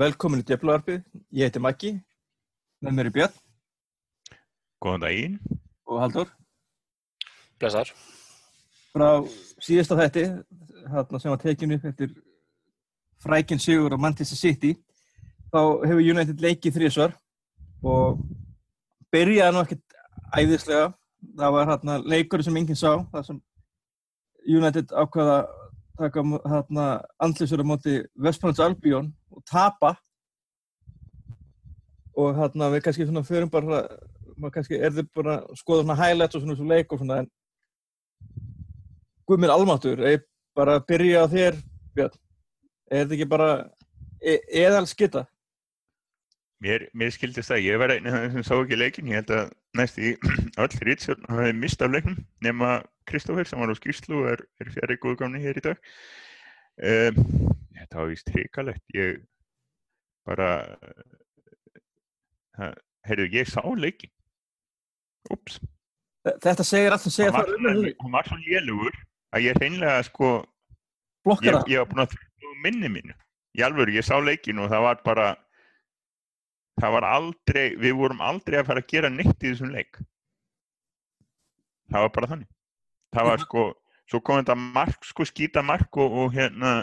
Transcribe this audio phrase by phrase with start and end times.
[0.00, 1.00] Velkomin í Djöflavarpið,
[1.36, 1.90] ég heiti Maggi,
[2.80, 3.34] með mér er Björn
[4.80, 5.34] Góðan daginn.
[5.84, 6.30] og Haldur.
[7.60, 7.90] Blessar.
[8.94, 9.08] Frá
[9.60, 10.24] síðasta þætti,
[10.86, 12.14] þarna sem var tekinu upp eftir
[13.20, 14.72] frækinn sigur á Manchester City,
[15.52, 17.12] þá hefur United leikið þrísvar
[17.84, 18.24] og
[19.12, 20.00] byrjaði nú ekkert
[20.32, 20.90] æðislega.
[21.36, 23.44] Það var hérna leikur sem enginn sá, það sem
[24.48, 25.56] United ákvaða að
[26.00, 29.94] taka hérna andlisur á móti Vestbrans Albion og tapa
[32.18, 33.82] og hérna við kannski svona förum bara
[34.36, 37.20] maður kannski er þið bara að skoða svona highlights og svona svona leik og svona
[37.22, 37.30] en
[39.30, 40.24] Guð minn almáttur, ég
[40.58, 41.58] bara að byrja á þér
[41.94, 42.16] Björn,
[42.90, 43.50] er þetta ekki bara
[44.20, 45.22] e eðal skitta?
[46.60, 50.00] Mér, mér skildist það, ég var þeim sem sá ekki leikin, ég held að næst
[50.02, 50.10] í
[50.62, 54.74] öll Rítsjörn hafi mist af leiknum nema Kristófer sem var á skýrslu og er, er
[54.74, 55.80] fjari góðgáni hér í dag.
[56.80, 59.20] Um, þetta var vist hrikalegt, ég
[60.28, 60.48] bara,
[62.60, 62.72] uh,
[63.08, 64.12] heyrðu, ég sá leikin.
[65.30, 65.60] Úps,
[66.20, 67.54] Þetta segir allt sem segir það
[68.02, 68.96] hann var svo lélugur
[69.32, 70.32] að ég hreinlega sko,
[71.24, 71.62] blokkara.
[71.70, 72.16] ég var búin að
[72.60, 73.14] minni mínu.
[73.56, 75.28] Í alvöru, ég sá leikin og það var bara
[76.80, 80.00] það var aldrei, við vorum aldrei að fara að gera neitt í þessum leik.
[81.90, 82.50] Það var bara þannig.
[83.16, 83.64] Það var sko,
[84.12, 86.74] svo kom þetta mark sko skýta mark og, og hérna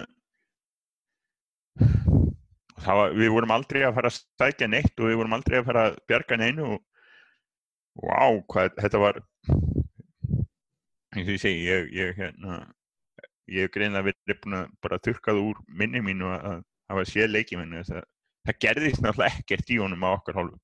[1.79, 5.88] var, við vorum aldrei að fara að stækja neitt og við vorum aldrei að fara
[5.89, 6.83] að bjarga neinu og
[7.97, 9.15] Vá, hvað þetta var
[11.17, 12.59] eins og ég segi, ég, ég hérna
[13.49, 16.59] ég hef greinlega verið búin að bara þurkað úr minni mínu að að
[16.91, 18.05] hafa séð leikið minni þess að
[18.47, 20.59] það gerðist náttúrulega ekkert í honum á okkar hálfu.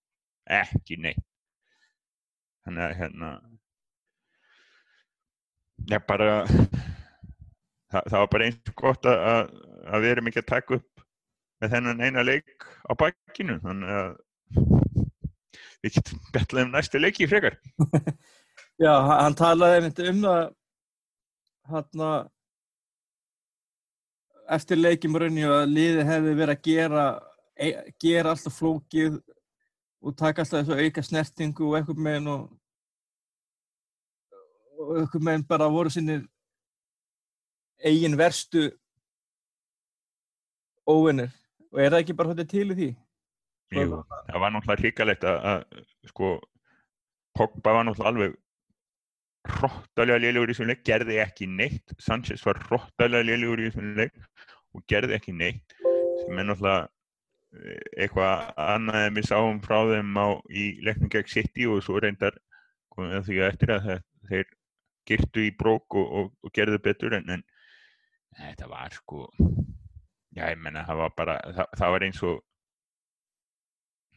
[0.62, 1.26] Ekki neitt.
[2.64, 3.32] Þannig að hérna
[5.92, 9.54] ég bara það, það var bara eins og gott að, að,
[9.90, 10.93] að við erum ekki að taka upp
[11.64, 14.10] með þennan eina leik á bakkinu þannig að
[15.84, 17.58] við getum betlað um næstu leiki frekar.
[18.84, 20.44] Já, hann hann talaði einmitt um það
[21.72, 22.10] hérna
[24.54, 27.06] eftir leikjum raunni að liðið hefði verið að gera
[27.56, 27.70] e,
[28.04, 29.22] gera alltaf flókið
[30.04, 32.44] og taka alltaf þessu auka snertingu og eitthvað meginn og
[34.84, 36.26] og eitthvað meginn bara voru sinnir
[37.80, 38.68] eigin verstu
[40.90, 41.32] óvinnir
[41.74, 42.90] og er það ekki bara þetta til í því?
[43.74, 43.84] Jú,
[44.30, 46.32] það var náttúrulega hrikalegt að, að sko
[47.34, 48.40] Pogba var náttúrulega alveg
[49.54, 54.16] hróttalega lélugur í þessum leik, gerði ekki neitt Sanchez var hróttalega lélugur í þessum leik
[54.74, 55.76] og gerði ekki neitt
[56.22, 56.86] sem er náttúrulega
[57.58, 62.00] eh, eitthvað annað en við sáum frá þeim á, í leiknum gegn City og svo
[62.04, 62.38] reyndar
[62.94, 64.54] komið að því að eftir að það, þeir
[65.10, 67.44] girtu í brók og, og, og gerðu betur en, en
[68.38, 69.26] þetta var sko
[70.34, 72.40] já ég menna það var bara það, það var eins og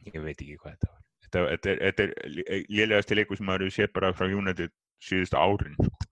[0.07, 3.67] ég veit ekki hvað þetta var þetta, þetta er, þetta er lélegasti leikur sem maður
[3.67, 4.73] hefur séð bara frá United
[5.03, 6.07] síðustu árin sko.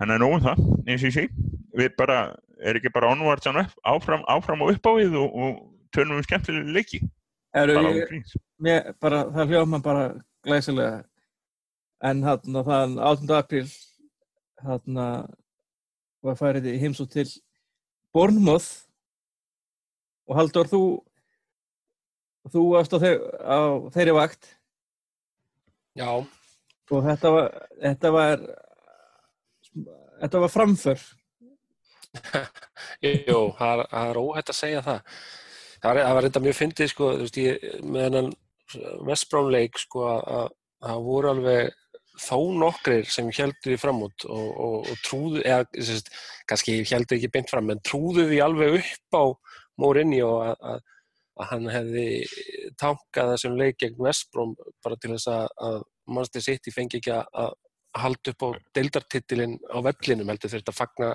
[0.00, 1.26] þannig að nógum það eins og ég sé,
[1.80, 2.20] við bara
[2.60, 5.60] er ekki bara onwards áfram, áfram og upp á við og, og
[5.96, 7.02] tölum um skemmtilega leiki
[7.50, 10.02] Eru, ég, mér, bara, það hljóma bara
[10.46, 11.00] glæsilega
[12.06, 13.32] en þarna þann 8.
[13.34, 13.64] apríl
[14.60, 15.06] þarna
[16.22, 17.26] var færið í heimsó til
[18.14, 18.68] Bournemouth.
[20.30, 20.82] Og Haldur þú
[22.50, 23.58] þú varst á, þeir, á
[23.94, 24.48] þeirri vakt.
[25.98, 26.08] Já,
[26.90, 27.48] og þetta var
[27.82, 28.44] þetta var
[30.20, 31.02] þetta var framför.
[33.04, 35.02] Jú, það er- óhætt að segja það.
[35.80, 38.32] Það var, það var reynda mjög fyndið, sko, þú veist, ég, með hennan
[39.08, 40.50] Vestbránleik, sko, að að
[40.90, 41.70] það voru alveg
[42.20, 46.12] þó nokkrir sem heldur því fram út og, og, og trúðu, eða sérst,
[46.50, 49.24] kannski heldur ekki beint fram, en trúðu því alveg upp á
[49.80, 50.84] Mourinho að, að,
[51.40, 52.06] að hann hefði
[52.80, 57.56] tankað þessum leik gegn Vestbróm bara til þess að, að Manchester City fengi ekki að,
[57.96, 61.10] halda upp á deildartitilinn á vellinum, heldur þurft að fagna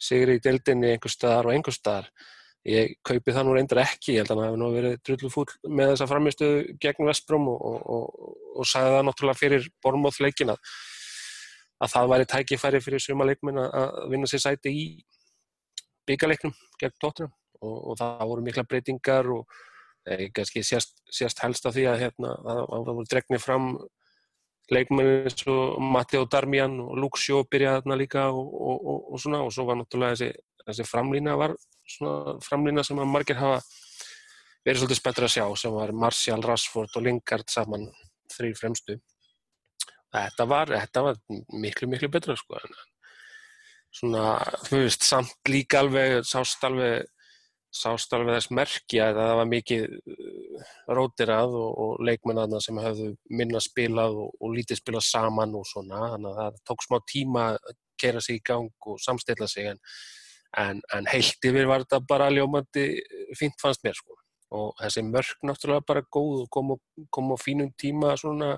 [0.00, 2.08] sigri í deildinni einhver staðar og einhver staðar.
[2.68, 5.52] Ég kaupi það nú reyndar ekki, ég held að hann hafi nú verið drullu fúll
[5.64, 10.52] með þessa framistuðu gegn Vestbrom og, og, og, og sagði það náttúrulega fyrir Bormóð leikin
[10.52, 10.74] að,
[11.80, 14.84] að það væri tækifæri fyrir suma leikmenn að vinna sér sæti í
[16.10, 16.52] byggaleiknum
[16.82, 17.32] gegn Tottenham
[17.64, 19.56] og, og það voru mikla breytingar og
[20.04, 23.72] eh, kannski sérst, sérst helst af því að hérna, að, að það voru dregnir fram
[24.70, 29.42] leikmenn eins og Matteo Darmian og Shaw byrjaði þarna líka og, og, og, og svona
[29.46, 31.56] og svo var náttúrulega þessi, þessi framlýna var
[31.88, 33.60] svona framlýna sem að margir hafa
[34.66, 37.88] verið svolítið spenntur að sjá sem var Martial, Rashford og Lingard saman
[38.30, 39.00] þrý fremstu.
[40.10, 41.20] Þetta var, þetta var
[41.54, 42.58] miklu miklu betra sko
[43.94, 44.36] svona,
[44.68, 47.08] þú veist, samt líka alveg sást alveg
[47.70, 53.12] sást alveg þess merkja að það var mikið uh, rótirað og, og leikmennaðna sem hefðu
[53.30, 57.44] minna spilað og, og lítið spilað saman og svona þannig að það tók smá tíma
[57.52, 59.78] að gera sig í gang og samstilla sig en,
[60.58, 62.86] en, en heilt yfir var þetta bara ljómandi
[63.38, 64.16] fínt fannst mér sko.
[64.50, 66.74] Og þessi mörk náttúrulega bara góð og kom,
[67.14, 68.56] kom á fínum tíma svona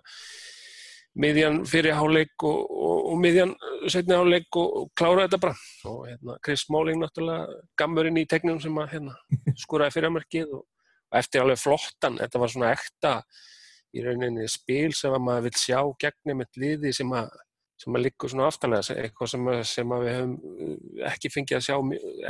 [1.20, 3.52] miðjan fyrir háleik og, og, og miðjan
[3.92, 5.58] setni háleik og, og klára þetta bara.
[5.90, 9.16] Og hérna, Chris Smalling náttúrulega gammurinn í tegnum sem að hérna,
[9.60, 10.68] skúraði fyrirmerkið og
[11.20, 13.16] eftir alveg flottan, þetta var svona ekta
[13.92, 17.28] í rauninni spil sem að maður vil sjá gegnum eitt liði sem að
[17.82, 20.74] sem að líka svona aftalega, eitthvað sem, sem að við hefum uh,
[21.10, 21.76] ekki fengið að sjá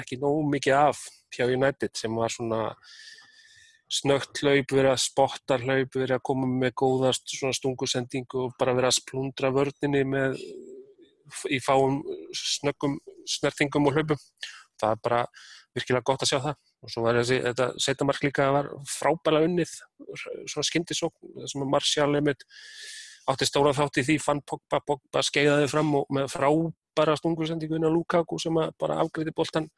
[0.01, 1.03] ekki nógu mikið af
[1.37, 2.63] hjá United sem var svona
[3.93, 8.89] snögt hlaup, verið að spotta hlaup, verið að koma með góðast stungusendingu og bara verið
[8.89, 10.39] að splundra vördninni með
[11.53, 12.01] í fáum
[12.37, 12.97] snöggum
[13.29, 14.23] snertingum og hlaupum.
[14.81, 15.21] Það er bara
[15.77, 16.57] virkilega gott að sjá það.
[16.83, 19.77] Og svo var þessi, þetta setamark líka var frábæla unnið,
[20.51, 22.47] svona skyndisókn, þessum að Marcial einmitt
[23.31, 27.87] átti stóra þátt í því, fann Pogba, Pogba skeiðaði fram og með frábæra stungusendingu inn
[27.87, 29.69] á Lukaku sem bara afgriði bóltan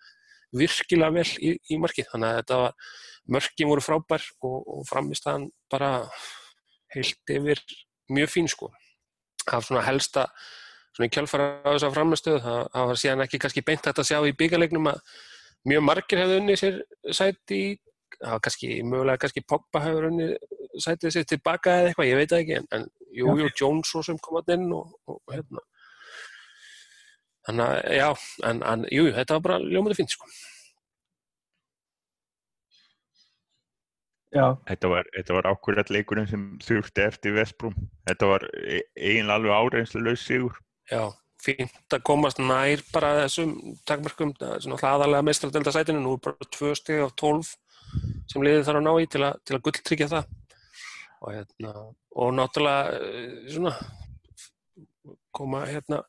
[0.55, 2.11] virkilega vel í, í markið.
[2.12, 2.75] Þannig að þetta var,
[3.37, 5.93] mörkin voru frábær og, og framist hann bara
[6.94, 7.62] heilt yfir
[8.12, 8.70] mjög fín sko.
[9.44, 10.29] Það var svona helsta
[10.94, 14.35] svona kjálfara á þessa framistöðu, það, það var síðan ekki kannski beint að sjá í
[14.38, 15.00] byggalegnum að
[15.69, 16.76] mjög margir hefði unni sér
[17.11, 17.70] sæti í,
[18.20, 20.29] það var kannski, mögulega kannski Pogba hefur unni
[20.85, 22.87] sætið sér tilbaka eða eitthvað, ég veit ekki, en, en
[23.21, 25.63] jú, jú, Jones svo sem kom að inn og, og hérna.
[27.45, 28.09] Þannig að, já,
[28.51, 30.29] en, en jú, þetta var bara ljómaði fint, sko.
[34.35, 37.77] Já, Þetta var, þetta var ákveðat leikurinn sem þurfti eftir Vestbrún.
[38.09, 40.57] Þetta var e- eiginlega alveg áreinslu laus sigur.
[40.91, 41.05] Já,
[41.45, 43.53] fínt að komast nær bara þessum
[43.87, 47.53] takmarkum, það er svona aðalega meistradölda sætinu, nú er bara tvö steg af tólf
[48.31, 50.33] sem liðið þarf að ná í til að, til að gulltryggja það
[51.25, 51.73] og, hérna,
[52.21, 53.73] og náttúrulega eh, svona
[55.35, 56.03] koma hérna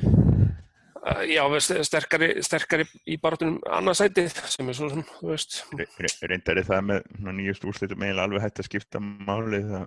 [0.00, 1.42] eh, já,
[1.84, 6.86] sterkari, sterkari í barátunum annarsæti sem er svona, þú veist Re- re- Reyndar er það
[6.90, 9.62] með nýjust úrslitum eiginlega alveg hægt að skipta máli.
[9.68, 9.86] Það,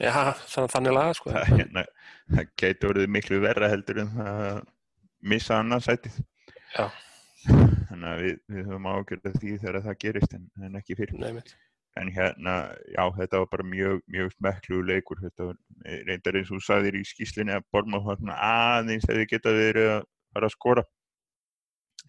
[0.00, 0.12] já,
[0.54, 1.86] þannig, þannig laga sko það, hérna,
[2.34, 4.62] það gæti orðið miklu verra heldur en það að
[5.26, 6.18] missa annarsætið.
[6.76, 6.86] Já.
[7.46, 11.20] Þannig að við, við höfum ágjörða því þegar það gerist en, en ekki fyrir.
[11.22, 11.42] Nei.
[11.96, 12.54] En hérna,
[12.92, 15.20] já, þetta var bara mjög, mjög smekklu leikur.
[15.22, 15.56] Þetta var
[15.86, 19.60] eh, reyndar eins og þú sagðir í skýslinni að Borma var svona aðeins hefði getað
[19.62, 20.02] verið að
[20.36, 20.84] fara að skora.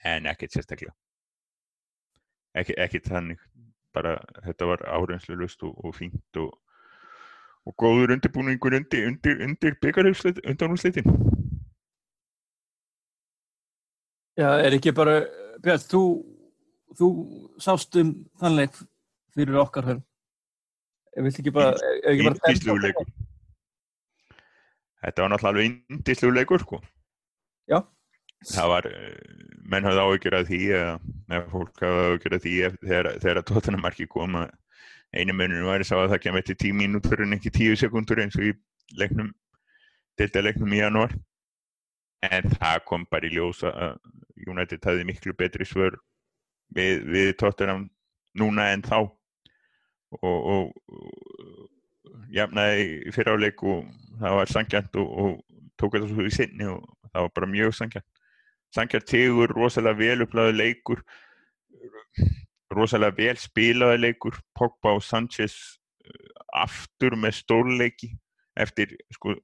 [0.03, 0.95] En ekkert sérstaklega.
[2.57, 3.39] Ekki, ekkert þannig.
[3.95, 6.51] Bara þetta var árenslu lust og, og fínt og,
[7.63, 11.07] og góður undirbúningur undir, undir, undir byggarúslitin.
[14.37, 15.21] já, er ekki bara,
[15.63, 16.01] Björn, þú,
[16.97, 17.07] þú
[17.63, 18.75] sást um þannleik
[19.37, 20.03] fyrir okkar höfn.
[21.17, 23.09] Ég vilt ekki bara, ekki bara Indislegu leikur.
[25.07, 26.79] Þetta var náttúrulega alveg indislegu leikur, sko.
[27.69, 27.79] Já.
[28.51, 29.15] Það var, eh,
[29.71, 30.61] menn hafði af því,
[31.29, 32.55] eða fólk hafði af því
[33.23, 34.51] þegar, tóttunamarki kom að
[35.13, 38.43] einu muninu sá að það kemur eftir tíu mínútur en ekki tíu sekundur eins og
[38.43, 38.53] í
[38.97, 39.33] leiknum,
[40.17, 41.13] delta leiknum í janúar.
[42.21, 43.97] En það kom bara í ljós að
[44.47, 45.97] United hafði miklu betri svör
[46.73, 47.89] við, við tóttunam
[48.37, 49.09] núna en þá
[50.15, 53.87] og, og, og jafnaði í fyrráleik og
[54.21, 57.75] það var sangjant og, og tók þetta svo í sinni og það var bara mjög
[57.77, 58.23] sangjant
[58.75, 61.03] sangjant tegur, rosalega vel upplæðu leikur
[62.73, 64.39] rosalega vel spilaði leikur.
[64.55, 65.55] Pogba og Sanchez
[66.03, 66.31] eh,
[66.63, 68.11] aftur með stórleiki
[68.57, 69.35] eftir sko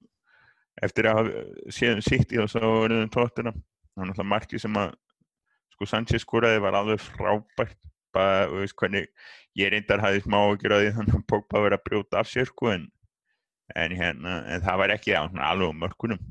[0.84, 1.30] eftir að
[1.70, 4.96] séðum sitt í þess að verðum tóttina það var náttúrulega markið sem að
[5.76, 7.78] sko Sanchez skoraði var alveg frábært
[8.16, 9.10] bara, þú veist hvernig
[9.60, 12.50] ég reyndar hafði smá að gera því þannig að Pogba verið að brjóta af sér
[12.50, 12.88] sko en,
[13.84, 16.24] en hérna, en það var ekki á svona alveg á mörkunum.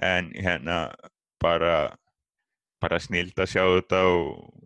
[0.00, 0.78] En hérna
[1.42, 1.74] bara
[2.80, 4.56] bara snild að sjá þetta og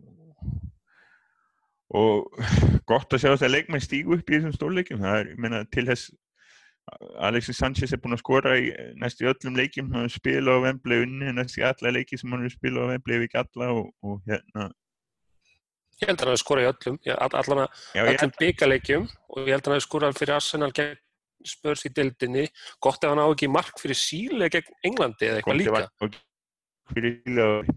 [1.95, 2.43] og
[2.89, 5.03] gott að sjá þess að leikmenn stígu upp í þessum stórleikjum.
[5.03, 6.09] Það er, ég meina, til þess
[7.17, 8.67] Alexis Sanchez er búinn að skora í
[9.01, 12.91] næstu öllum leikjum, hann spilað á Wembley unni næstu alla leiki sem hann spilað á
[12.93, 14.67] Wembley ef ekki alla og, og hérna
[16.01, 16.95] Ég held að hann hafi skorað í öllum,
[17.39, 17.69] allan að
[18.03, 20.97] öllum byggaleikjum og ég held að hann hafi skorað fyrir Arsenal gegn
[21.45, 22.45] spörs í dildinni
[22.83, 26.17] gott ef hann á ekki mark fyrir síle gegn Englandi eða eitthvað líka var- og
[26.91, 27.75] fyrir líka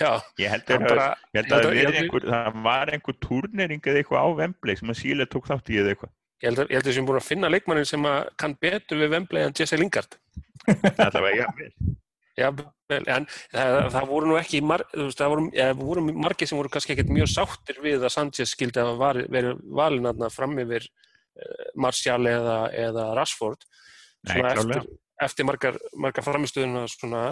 [0.00, 0.08] Já,
[0.40, 3.16] ég held að bara, Ég held Ég að held það að- held- einhver, var einhver
[3.20, 6.12] turnering eða eitthvað á Wembley sem að Síle tók þátt í eða eitthvað.
[6.42, 8.54] ég held að, ég held að við séum búin að finna leikmannin sem að kann
[8.58, 10.16] betur við Wembley en Jesse Lingard
[10.96, 11.72] Það var ég vel.
[12.38, 12.48] Já,
[12.88, 16.56] vel, en það, það voru nú ekki mar, veist, það voru, ja, voru margir sem
[16.56, 20.56] voru kannski ekkert mjög sáttir við að Sanchez skildi að var, verið valin aðna fram
[20.62, 23.66] yfir uh, Martial eða, eða Rashford.
[24.30, 24.88] Nei, eftir,
[25.26, 27.26] eftir margar, margar framistöðuna svona,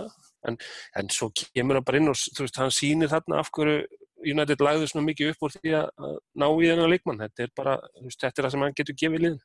[0.48, 0.60] en,
[1.00, 3.80] en svo kemur hann bara inn og veist, hann sýnir þarna af hverju
[4.20, 5.90] United lagði svona mikið upp úr því að
[6.36, 9.24] ná í þennan leikmann, þetta er bara veist, þetta er það sem hann getur gefið
[9.24, 9.40] liðin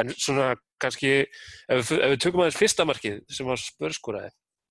[0.00, 4.30] en svona kannski ef ef við tökum aðeins fyrsta markið sem var spörskúraði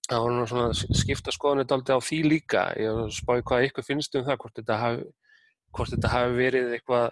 [0.10, 4.20] það var nú svona skipta skoðanir daldi á því líka ég spáði hvað ykkur finnst
[4.20, 5.08] um það hvort þetta hafi,
[5.78, 7.10] hvort þetta hafi verið eitthvað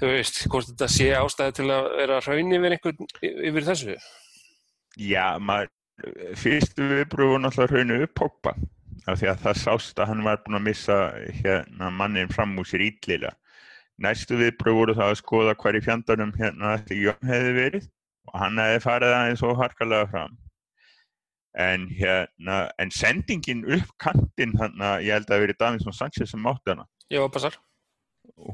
[0.00, 3.98] þú veist, hvort þetta sé ástæði til að vera raun yfir einhvern yfir þessu
[4.94, 5.72] Já, maður,
[6.38, 8.54] fyrstu viðbröðu var náttúrulega raunu upp Pogba
[9.10, 10.98] af því að það sást að hann var búinn að missa
[11.42, 13.34] hérna mannin fram úr sér ítlilega.
[14.00, 17.90] Næstu viðbröðu voru það að skoða hver í fjandarnum hérna þetta Jón hefði verið
[18.30, 20.38] og hann hefði farið aðeins og harkalega fram.
[21.54, 26.50] En hérna, en sendingin upp kantinn þarna, ég held að það verið Davidsson Sanchez sem
[26.50, 26.88] átti hana.
[27.12, 27.60] Já, passar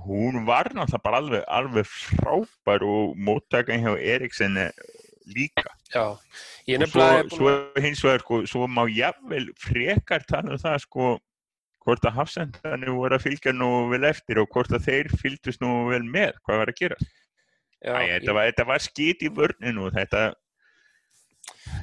[0.05, 4.59] Hún var náttúrulega bara alveg, alveg frábær og móttakan hjá Eriksen
[5.31, 5.71] líka.
[5.95, 6.19] Já,
[6.69, 10.61] ég er Og svo, nefnilega svo hins vegar sko, svo má jafnvel frekar tala um
[10.61, 11.11] það sko
[11.81, 15.89] hvort að hafsendarnir voru að fylgja nú vel eftir og hvort að þeir fylgdust nú
[15.89, 16.99] vel með hvað var að gera.
[17.81, 20.25] já, Æ, þetta, var, þetta var skýt í vörninu þetta,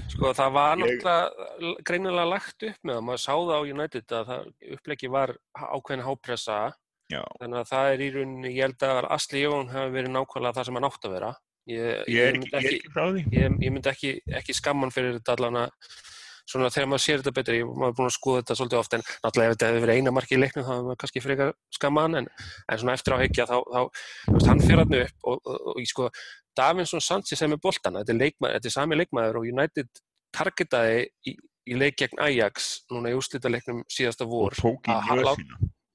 [0.07, 4.13] Sko það var Ég- náttúrulega greinilega lagt upp með það, maður sá það á United
[4.17, 4.45] að það
[4.77, 6.59] upplegi var ákveðin hápressa.
[7.07, 10.57] Já, þannig að það er í rauninni, ég held að Asli Jón hafi verið nákvæmlega
[10.57, 11.29] það sem hann átt að vera.
[11.67, 15.59] Ég, ég er myndi ekki, ég ekki ég, ég ekki, ekki skamman fyrir þetta allan
[15.65, 15.71] að
[16.47, 18.95] svona þegar maður sér þetta betur, ég maður er búin að skoða þetta svolítið oft
[18.97, 21.51] en náttúrulega ef þetta hefði verið eina marki í leiknum þá hefði maður kannski frekar
[21.77, 22.29] skamman en,
[22.71, 23.81] en svona eftir á heikja þá, þá
[24.31, 26.09] veist, hann fyrir hann upp og, og, og, sko,
[26.57, 30.01] Davinsson Sanchez er með boltana, þetta er, leikmaður, þetta er sami leikmaður og United
[30.37, 31.35] targetaði í,
[31.67, 35.35] í leik gegn Ajax núna í úrslitaleiknum síðasta Og vor að lá-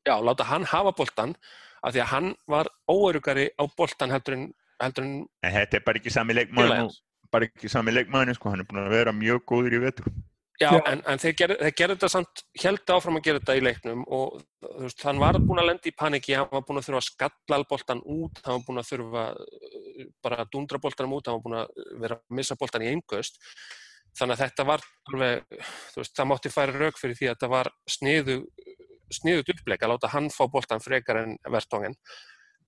[0.07, 1.35] já, láta hann hafa boltan
[1.83, 4.45] af því að hann var óörugari á boltan heldur en,
[4.83, 6.93] heldur en En þetta er bara ekki sami leikmaður
[7.33, 10.11] bara ekki sami leikmaður, sko, hann er búin að vera mjög góður í vetur.
[10.63, 10.81] Já, Já.
[10.93, 14.03] en, en þeir gerðu þeir gerðu þetta samt, held áfram að gera þetta í leiknum
[14.15, 14.41] og
[14.83, 17.59] veist, hann var búinn að lenda í paniki, hann var búinn að þurfa að skalla
[17.73, 21.47] boltan út, hann var búinn að þurfa uh, bara að dundra boltanum út, hann var
[21.47, 23.41] búinn að vera að missa boltan í eingöst.
[24.19, 25.59] Þannig að þetta var alveg,
[25.95, 28.39] þú veist, það mátti færa rauk fyrir því að þetta var sniðu,
[29.19, 31.97] sniðut uppleik að láta hann fá boltan frekar en verðtóngin.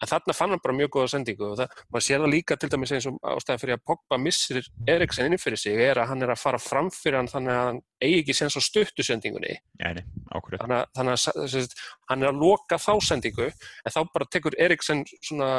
[0.02, 2.70] En þarna fann hann bara mjög góða sendingu og það, maður sér það líka til
[2.72, 6.26] dæmis eins og ástæðan fyrir að Pogba missir Eriksen inn fyrir sig er að hann
[6.26, 9.54] er að fara fram fyrir hann þannig að hann eigi ekki sen svo stuttu sendingunni.
[9.82, 10.02] Nei, nei.
[10.34, 11.78] Þannig að, þannig að
[12.10, 15.50] hann er að loka þá sendingu en þá bara tekur Eriksen svona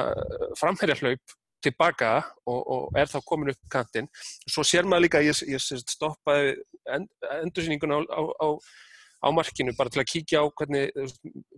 [0.59, 2.11] framherja hlaup tilbaka
[2.45, 4.09] og, og er þá komin upp kantinn.
[4.45, 6.55] Svo sér maður líka, ég, ég stoppaði
[6.93, 7.09] end,
[7.41, 8.47] endursýninguna á, á, á,
[9.25, 10.93] á markinu bara til að kíkja á hvernig,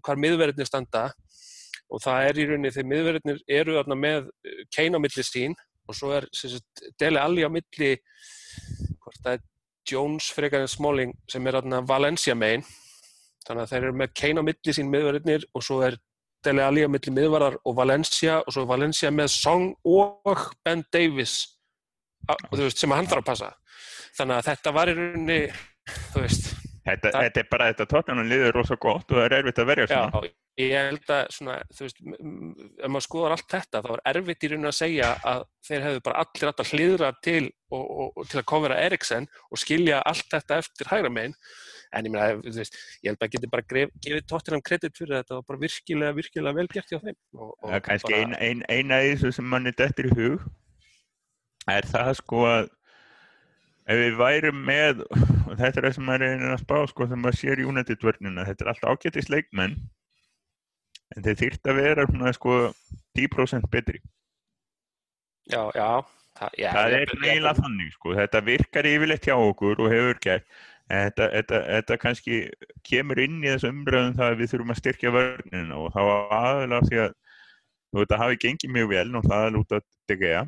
[0.05, 1.09] hvar miðverðinir standa
[1.87, 4.31] og það er í rauninni þegar miðverðinir eru þarna með
[4.75, 5.55] Kane á milli sín
[5.87, 6.27] og svo er
[6.99, 7.93] Dele Alli á milli
[9.03, 9.45] hvort það er
[9.87, 12.65] Jones frekar en Smalling sem er þarna Valencia megin.
[13.47, 15.95] Þannig að þeir eru með á milli sín miðverðinir og svo er
[16.43, 20.83] Dele Alli á milli miðvarar og Valencia og svo er Valencia með Song og Ben
[21.15, 21.55] veist,
[22.75, 23.51] sem að hann þarf að passa.
[24.17, 25.41] Þannig að þetta var í rauninni
[26.11, 26.51] þú veist,
[26.87, 29.65] Þetta, Það- þetta er bara, þetta tóttanum liður rosa gott og það er erfitt að
[29.71, 30.29] verja Já, svona.
[30.57, 34.49] ég held að svona, þú veist, ef maður skoðar allt þetta þá er erfitt í
[34.53, 38.39] rauninu að segja að þeir hefðu bara allir alltaf hlýðra til og, og, og til
[38.39, 41.35] að kofera Eriksen og skilja allt þetta eftir hægra megin.
[41.95, 45.19] En ég meina, þú veist, ég held að geti bara gref, gefið tóttinam kredit fyrir
[45.21, 47.15] þetta og bara virkilega, virkilega vel gert hjá þeim.
[47.35, 50.15] Og, og Það er kannski bara- ein, ein, eina í þessu sem manni dettur í
[50.17, 50.41] hug
[51.67, 52.69] er það sko að
[53.87, 57.21] ef við værum með og þetta er það sem maður er að spá sko þegar
[57.23, 59.77] maður sér United vörnina þetta er alltaf ágættis leikmenn
[61.15, 62.55] en þeir þýrt að vera svona sko
[63.17, 64.01] 10% betri.
[65.47, 66.03] Já, já,
[66.35, 70.57] það, já, það er neila þannig sko þetta virkar yfirleitt hjá okkur og hefur gert
[70.87, 72.41] en þetta, þetta, þetta kannski
[72.87, 76.01] kemur inn í þessu umræðum það að við þurfum að styrkja vörnina og þá
[76.35, 77.15] aðalega því að
[77.97, 80.41] að hafi gengið mjög vel og það er út að degja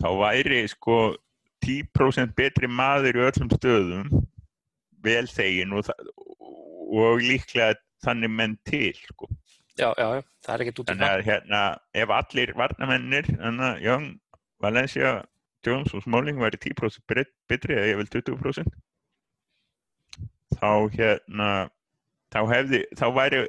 [0.00, 0.98] þá væri sko
[1.64, 4.24] 10% betri maður í öllum stöðum
[5.04, 5.90] vel þegin og,
[6.94, 9.28] og líklega þannig menn til sko.
[9.78, 11.62] já, já, já, það er ekkert út í þannig það að hérna
[12.02, 14.10] ef allir varnamennir þannig að Young,
[14.62, 15.14] Valencia
[15.64, 18.76] Jones og Smalling væri 10% bet- betri eða ég vil 20%
[20.54, 21.48] þá hérna
[22.34, 23.40] þá hefði, þá væri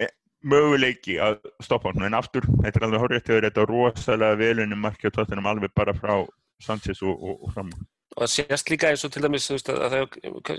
[0.00, 5.14] eh, möguleiki að stoppa hann en aftur, þetta er alveg þegar þetta er rosalega á
[5.16, 6.14] tóttunum alveg bara frá
[6.60, 7.72] Sanchez og, og, og fram
[8.16, 10.16] og það sést líka eins og til dæmis veist, að það,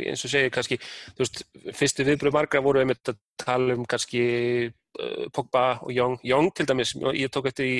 [0.07, 0.77] eins og segir kannski
[1.17, 1.41] veist,
[1.75, 4.21] fyrstu viðbröð margra voru einmitt að tala um kannski
[4.71, 7.75] uh, Pogba og Young, Young til dæmis ég tók eftir í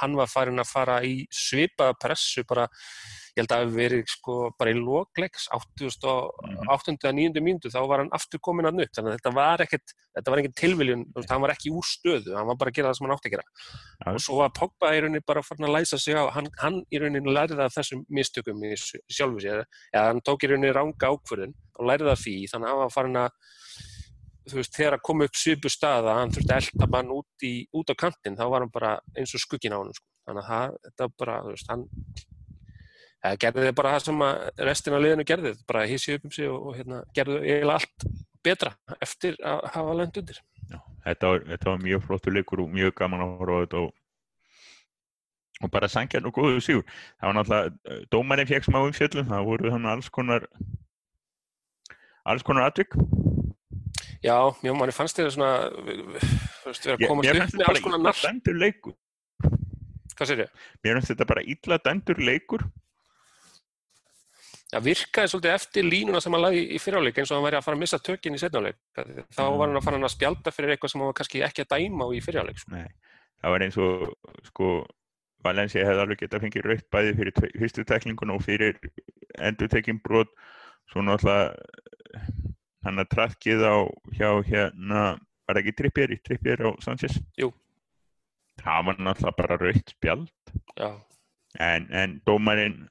[0.00, 2.66] hann var farin að fara í svipaða pressu bara
[3.34, 5.88] ég held að það hefði verið sko bara í lókleiks 8.
[6.10, 7.42] og 9.
[7.42, 10.42] mínútu þá var hann aftur komin að nutt þannig að þetta var ekkert, þetta var
[10.42, 13.16] ekkert tilviljun hann var ekki úr stöðu, hann var bara að gera það sem hann
[13.16, 14.12] átti að gera ja.
[14.12, 17.02] og svo var Pogba í rauninni bara farin að læsa sig á, hann, hann í
[17.02, 21.56] rauninni lærið af þessum mistökum í sjálfu sér eða hann tók í rauninni ranga ákvörðun
[21.74, 23.34] og lærið af því, þannig að hann var farin að
[24.44, 27.46] þú veist, þegar að koma upp svipu stað að hann þurfti að elda mann út,
[27.48, 30.06] í, út á kantin þá var hann bara eins og skuggin á hann sko.
[30.28, 31.86] þannig að það, þetta bara, þú veist, hann
[33.24, 36.32] það gerði þið bara það sem að restin af liðinu gerði, bara hísi upp um
[36.34, 38.06] sig og, og hérna, gerði eiginlega allt
[38.44, 38.72] betra
[39.04, 40.40] eftir að hafa lönd undir.
[40.68, 43.82] Já, þetta var, þetta var mjög flottu leikur og mjög gaman að horfa á þetta
[43.84, 43.92] og,
[45.64, 46.84] og bara sangjarn og góðu sígur.
[47.16, 50.48] Það var náttúrulega, dómarinn fekk smá umfjöldum, það voru þannig alls konar
[52.24, 52.96] alls konar atvik.
[54.24, 55.50] Já, mjög manni fannst þetta svona,
[56.64, 58.94] veist, vera að komast upp með alls konar narr.
[60.14, 60.64] Hvað sér ég?
[60.84, 62.62] Mér fannst þetta bara illa dæmdur leikur
[64.74, 67.66] það virkaði svolítið eftir línuna sem hann lagði í fyriráleik eins og hann væri að
[67.68, 70.92] fara að missa tökinn í setnáleik þá var hann að fara að spjálta fyrir eitthvað
[70.92, 72.82] sem hann var kannski ekki að dæma á í fyriráleik sko.
[73.40, 74.06] það var eins og
[74.50, 74.70] sko
[75.44, 78.78] Valencia hefði alveg gett að fengið rautt bæði fyrir fyrstu tekningun og fyrir
[79.44, 80.30] endur tekinn brot.
[80.92, 81.52] Svo náttúrulega
[82.84, 83.76] hann að trafkið á
[84.16, 85.02] hjá hérna
[85.48, 87.18] var ekki trippjör í trippjör á Sanchez?
[87.40, 87.52] Jú.
[88.62, 90.28] það var náttúrulega bara rautt spjald.
[91.60, 92.88] En, en dómarinn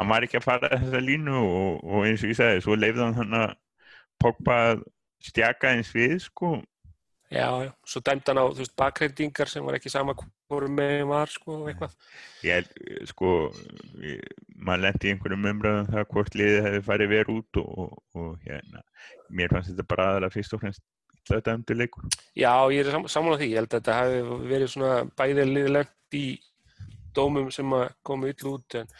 [0.00, 3.06] hann var ekki að fara þessa línu og, og eins og ég sagði, svo leifði
[3.06, 3.56] hann hann að
[4.20, 4.56] Pogba
[5.24, 6.58] stjaka eins við sko.
[7.30, 11.04] Já, já, svo dæmd hann á, þú veist, bakreindingar sem var ekki sama hvorum með
[11.08, 11.94] var sko, eitthvað.
[12.42, 12.66] Ég,
[13.08, 13.30] sko
[14.58, 17.94] maður lendi í einhverjum umröðum um það hvort liðið hefði farið verið út og, og,
[18.18, 18.82] og hérna,
[19.30, 20.84] mér fannst þetta bara aðalega fyrst og fremst
[21.30, 22.10] þetta umdur leikur.
[22.34, 26.18] Já, ég er sam samanlega því, ég held að þetta hefði verið svona bæðið liðilegt
[26.18, 26.26] í
[27.14, 28.90] dómum sem að koma yll út en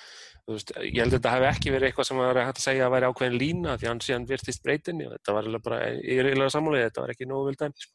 [0.51, 2.93] Veist, ég held að þetta hef ekki verið eitthvað sem var hægt að segja að
[2.97, 6.55] væri ákveðin lína því hann síðan virtist breytinni og þetta var bara, ég er eiginlega
[6.55, 7.95] sammálega, þetta var ekki nógu vel dæmt sko.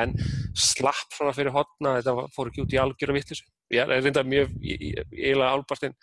[0.00, 0.14] en
[0.58, 4.24] slapp svona fyrir hotna, þetta fór ekki út í algjör og vittis ég er reynda
[4.26, 5.96] mjög, eiginlega álbartinn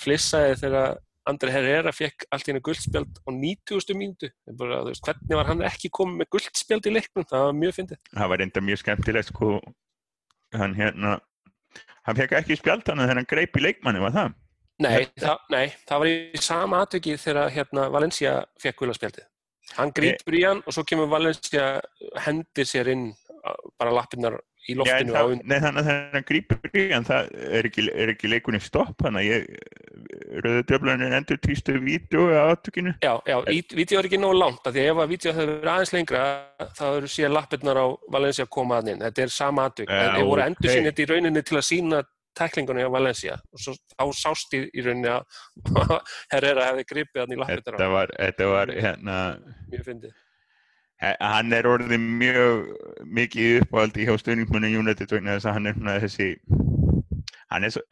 [0.00, 3.96] flissaði þegar Andri Herrera fekk allt í hennu guldspjald á 90.
[3.98, 8.32] mínútu hvernig var hann ekki komið með guldspjald í leiknum, það var mjög fyndið Það
[8.32, 9.52] var reynda mjög skemmtilegt sko
[10.54, 11.16] hann hérna
[12.06, 14.36] hann fekk ekki spjald hann þegar hann greip í leikmanni, var það?
[14.84, 19.28] Nei, það, nei, það var í sama aðtökið þegar hérna, Valencia fekk guðlarspjaldið.
[19.76, 21.70] Hann grýpur í hann og svo kemur Valencia
[22.26, 23.08] hendir sér inn
[23.78, 24.36] bara lappinnar
[24.66, 28.30] í loftinu Já, það, Nei, þannig að hann grýpur í hann það er ekki, ekki
[28.30, 32.96] leikunni stopp hann að döflanin endur týstu vídeo á aðtökinu.
[33.04, 35.94] Já, já, vídeo er ekki nógu langt af því ef að vídeo hefur verið aðeins
[35.94, 36.24] lengra
[36.78, 37.86] þá eru síðan lappinnar á
[38.16, 39.06] Valencia að koma að inn.
[39.06, 39.94] Þetta er sama aðtök.
[39.94, 42.02] En það voru endur sín þetta í rauninni til að sína
[42.36, 45.24] tæklingunni á Valencia og svo á sást í, rauninni að
[46.34, 49.18] Herrera hefði gripið hann í lappinnar þetta var, þetta var hérna
[49.72, 50.14] mjög fyndið.
[50.96, 52.70] Hann er orðið mjög
[53.18, 56.28] mikið uppáhaldi hjá stöðningsmunni United vegna þess að hann er svona þessi
[57.52, 57.82] hann er, svo,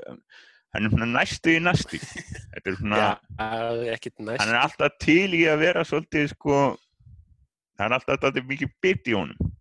[0.75, 5.45] hann er svona næstu í næstu þetta er svona ja, hann er alltaf til í
[5.53, 6.63] að vera svolítið sko
[7.79, 9.53] hann er alltaf alltaf mikið bytt í honum.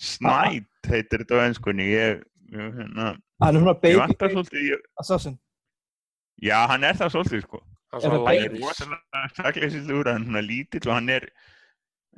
[0.00, 2.22] Snætt heitir þetta á ennskunni ég,
[2.54, 5.38] hérna Hann er svona baby svolítið, assassin.
[6.44, 7.62] Já, hann er það svolítið sko.
[7.92, 11.26] Hann er rosalega sakleisilegur, hann er svona lítill og hann er,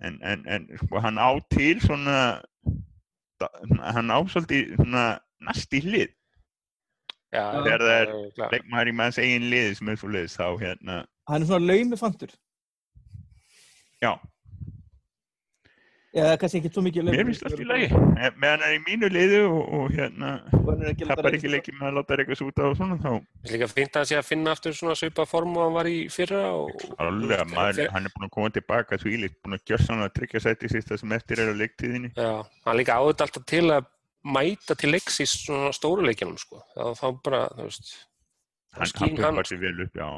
[0.02, 2.16] en, en, en sko, hann á til svona,
[3.94, 5.06] hann á svolítið svona
[5.46, 6.12] næst í hlið.
[7.32, 8.10] Þegar það er
[8.52, 10.98] leikmæri með hans eigin lið sem er svo liðs, þá hérna.
[11.30, 12.34] Hann er svona laumufantur.
[14.02, 14.12] Já.
[16.12, 17.86] Já, kannski ekki svo mikið Mér finnst allt í lagi,
[18.36, 20.32] með hann er í mínu liðu og, og hérna
[21.08, 23.06] tapar ekki leikið með að láta það eitthvað út á svona þá.
[23.06, 25.88] Það er líka fint að sé að finna aftur svona svipa form og hann var
[25.88, 26.84] í fyrra og...
[27.00, 30.12] Alveg, maður, hann er búin að koma tilbaka svo ílitt, búin að gjörsa hann að
[30.18, 32.12] tryggja sæti sísta sem eftir er á leiktíðinni.
[32.12, 32.30] Já,
[32.68, 33.88] hann líka áður alltaf til að
[34.36, 37.96] mæta til leiks í svona stóru leikinum sko, þá bara, þú veist,
[38.76, 39.40] hann skýn hann.
[39.96, 40.08] Já.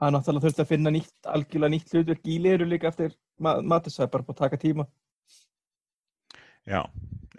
[0.00, 4.24] Hann náttúrulega þurfti að finna nýtt, algjörlega nýtt hlutverk í liður líka eftir Matisæð, bara
[4.24, 4.84] búin að taka tíma.
[6.68, 6.82] Já,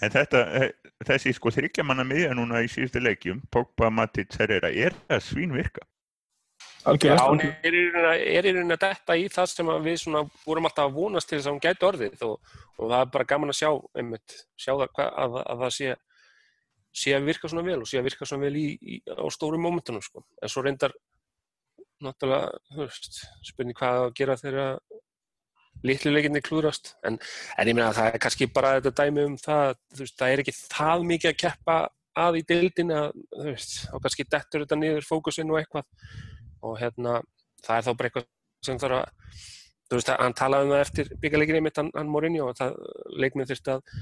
[0.02, 4.96] en þetta, eh, þessi sko þryggjamanna miðja núna í síðustu leikjum, Pogba, Matic, Herrera, er
[5.10, 5.86] það svínvirka?
[6.82, 7.82] Já, hún er í
[8.42, 11.54] rauninni að detta í það sem við svona vorum alltaf að vonast til þess að
[11.54, 13.70] hún gæti orðið og, og það er bara gaman að sjá,
[14.02, 15.92] einmitt, sjá það, að, að, að það sé,
[17.04, 19.62] sé að virka svona vel og sé að virka svona vel í, í, á stórum
[19.62, 20.26] mómentunum sko.
[20.42, 20.96] En svo reyndar
[22.02, 22.90] náttúrulega,
[23.46, 24.82] spurning hvað að gera þegar
[25.88, 27.18] litluleikinni klúrast, en,
[27.58, 30.34] en ég meina að það er kannski bara þetta dæmi um það, þú veist, það
[30.34, 31.78] er ekki það mikið að keppa
[32.22, 35.88] að í deildin að, þú veist, þá kannski dettur þetta niður fókusinn og eitthvað.
[36.62, 37.22] Og hérna,
[37.66, 38.28] það er þá bara eitthvað
[38.68, 39.46] sem þarf að,
[39.90, 42.78] þú veist, hann talaði um það eftir byggjarleikinni mitt, hann, hann Morinni og það
[43.24, 43.96] leikmið þurfti að,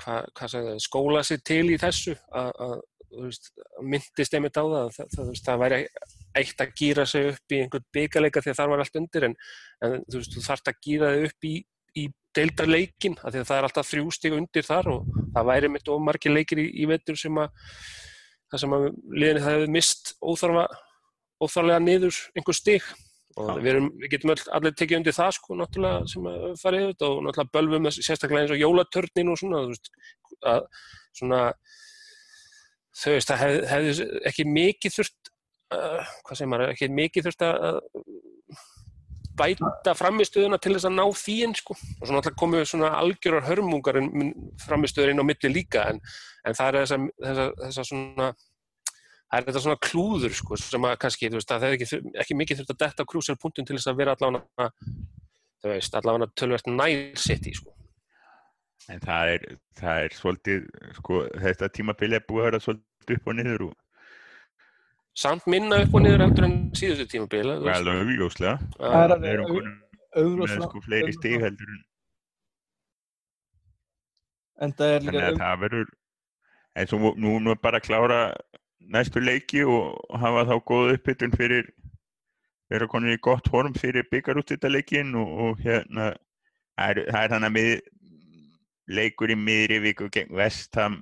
[0.00, 2.76] hva sagði skóla sig til í þessu að, að
[3.10, 3.52] þú veist,
[3.82, 5.80] myndist einmitt á það, það, það, það væri
[6.38, 9.36] eitt að gýra sig upp í einhvern byggaleika því að það var allt undir en,
[9.86, 11.54] en þú veist, þú þarfst að gýra þig upp í,
[11.98, 12.04] í
[12.38, 15.90] deildarleikin af því að það er alltaf þrjú stíg undir þar og það væri mitt
[15.90, 17.50] of margir leikir í, í vettur sem að
[18.50, 20.66] það sem að liðinni það hefur mist óþarfa,
[21.42, 22.86] óþarlega niður einhver stíg
[23.38, 26.80] og við, erum, við getum all, allir tekið undir það sko náttúrulega sem að fara
[26.80, 29.90] yfir þetta og náttúrulega bölvum sérstaklega eins og jólatörnin og svona, veist,
[30.50, 30.64] að,
[31.18, 31.40] svona
[33.00, 35.29] þau veist, það hefði hef ekki mikið þurft
[35.74, 37.80] uh, hvað segir maður, ekki mikið þurft að
[39.40, 41.76] bæta framistuðuna til þess að ná þín sko.
[41.76, 44.00] og svona alltaf komu svona algjörar hörmungar
[44.60, 46.00] framistuður inn á milli líka en,
[46.44, 48.30] en það er þessa, þessa, þessa svona
[49.30, 52.60] það er þetta svona klúður sko, sem að kannski, veist, það hefði ekki, ekki mikið
[52.60, 54.70] þurft að detta á krúsjálfpunktum til þess að vera allavega
[55.60, 57.76] þú veist, allavega tölvert nær sitt í sko
[58.90, 59.44] En það er,
[59.78, 60.64] það er svolítið,
[60.96, 63.76] sko, þetta tímabili er búið að vera svolítið upp og niður og...
[65.18, 67.56] Samt minna upp og niður heldur en síðustu tímabili.
[67.66, 68.58] Vel, augljóslega.
[68.78, 69.70] Það Það er okkur
[70.14, 71.80] með sko fleiri stig heldur en...
[74.76, 75.12] Það er líka...
[75.12, 75.92] Þannig að það verður,
[76.80, 78.20] eins og nú er bara að klára
[78.90, 81.70] næstu leiki og hafa þá góð uppbytun fyrir,
[82.72, 86.12] vera konið í gott horm fyrir byggarúttitaleikin og, og hérna,
[86.78, 87.74] það er, það er þannig að við
[89.00, 91.00] leikur í miðri viku gegn Vestham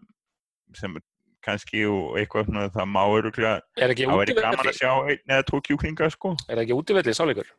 [0.77, 0.99] sem
[1.49, 5.49] kannski og eitthvað svona það má öruglega Er það væri gaman að sjá einn eða
[5.51, 7.51] tvo kjúklinga sko Er ekki útivelli sáleikur?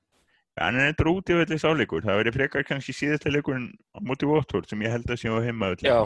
[0.60, 4.82] hann er eitthvað útífelli sáleikur það væri frekar kannski síðasta leikurinn á móti Votvort sem
[4.84, 6.02] ég held að sé á heima Já.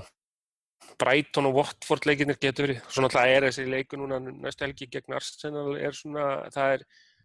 [0.99, 2.81] Brighton og Watford leikinnir getur verið.
[2.91, 6.83] Svo náttúrulega er þessi leikur núna næstu helgi gegn Arsenal er svona, það er,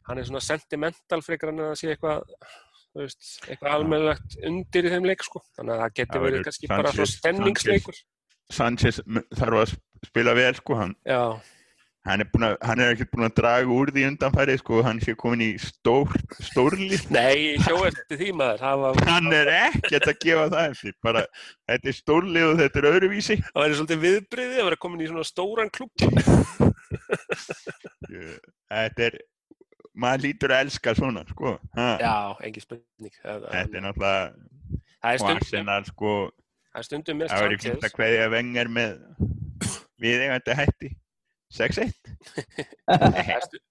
[0.09, 2.23] hann er svona sentimental frekar en að það sé eitthvað
[3.03, 5.43] veist, eitthvað almennilegt undir í þeim leik sko.
[5.59, 8.01] Þannig að það getur Það verið kannski bara svona Sanchez- stemningsleikur.
[8.53, 9.01] Sanchez
[9.37, 11.21] þarf að spila vel sko hann, Já,
[12.09, 15.15] hann er, að- hann er ekkert búin að draga úr því undanfæri sko hann sé
[15.19, 16.15] komin í stór,
[16.49, 17.05] stórlið.
[17.19, 21.25] Nei, hjó eftir því maður, var, hann er ekkert að gefa það eftir bara,
[21.69, 23.39] þetta er stórlið og þetta er öðruvísi.
[23.51, 25.93] Það væri svolítið viðbriði að vera komin í svona stóran klúb.
[28.69, 29.17] Þetta er
[29.99, 32.15] maður lítur að elska svona sko ha, Já,
[32.47, 33.15] engin spurning.
[33.21, 34.33] Þetta er náttúrulega
[35.03, 36.13] það er Arsenal sko
[36.79, 37.85] það er stundum með það verður Sanchez.
[37.89, 38.93] að kveðja vengar með
[39.99, 40.91] við eigandi hætti.
[41.59, 41.95] 6-1
[42.87, 43.63] Það er stu-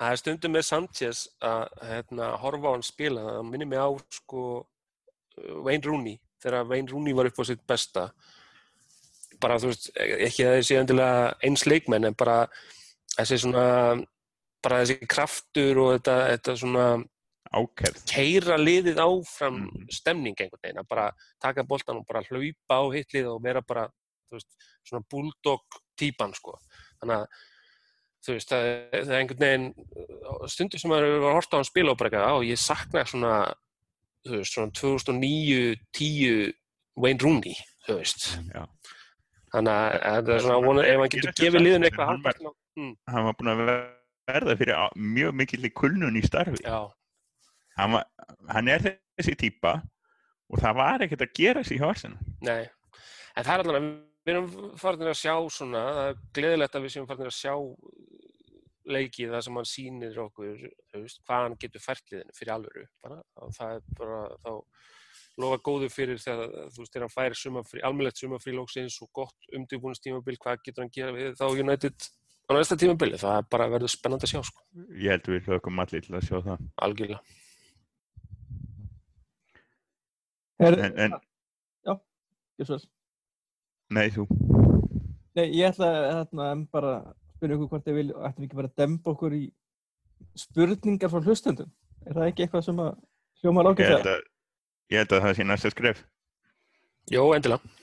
[0.00, 3.24] það stundum með Sanchez að hérna, horfa á hann spila.
[3.36, 4.44] Það minnir mig á sko
[5.66, 8.06] Wayne Rooney, þegar Wayne Rooney var upp á sitt besta.
[9.42, 12.38] Bara þú veist, ekki að þessi endilega eins leikmenn en bara
[13.18, 13.66] þessi svona
[14.64, 16.84] bara þessi kraftur og þetta, þetta svona
[17.54, 18.04] ákærð.
[18.10, 19.88] Keira liðið áfram Mhm.
[19.90, 23.88] stemning einhvern veginn, að bara taka boltan og bara hlaupa á hitlið og vera bara
[24.32, 24.48] veist,
[24.84, 25.60] svona bulldog
[25.96, 26.58] típan sko,
[27.00, 27.26] þannig að
[28.26, 29.74] þú veist, það, það er einhvern veginn
[30.48, 33.54] stundur sem maður að horta á hann spila og bara eitthvað, á, ég sakna svona
[34.26, 36.52] þú veist, svona 2009-10
[36.96, 37.54] Wayne Rooney,
[37.86, 38.38] þú veist.
[38.54, 38.66] Já.
[39.54, 42.08] þannig að að það er svona, vona, ef hann getur gefið liðinu samt, eitthvað en
[42.08, 43.60] hann var- haldast ná- mm, hann var búinn að
[44.26, 46.58] verða fyrir á- mjög mikill kulnun í starfi.
[46.64, 46.90] Já,
[47.78, 48.08] hann, var,
[48.52, 49.76] hann er þessi típa
[50.50, 52.34] og það var ekkert að gera sig hjá Arsenal.
[52.44, 52.64] Nei,
[53.34, 53.92] en það er allavega,
[54.24, 57.54] við erum farin að sjá svona, það er gleðilegt að við séum farin að sjá
[58.84, 60.66] leikið það sem hann sýnir okkur,
[60.98, 64.52] veist, hvað hann getur fært liðinu fyrir alvöru, bara, og það er bara, þá
[65.40, 69.48] lofa góðu fyrir þegar, þú veist, þegar hann fær sumafrí, almennlegt sumafrí lóksins og gott
[69.56, 72.10] umdýrbúinistímabil, hvað getur hann gera við þá United
[72.44, 74.66] á næsta tímabili, það er bara verður spennandi að sjá, sko,
[75.00, 76.68] ég held við hlökum allir til að sjá það.
[76.84, 77.40] Algjörlega.
[80.62, 81.16] Her, en, en
[82.60, 82.78] ég svo
[83.94, 84.26] nei þú
[85.34, 86.92] Nei, ég ætla hérna, em bara
[87.34, 89.40] spyrja ykkur hvort þið vil, ættum við ekki bara að demba okkur í
[90.38, 91.72] spurningar frá hlustendum.
[92.06, 92.92] Er það ekki eitthvað sem að
[93.42, 94.06] hljóma ég það?
[94.12, 94.28] að,
[94.94, 96.04] ég held að það sé næsta skref
[97.10, 97.74] Jó, endilega.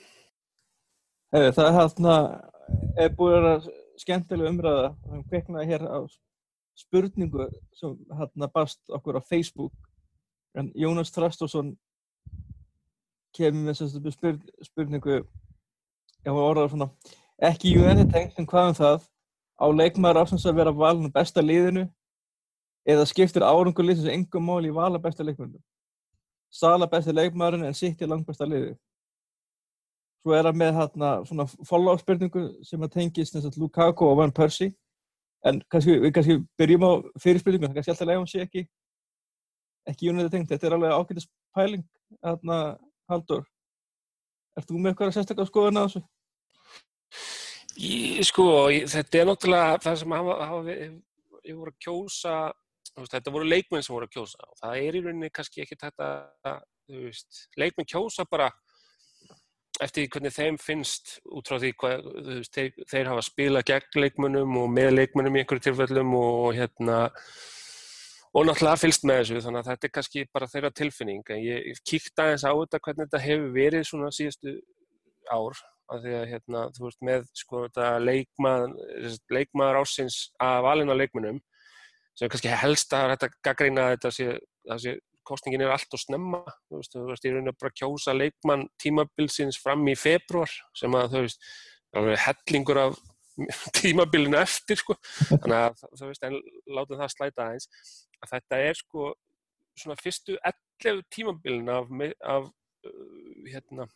[1.36, 2.16] Hefur, það er hérna,
[3.04, 6.00] er búið að vera skemmtilega umræða, það kveiknaði hér á
[6.82, 9.76] spurningu sem hérna bast okkur á Facebook.
[10.56, 11.76] En Jónas Þrastosson
[13.36, 15.18] kemur með þessu spurn, spurningu,
[16.26, 16.88] ég var orðað svona,
[17.42, 19.08] ekki United tengt en hvað um það,
[19.62, 21.86] á leikmaður ásins að vera valin besta liðinu
[22.88, 25.62] eða skiptir árangur liðsins engum mál í vala besta leikmönnum.
[26.52, 28.74] Sala besti leikmæðurinn en City langt besta liðið.
[30.22, 34.18] Svo er það með hérna svona follow-up spurningu sem að tengist þess að Lukaku og
[34.20, 34.74] Van Persie.
[35.46, 36.92] En kannski, við kannski byrjum á
[37.22, 38.66] fyrirspurningu, það kannski alltaf leiðum sé ekki
[39.88, 40.50] ekki United tengt.
[40.52, 41.84] Þetta er alveg ágætis pæling,
[42.22, 42.58] hérna
[43.10, 43.46] Haldur.
[44.58, 46.02] Ert þú með eitthvað að sérstaklega skoða á þessu?
[47.80, 52.34] Ég, sko, ég, þetta er náttúrulega það sem hafa, hafa ég voru að kjósa,
[53.00, 56.10] þetta voru leikmenn sem voru að kjósa og það er í rauninni kannski ekki þetta,
[56.92, 58.50] veist, leikmenn kjósa bara
[59.82, 64.60] eftir hvernig þeim finnst út frá því hvað, veist, þeir, þeir hafa spilað gegn leikmennum
[64.60, 67.00] og með leikmennum í einhverju tilfellum og hérna
[68.32, 71.80] og náttúrulega fylgst með þessu þannig að þetta er kannski bara þeirra tilfinning en ég
[71.88, 74.54] kíkta eins á þetta hvernig þetta hefur verið svona síðustu
[75.28, 75.60] ár
[75.92, 78.66] af því að hérna, þú veist með sko þetta leikmað,
[79.32, 81.40] leikmaður ásins af alina leikmunum
[82.16, 84.28] sem kannski helst að þetta gaggrína þetta sé,
[84.80, 84.96] sé
[85.28, 88.66] kostningin er allt og snemma þú veist, þú veist, ég raunar bara að kjósa leikmann
[88.80, 91.48] tímabilsins fram í februar sem að þú veist,
[92.24, 93.00] hellingur af
[93.78, 94.96] tímabilinu eftir sko.
[95.30, 96.38] Þannig að þú veist, en
[96.78, 97.68] láta það slæta aðeins.
[98.22, 99.12] Að þetta er sko
[99.78, 100.36] svona fyrstu
[100.84, 101.88] 11 tímabilin af,
[102.28, 103.86] af uh, hérna,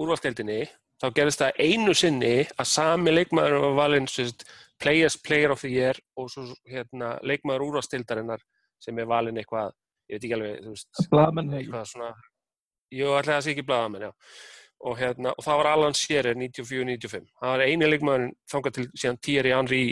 [0.00, 0.64] úrvalstildinni
[1.02, 4.08] þá gerist það einu sinni að sami leikmaður var valinn
[4.82, 8.42] players player of the year og svo hérna, leikmaður úrvalstildarinnar
[8.82, 9.74] sem er valinn eitthvað,
[10.10, 10.90] ég veit ekki alveg þú veist,
[11.58, 12.12] eitthvað svona
[12.92, 14.12] Jú, alltaf það sé ekki blaðamenn, já
[14.82, 19.20] og, hérna, og það var Alan Shearer 94-95 það var eini leikmaður þangað til síðan
[19.22, 19.84] Thierry Henry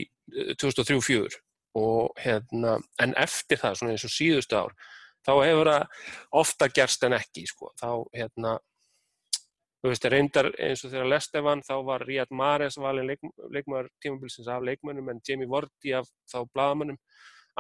[0.60, 1.40] 2003-04
[1.78, 4.74] og hérna, en eftir það, svona eins og síðustu ár,
[5.26, 6.08] þá hefur það
[6.40, 8.56] ofta gerst en ekki, sko, þá, hérna,
[9.80, 13.22] þú veist, reyndar eins og þegar Lestevan, þá var Riyad Mahrez valin leik,
[13.54, 16.98] leikmaður tímabilsins af leikmönnum, en Jamie Vardy af þá bladamönnum,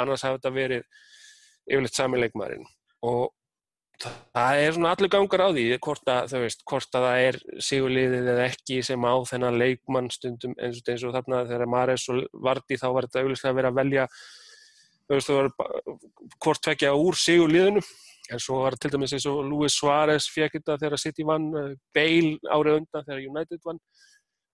[0.00, 0.88] annars hafði þetta verið
[1.70, 2.66] yfirleitt sami leikmaðurinn.
[3.06, 3.30] Og
[4.04, 8.28] það er svona allir gangar á því hvort að, veist, hvort að það er sigurliðið
[8.34, 12.22] eða ekki sem á þennan leikmann stundum eins og, eins og þarna þegar Mares og
[12.46, 14.06] Vardi þá var þetta auðvitað að vera að velja
[15.10, 15.50] veist, var,
[16.38, 17.84] hvort tvekja úr sigurliðinu.
[18.30, 21.70] En svo var til dæmis eins og Luis Suárez fekk þetta þegar City vann eh,
[21.96, 23.80] Bale árið undan þegar United vann.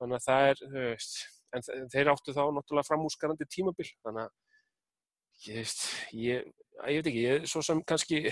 [0.00, 1.18] Þannig að það er veist,
[1.56, 3.90] en þeir áttu þá náttúrulega framúsgarandi tímabil.
[4.06, 5.74] Þannig að ég,
[6.16, 6.54] ég
[6.84, 8.22] ég veit ekki, ég svo sem kannski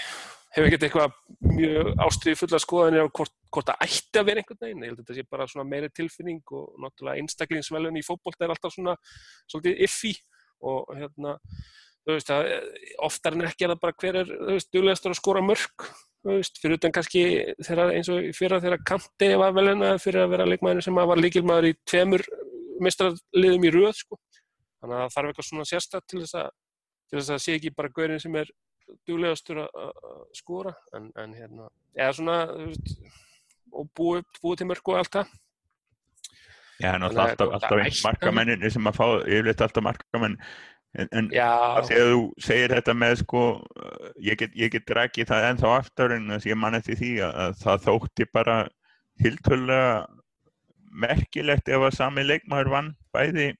[0.54, 1.14] hefur ekkert eitthvað
[1.50, 5.00] mjög ástriði fulla skoðanir á hvort, hvort það ætti að vera einhvern veginn, ég held
[5.00, 8.94] að þetta sé bara svona meiri tilfinning og náttúrulega einstaklingsvelun í fókbólt er alltaf svona
[9.50, 10.14] svolítið iffi
[10.64, 11.34] og hérna
[12.04, 12.50] þú veist, það,
[13.08, 15.86] oftar en ekki er það bara hver er, þú veist, duglegastur að skóra mörg
[16.24, 17.24] þú veist, fyrir utan kannski
[17.64, 21.20] þeirra, eins og fyrir að þeirra kanti var velina fyrir að vera leikmæðinu sem var
[21.20, 22.24] líkilmaður í tveimur
[22.84, 24.20] mestrarliðum í röð sko.
[24.82, 26.52] þannig að það þarf eitthvað svona sérstat til þess að
[27.08, 28.52] til þess að það sé ekki bara gaurin sem er
[29.09, 29.94] duglegastur að
[30.37, 32.94] skora en, en hérna, eða svona veist,
[33.75, 35.33] og búið, búið til mörg og allt það.
[36.83, 40.38] Já, er náttúrulega alltaf, alltaf einn markamennin sem að fá, yfirleitt alltaf markamenn
[40.94, 43.42] en, en þegar þú segir þetta með sko,
[44.23, 47.12] ég get, ég get drakið það ennþá aftur en þess að ég man eftir því
[47.27, 48.57] að, að það þótti bara
[49.23, 49.92] hildulega
[51.05, 53.53] merkilegt ef að sami leikmaður vann bæði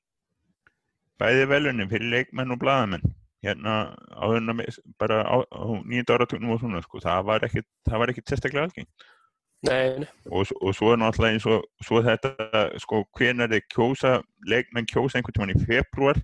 [1.19, 3.75] bæði velunum fyrir leikmenn og bladamenn hérna
[4.17, 4.55] áðurna
[5.01, 8.69] bara á, á nýjönda áratögnum og svona sko, það var ekkit, það var ekkit sérstaklega
[8.69, 9.11] algengt.
[9.65, 14.15] Og, og svo er náttúrulega eins og svo þetta sko hvernig er þið kjósa,
[14.51, 16.21] leikmenn kjósa einhvern tíman í februar,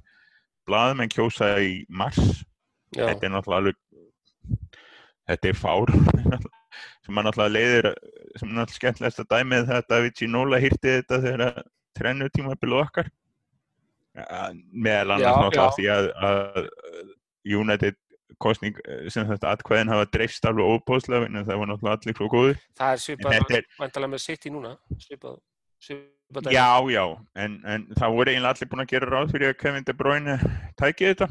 [0.69, 2.43] blaðmenn kjósa í mars,
[2.93, 3.07] Já.
[3.07, 3.81] þetta er náttúrulega alveg,
[5.31, 5.95] þetta er fár,
[7.07, 7.91] sem maður náttúrulega leiðir,
[8.37, 11.65] sem er náttúrulega skemmtilegast að dæmið þetta að við Nóla hýrti þetta þegar
[11.97, 13.11] trennu tíma byrjuð okkar
[14.15, 16.71] meðal annars náttúrulega því að, að
[17.61, 17.99] United
[18.41, 18.79] kostning
[19.13, 22.95] sem þetta atkvæðin hafa dreifst alveg óbóðslega en það var náttúrulega allir frá góður Það
[22.95, 25.39] er svipað vantalega með sitt í núna svipað,
[25.83, 27.05] svipað Já, já,
[27.43, 30.37] en, en það voru eiginlega allir búin að gera ráð fyrir að Kevin De Bruyne
[30.79, 31.29] tækið þetta.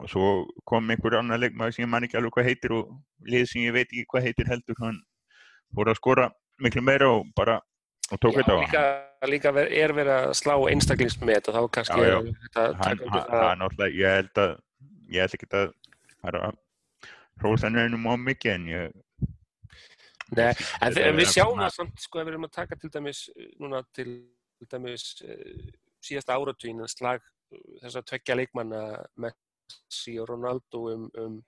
[0.00, 0.30] Og svo
[0.64, 2.94] kom einhver annar leikmaður sem ég man ekki alveg hvað heitir og
[3.28, 4.98] lið sem ég veit ekki hvað heitir heldur hann
[5.76, 6.30] voru að skora
[6.64, 7.60] miklu meira og bara
[8.08, 12.18] og tók þetta á líka er verið að slá einstaklingsmet og þá kannski já, já.
[12.58, 14.52] Er hann, hann, hann náttúrulega ég held að
[15.12, 15.72] ég held ekki að
[16.22, 16.58] það er að
[17.42, 18.98] hrósa nefnum á mikið en ég
[20.32, 20.48] Nei,
[20.80, 23.22] en þegar við sjáum það samt sko að við erum að taka til dæmis
[23.60, 24.08] núna til,
[24.70, 25.64] dæmis uh,
[26.02, 27.24] síðasta áratvín slag
[27.82, 28.82] þess að tvekja leikmanna
[29.20, 31.40] Messi og Ronaldo um, um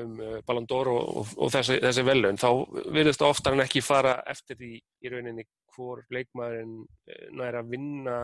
[0.00, 2.48] um uh, Ballon d'Or og, og, og þessi, þessi velun, þá
[2.90, 5.44] virðist það oftar en ekki fara eftir því í rauninni
[5.74, 8.18] hvor leikmaðurinn uh, næra að vinna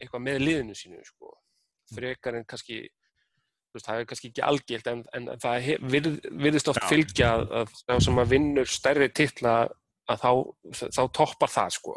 [0.00, 1.34] eitthvað með liðinu sínu sko.
[1.94, 2.82] frekar en kannski
[3.74, 7.94] veist, það er kannski ekki algilt en, en það virð, virðist oft fylgja að, þá
[8.06, 9.54] sem að vinnur stærri titla
[10.10, 10.30] að þá,
[10.94, 11.96] þá toppar það sko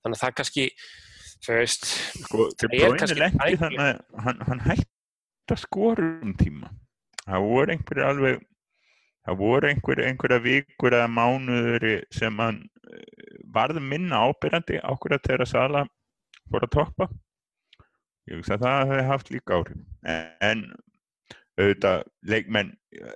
[0.00, 0.66] þannig að það kannski
[1.46, 1.88] þú veist,
[2.24, 3.60] sko, Það er kannski tæki.
[3.62, 6.72] þannig að hann, hann hætti að skora um tíma
[7.26, 8.44] það voru einhverju alveg
[9.26, 12.62] það voru einhverju einhverja vikur eða mánuður sem hann
[12.92, 15.84] eh, varð minna ábyrjandi ákveða þegar að Sala
[16.50, 17.08] fór að toppa.
[18.30, 19.84] Ég hugsa að það hefði haft líka áhrif.
[20.42, 20.64] En
[21.56, 22.72] auðvitað leikmenn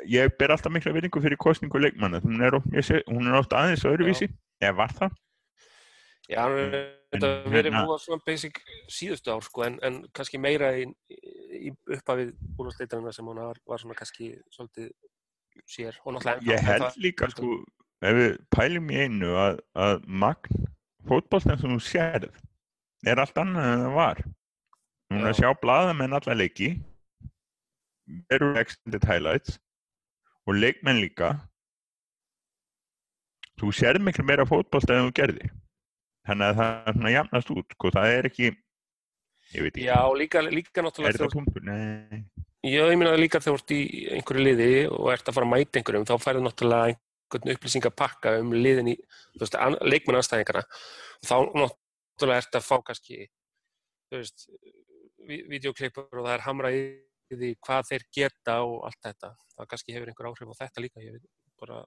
[0.09, 2.21] ég ber alltaf mikla virðingu fyrir kostningu leikmanna.
[2.25, 4.31] Hún er, oft, mjög se- hún er oft aðeins öðruvísi
[4.63, 5.19] eða var það?
[6.31, 6.75] Já, En-
[7.11, 11.73] þetta verið hérna- múa svona basic síðustu ár sko en, en kannski meira í, í
[11.91, 14.93] upphafið úrvarsleitarina sem hann var, var svona kannski svolítið
[15.69, 17.65] sér og náttúrulega ég held það- líka sko
[18.03, 20.69] ef við pælum í einu að, að magn
[21.09, 22.31] fótboltan sem þú sérð
[23.07, 24.23] er allt annað en það var.
[25.11, 25.41] Hún er að Já.
[25.41, 26.71] sjá blaðamenn alla leiki
[28.31, 29.59] eru extended highlights
[30.47, 31.33] og leikmenn líka.
[33.61, 35.51] Þú sérð miklu meira fótbolta en þú gerðir.
[36.29, 39.99] Þannig að það er svona jafnast út sko, það er ekki ég veit ekki, já,
[40.21, 41.63] líka, líka er náttúrulega þetta þegar- punktur?
[41.65, 42.25] Nei,
[42.61, 43.81] Já, ég meina líka þegar þú ert í
[44.19, 48.51] einhverju liði og ert að fara að mæta einhverjum, þá færðu náttúrulega einhvern upplýsingapakka um
[48.53, 48.97] liðin í,
[49.39, 49.57] þú veist,
[49.89, 50.65] leikmenn anstæðingarna.
[51.25, 53.21] Þá náttúrulega ert að fá kannski,
[54.11, 54.45] þú veist,
[55.31, 56.83] vi- vídeoklippur og það er hamrað í
[57.33, 59.33] því hvað þeir geta og allt þetta.
[59.57, 61.27] Það kannski hefur einhver áhrif á þetta líka, ég veit
[61.61, 61.81] bara,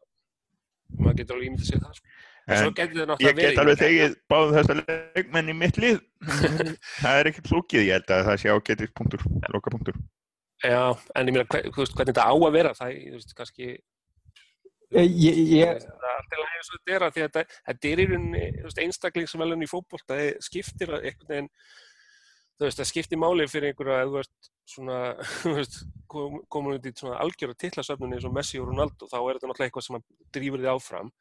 [0.98, 2.08] maður getur alveg ímyndið sér það, sko.
[2.44, 2.66] En,
[3.22, 4.82] ég get alveg þegið báðu þessar
[5.16, 6.02] leikmenn í mitt lið
[7.04, 10.02] það er ekkert flókið, ég held að það sé ágætið punktur, loka punktur
[10.64, 10.84] Já,
[11.20, 13.74] en ég meina, hvernig þetta á að vera, það, þú veist, kannski,
[14.94, 18.02] Ég, ég, ég, það er alltaf lægið svo þetta er að að þetta, þetta er
[18.02, 21.48] í rauninni þú veist, einstaklingsvelun í fótbolt það skiptir að einhvern veginn
[22.54, 25.00] þú veist, það skiptir máli fyrir einhverja að þú veist svona,
[25.40, 25.80] þú veist
[26.14, 29.50] kom, komin út í svona algjöra titlasöfnunni eins og Messi og Ronaldo, þá er þetta
[29.50, 30.06] náttúrulega eitthvað sem að
[30.38, 31.12] drýfur þið áfram,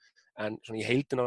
[0.45, 1.27] en svona í heildina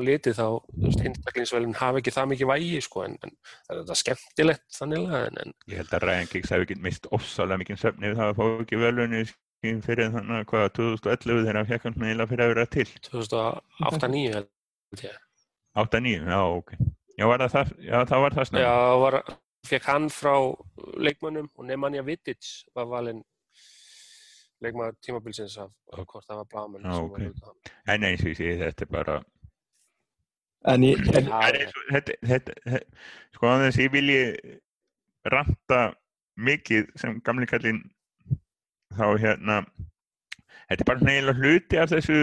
[0.00, 3.80] litið þá, þú veist, einstaklingsvelun hafa ekki það mikið vægi, sko en, en það er
[3.82, 7.80] þetta skemmtilegt þannig en, en ég held að Ryan Giggs hefði ekki mist ofsalega mikið
[7.82, 9.22] söfni við það að fá ekki velunni
[9.62, 12.88] fyrir þannig að hvaða 2011 þegar hann fekk hann eiginlega fyrir að vera til?
[13.10, 15.20] 2008-2009 held ég.
[15.82, 16.72] 8-9, já ok.
[17.12, 18.64] Já, var það, það, já það var það snemma.
[18.64, 19.18] Já, var,
[19.68, 20.34] fekk hann frá
[21.06, 23.22] leikmönnum og Nemanja Vidic var valinn
[24.62, 25.70] leikmaður tímabilsins af,
[26.06, 27.70] hvort það var ok.
[27.90, 29.16] en eins og ég segi þetta er bara
[30.64, 32.80] en ég, en, Það er og- þetta, þetta,
[33.34, 34.20] sko að þess ég vilji
[35.32, 35.80] ranta
[36.38, 37.82] mikið sem gamli kallinn
[38.96, 39.56] þá hérna
[40.70, 42.18] þetta er bara eiginlega hluti af þessu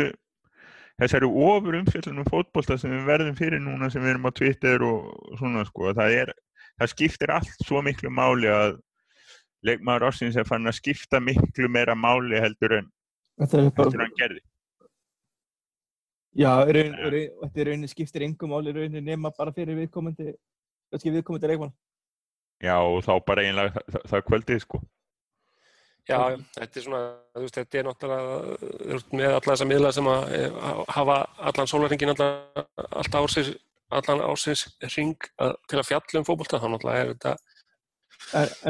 [0.99, 5.38] þessari ofur umfjöldunum fótbolta sem við verðum fyrir núna sem við erum á Twitter og
[5.39, 5.93] svona sko.
[5.95, 6.32] Það er,
[6.82, 8.73] það skiptir allt svo miklu máli að
[9.63, 12.89] leikmaður ársins er fann að skipta miklu meira máli heldur en,
[13.86, 14.41] heldur en gerði
[16.36, 19.78] já, í raun, raun, þetta er rauninni skiptir engum máli í rauninni nema bara fyrir
[19.80, 20.34] viðkomandi,
[21.04, 21.76] viðkomandi leikmann.
[22.62, 24.82] já og þá bara eiginlega það, það, það kvöldið sko
[26.10, 26.18] Já,
[26.56, 27.00] þetta er svona,
[27.36, 30.56] þú veist, þetta er náttúrulega með alla þessa miðla sem að eh,
[30.96, 31.18] hafa
[31.52, 32.39] allan sólarringin allan,
[33.20, 33.52] ársins,
[33.94, 34.63] allan ársins
[34.96, 37.36] ring að, til að fjalla um fótbolta, þá náttúrulega er þetta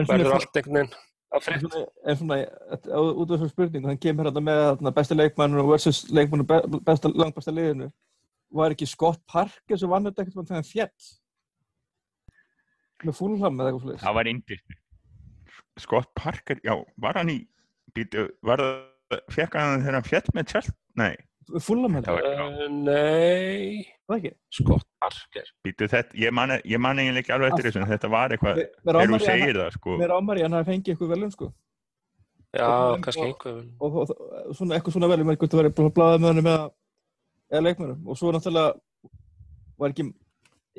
[0.09, 0.97] verður allt einhvern veginn
[1.29, 2.39] en svona,
[2.89, 7.11] út af þessu spurningu, hann kemur hérna með þarna, besta leikmann versus leikmann be, besta,
[7.13, 7.89] langbesta liðinu.
[8.59, 11.09] Var ekki Scott Parker sem vann þetta ekkert þegar hann fjall?
[13.05, 14.03] Með fúlham eða eitthvað slúðis?
[14.03, 14.77] Það var indist.
[15.79, 17.39] Scott Parker, já, var hann í,
[17.95, 20.75] býtu, var það, fekk hann þegar hann fjall með tjálp?
[20.99, 21.13] Nei,
[21.57, 23.85] Fúlham það hefði, já, Uh, nei,
[25.65, 28.61] býtu þetta, ég man, ég man eiginlega ekki alveg eftir þessu, en þetta var eitthvað,
[28.83, 31.49] þegar þú segir það, sko, Mér ámar ég hann hafi fengið eitthvað velum sko.
[32.49, 33.59] Já, Og- kannski og- einhver.
[33.79, 34.13] og, og,
[34.49, 36.71] og svona, eitthvað svona velum, eitthvað það var bláðið með hann með
[37.51, 38.79] eða leikmennum og svo náttúrulega
[39.79, 40.05] var ekki,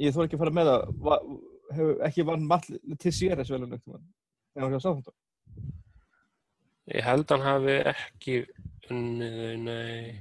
[0.03, 1.21] ég þór ekki að fara með það var,
[1.71, 2.67] hefur ekki vann mall
[2.99, 5.15] til sér þessu velum þegar hann var hjá sáþóndar
[6.91, 8.37] Ég held hann hafi ekki
[8.91, 10.19] unnið, nei.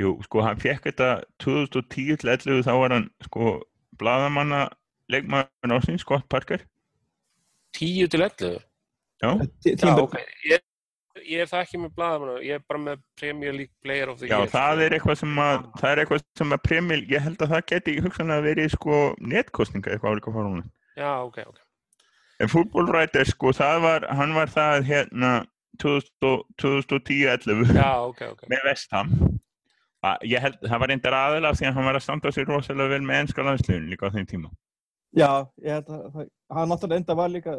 [0.00, 1.08] Jú, sko, hann fekk þetta
[1.44, 3.54] 2010 til 11, þá var hann, sko,
[4.00, 4.64] blaðamanna
[5.12, 6.64] leikmaður ásins, Scott Parker,
[7.78, 8.60] 10 til 11?
[9.22, 9.30] já,
[9.64, 10.16] Já, tímbil, ok.
[10.50, 10.62] Ég,
[11.24, 14.26] ég er það ekki með blaðamann, ég er bara með Premier League Player of the
[14.28, 14.50] já, Year.
[14.52, 14.84] það sko.
[14.86, 17.96] er eitthvað sem að, það er eitthvað sem að premjil, ég held að það geti
[18.04, 18.98] hugsanlega verið, sko,
[19.34, 20.64] netkostninga eitthvað álíka fórhónu.
[20.98, 21.60] Já, ok, ok.
[22.42, 25.32] En Football Writer, sko, það var, hann var það hérna
[25.82, 28.44] 2010-11 Já, ok, ok.
[28.50, 29.14] með Vestham.
[30.28, 33.04] Ég held, það var reyndar aðeins því að hann var að standa sér rosalega vel
[33.08, 34.50] með ennska landsliðun líka á þeim tíma.
[35.14, 35.28] já,
[35.64, 36.26] ég held að það,
[36.58, 37.54] hann náttúrulega enda var líka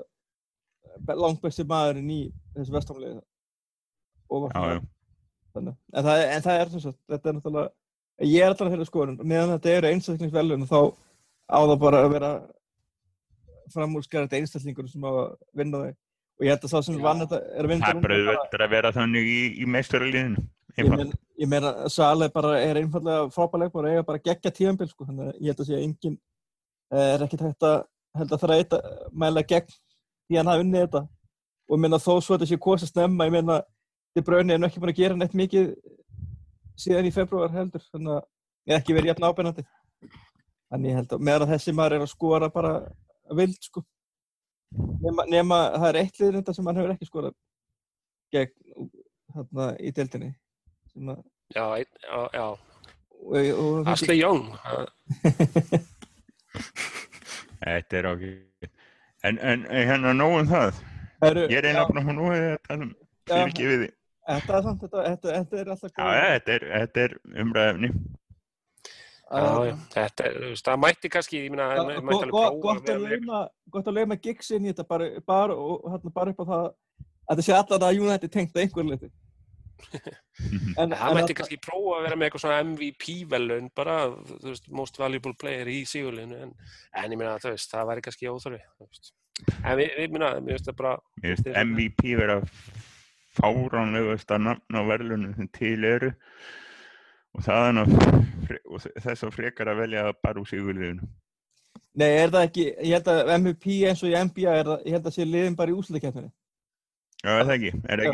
[1.15, 2.19] langt besti maðurinn í
[2.55, 3.15] þessu vestamlegi
[4.29, 4.81] og var Já, já.
[5.55, 5.75] þannig.
[5.95, 7.71] En það, en það er sem sagt, þetta er náttúrulega,
[8.25, 10.79] ég er alltaf þeirra skoðun, meðan þetta eru einstaklingsvelun þá
[11.45, 12.31] á það bara að vera
[13.73, 15.93] framúrskarandi einstaklingur sem á að vinna þau
[16.35, 18.73] og ég held að sá sem vann þetta er að vinna Það bara auðvitað að
[18.75, 20.43] vera þannig í, í meistaraliðinu.
[20.77, 21.07] Ég meina,
[21.39, 25.35] ég meina Sale bara er einfallega frábæleg bara eiga bara geggja tíðanbíl sko, þannig að
[25.39, 26.17] ég held að sé að enginn
[26.91, 27.77] eh, er ekkert hægt að
[28.15, 28.89] held að það er eitt að
[29.23, 31.01] mæla gegn því hann hafi unnið þetta.
[31.65, 33.57] Og ég meina þó svo þetta sé kosið snemma ég meina
[34.15, 35.73] þið braunni er nú ekki búin að gera neitt mikið
[36.79, 38.21] síðan í februar heldur þannig að
[38.65, 39.65] ég er ekki verið jafn ábyrnandi
[40.71, 42.73] þannig ég held að meðan þessi maður er að skora bara
[43.35, 43.83] vild sko.
[44.75, 47.35] Nema, nema það er eitt liður þetta sem hann hefur ekki skorað
[48.35, 48.89] gegn
[49.35, 50.31] þarna í deildinni
[51.55, 52.47] Já, já, já.
[54.15, 54.43] Young.
[54.63, 54.89] það-
[57.65, 58.69] Þetta er ákveð.
[59.25, 60.81] En, en hérna nógum það.
[61.23, 62.91] Heru, Ég er búin að nú að tala um
[63.29, 63.89] fyrirgefið því.
[64.25, 67.89] Þetta er samt, þetta, þetta, þetta er alltaf Já, ja, þetta er, þetta er umræðefni.
[69.25, 72.49] Já, já, þetta er, þú veist, það mætti kannski, ég meina, það mætti alveg prófa
[72.65, 73.39] Gott að lauma,
[73.73, 76.65] gott að lauma gigs inn í þetta bara, bara, og, hérna, bara upp á það
[76.69, 79.09] að þetta sé allan að United tengt að einhver liti.
[80.81, 83.95] En, Það mætti kannski prófa að vera með eitthvað svona MVP-velun bara,
[84.29, 86.51] þú veist, most valuable player í sigurleginu, en,
[87.01, 89.13] en ég meina, þú veist, það væri kannski óþörfi, þú veist.
[89.61, 92.37] En við, við meina, mér veist það bara, er- MVP vera
[93.35, 96.11] fáránlegasta nafn á verðlunum sem til eru
[97.35, 101.07] og það er og þess að frekar að velja bara úr sigurliðinu.
[101.95, 104.95] Nei, er það ekki, ég held að MVP eins og í NBA er það, ég
[104.97, 106.31] held að sé liðin bara í úslutakefninu.
[107.23, 107.71] Já, er það ekki.
[107.89, 108.11] Er Já.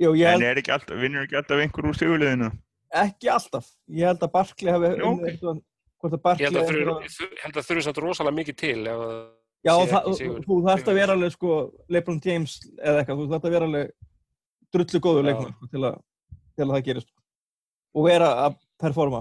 [0.00, 2.50] Jú, ég en er ekki alltaf, vinnur ekki alltaf einhver úr sigurliðinu?
[2.90, 3.66] ekki alltaf.
[3.92, 5.28] Ég held að Barkley hafi Nú, unnið ok.
[5.30, 5.60] eitthvað,
[6.00, 6.46] hvort að ég Barkley...
[6.48, 9.18] held að þurfi, að samt rosalega mikið til ef að
[9.60, 10.06] Já, það,
[10.46, 11.56] þú þarfst að vera alveg sko
[11.92, 13.90] LeBron James eða eitthvað, þú þarfst að vera alveg
[14.72, 15.98] drullu góður leikmann sko, til, að,
[16.56, 17.10] til að það gerist
[17.90, 19.20] og vera að performa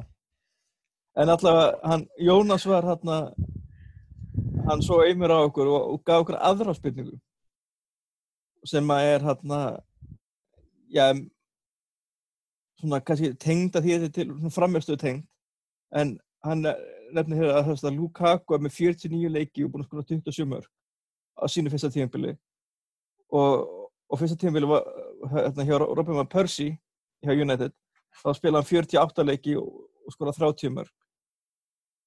[1.20, 3.12] en allavega hann, Jónas var hann
[4.70, 7.18] hann svo einmur á okkur og, og gaf okkur aðra spurningu
[8.70, 9.56] sem að er hann
[10.90, 11.06] já
[12.80, 15.26] svona kannski tengd að því þetta er til framjöfstöðu tengd
[16.00, 16.16] en
[16.46, 16.64] hann
[17.14, 20.70] nefnir hér að, að Lukaku er með 49 leiki og búinn að skora 27 mörg
[21.40, 22.36] á sínu fyrsta tímabili.
[23.34, 23.68] Og,
[24.10, 24.88] og fyrsta tímabili var
[25.34, 26.78] hérna, hjá Robin Van Persie
[27.26, 27.76] hjá United
[28.22, 29.70] þá spilaði hann 48 leiki og,
[30.06, 30.96] og skoraði 30 mörg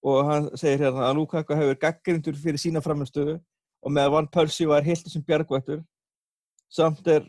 [0.03, 3.37] og hann segir hérna að Lukaku hefur gaggrindur fyrir sína framstöðu
[3.83, 5.83] og með að Van Persie var hildur sem bjargvættur
[6.73, 7.27] samt er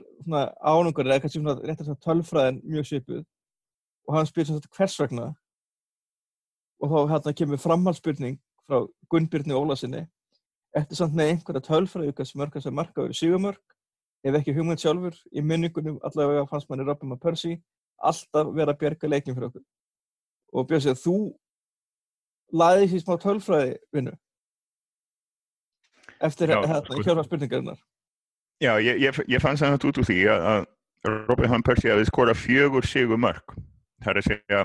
[0.64, 3.24] ánungur eða kannski svona réttar svona tölfræðin mjög svipuð.
[4.08, 5.30] Og hann spyr svona hvers vegna?
[6.84, 10.06] Og þá hérna kemur framhaldsspurning frá Gunnbjörni Ólasinni
[10.76, 13.76] eftir samt með einhverja tölfræði sem mörgast að marka verið sigumörk
[14.24, 17.60] ef ekki hugmynd sjálfur í minningunum allavega fannst manni Robin Persie
[18.00, 19.64] alltaf vera að bjerga leikin fyrir okkur.
[20.54, 21.16] Og Björn segir þú
[22.54, 24.14] laðið því smá tölfræði vinnu
[26.24, 27.80] eftir hérna sko- kjörfa spurningarinnar
[28.62, 30.66] Já, ég, ég, ég fann það út úr því að,
[31.04, 33.56] Robin Van Persie hafi skorað fjögur sigur mörg.
[34.04, 34.62] Það er að segja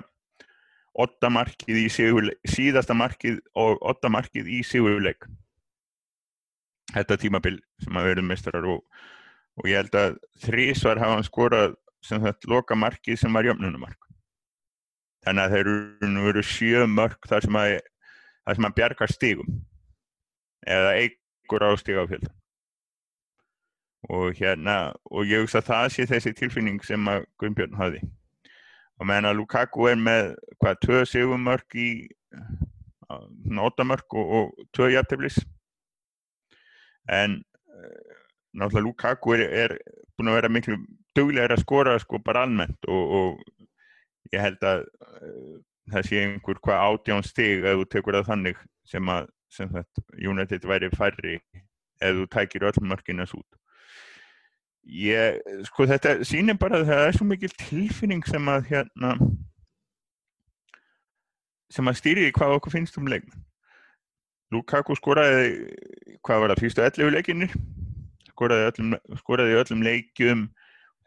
[0.99, 5.26] åtta markið í sigur, síðasta markið og åtta markið í sigurleik.
[6.95, 8.84] Þetta tímabil sem að verðum mestrar og,
[9.59, 11.76] og ég held að þrísvar hafa hann skorað
[12.07, 13.99] sem þetta loka markið sem var jöfnunumark.
[15.26, 17.78] Þannig að þeir eru veru sjö mörg þar sem að,
[18.47, 19.59] að bjarga stigum
[20.66, 22.30] eða eigur á stigafjölda
[24.09, 28.01] og hérna og ég hugsa að það sé þessi tilfinning sem að Gunnbjörn hafði.
[28.99, 31.91] Og meðan að Lukaku er með hvað, tvö sigumörk í
[33.45, 35.39] nótamörk og, og tvö jafnteflis.
[37.13, 38.17] En uh,
[38.57, 39.77] náttúrulega Lukaku er, er
[40.17, 40.81] búin að vera miklu
[41.17, 42.89] duglegar að skora sko bara almennt.
[42.89, 45.57] Og, og ég held að uh,
[45.93, 49.71] það sé einhver hvað átján stig ef þú tekur það þannig sem að sem
[50.21, 51.39] United væri færri
[52.05, 53.58] ef þú tækir öll mörkinas út
[54.89, 59.16] ég, sko þetta sýnir bara að það er svo mikil tilfinning sem að hérna
[61.68, 63.45] sem að stýri hvað okkur finnst um leikmann
[64.55, 65.51] Lukaku skoraði
[66.24, 67.59] hvað var það, fyrstu 11 leikinir
[68.39, 70.49] skoraði öllum, skoraði öllum leikjum.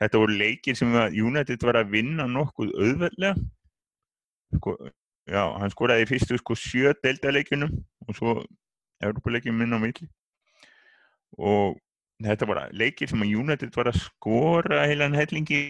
[0.02, 3.36] Þetta voru leikir sem að United var að vinna nokkuð auðveldlega.
[4.58, 4.74] Sko,
[5.30, 7.78] já, hann skoraði fyrstu sko sjö deildaleikjunum
[8.08, 8.34] og svo
[9.06, 10.10] Európa-leikjum minn á milli.
[11.38, 11.78] Og
[12.26, 15.62] þetta var leikir sem að United var að skora heilan hellingi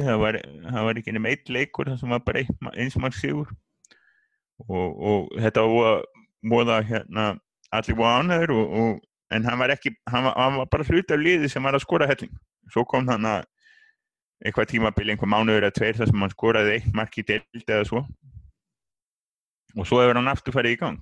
[0.00, 3.50] það var, það var ekki nefn eitt leikur það sem var bara eins mann sigur.
[4.68, 6.04] Og, og þetta var
[6.46, 7.26] móða hérna
[7.74, 11.20] allir vonaður og, og en hann var ekki, hann var, hann var bara hlut af
[11.20, 12.32] liði sem var að skora helling.
[12.72, 13.46] Svo kom hann að
[14.42, 17.86] eitthvað tímabili, einhver mánuður eða tveir þar sem hann skoraði eitt mark í deild eða
[17.88, 18.02] svo.
[19.78, 20.98] Og svo hefur hann aftur farið í gang.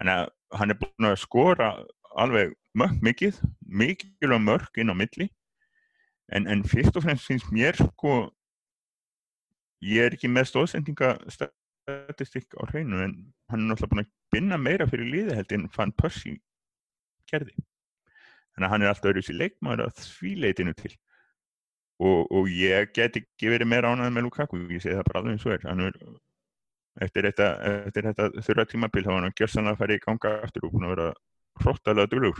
[0.00, 1.70] Þannig að hann er búin að skora
[2.18, 5.30] alveg mörg mikið mikilvæg mörg inn á milli.
[6.30, 8.30] En, en fyrst og fremst finnst mér sko
[9.82, 14.86] ég er ekki með stóðsendingastatistik á hreinu en hann er náttúrulega búin að binna meira
[14.86, 16.36] fyrir liði held en fann Percy
[17.30, 17.54] gerði.
[18.54, 20.94] Þannig að hann er alltaf öðruðs í leikmaður að því leitinu til.
[22.00, 25.34] Og, og ég get ekki verið meira ánæðið með Lukaku ég segi það bara alveg
[25.34, 25.66] eins og er.
[25.66, 25.94] Hann er
[27.04, 27.48] eftir þetta,
[27.88, 30.88] eftir þetta þurra tímabil þá var hann gjörsanlega að fara í ganga aftur og búin
[30.88, 31.08] að vera
[31.60, 32.38] hróttalega dölur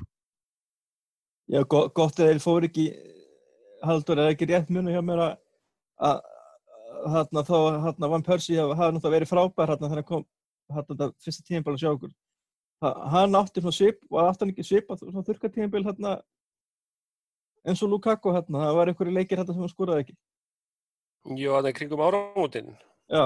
[1.50, 2.84] Já, gott, gott að þeir fór ekki
[3.82, 6.20] haldur eða ekki rétt munu hjá mér að
[7.10, 10.26] hérna þá hérna Van Persie hafa náttúrulega verið frábær hérna þegar hann kom
[10.70, 12.12] hérna þetta fyrsta tímabil að sjá okkur.
[13.14, 16.14] Hann átti svona svip átti hann ekki svip að svona þurka tímabil hérna
[17.66, 20.18] eins og Lukaku hérna það var einhverju leikir hérna sem hann skóraði ekki.
[21.34, 22.74] Jú, það er kringum áramótin.
[23.10, 23.24] Já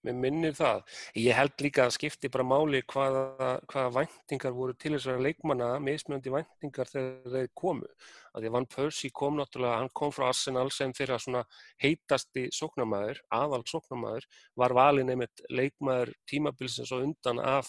[0.00, 0.78] Mér minnir það.
[1.20, 6.32] Ég held líka að skipti bara máli hvaða, hvaða væntingar voru til þessara leikmanna, mismjöndi
[6.32, 7.90] væntingar þegar þeir komu.
[8.32, 11.42] Því að Van Persie kom náttúrulega, hann kom frá Arsenal sem þeirra svona
[11.84, 14.28] heitasti sóknarmæður, aðal sóknarmæður,
[14.62, 17.68] var valin einmitt leikmæður tímabilsins og undan af,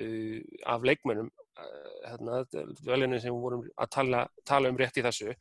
[0.00, 1.28] uh, af leikmennum,
[1.60, 2.40] uh,
[2.88, 5.36] velinni sem vorum að tala, tala um rétt í þessu.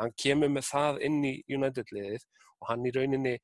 [0.00, 2.28] Hann kemur með það inn í United-liðið
[2.62, 3.36] og hann í rauninni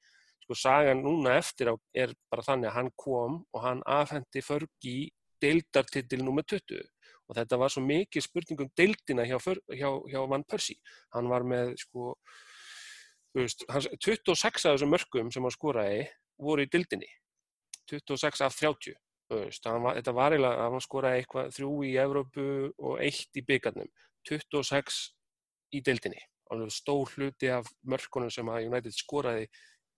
[0.45, 4.99] sko sagan núna eftir á er bara þannig að hann kom og hann afhendi förgi
[5.42, 6.45] deildartitil nr.
[6.45, 6.82] 20
[7.28, 10.76] og þetta var svo mikið spurningum deildina hjá, hjá, hjá Van Persie.
[11.14, 12.12] Hann var með sko
[13.36, 16.05] veist, hans, 26 af þessum mörgum sem hann skoraði
[16.40, 17.09] voru í deildinni.
[17.90, 18.99] 26 af 30
[19.32, 23.45] veist, var, þetta var eiginlega að hann skoraði eitthvað þrjú í Evrópu og eitt í
[23.49, 23.90] byggarnum
[24.28, 25.03] 26
[25.74, 26.20] í deildinni.
[26.70, 29.49] Stór hluti af mörgunum sem að United skoraði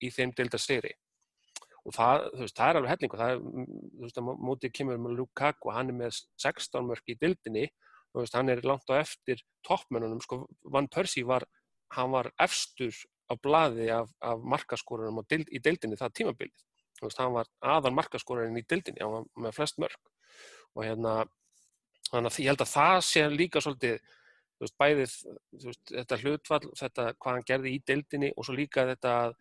[0.02, 0.92] í þeim deildasteyri
[1.86, 5.02] og það, veist, það er alveg helling og það er, þú veist, að mótið kemur
[5.02, 7.66] með Lukaku hann er með 16 mörg í deildinni
[8.14, 10.42] og veist, hann er langt á eftir toppmennunum, sko,
[10.72, 11.46] Van Persie var
[11.94, 12.94] hann var efstur
[13.30, 16.66] á bladi af, af markaskorunum deild, í deildinni það tímabilið,
[16.98, 20.12] þú veist, hann var aðal markaskorun í deildinni, hann var með flest mörg
[20.76, 21.18] og hérna
[22.10, 23.98] þannig að ég held að það sé líka svolítið
[24.56, 28.56] þú veist, bæðið þú veist, þetta hlutfall, þetta hvað hann gerði í deildinni og svo
[28.56, 29.36] líka þetta að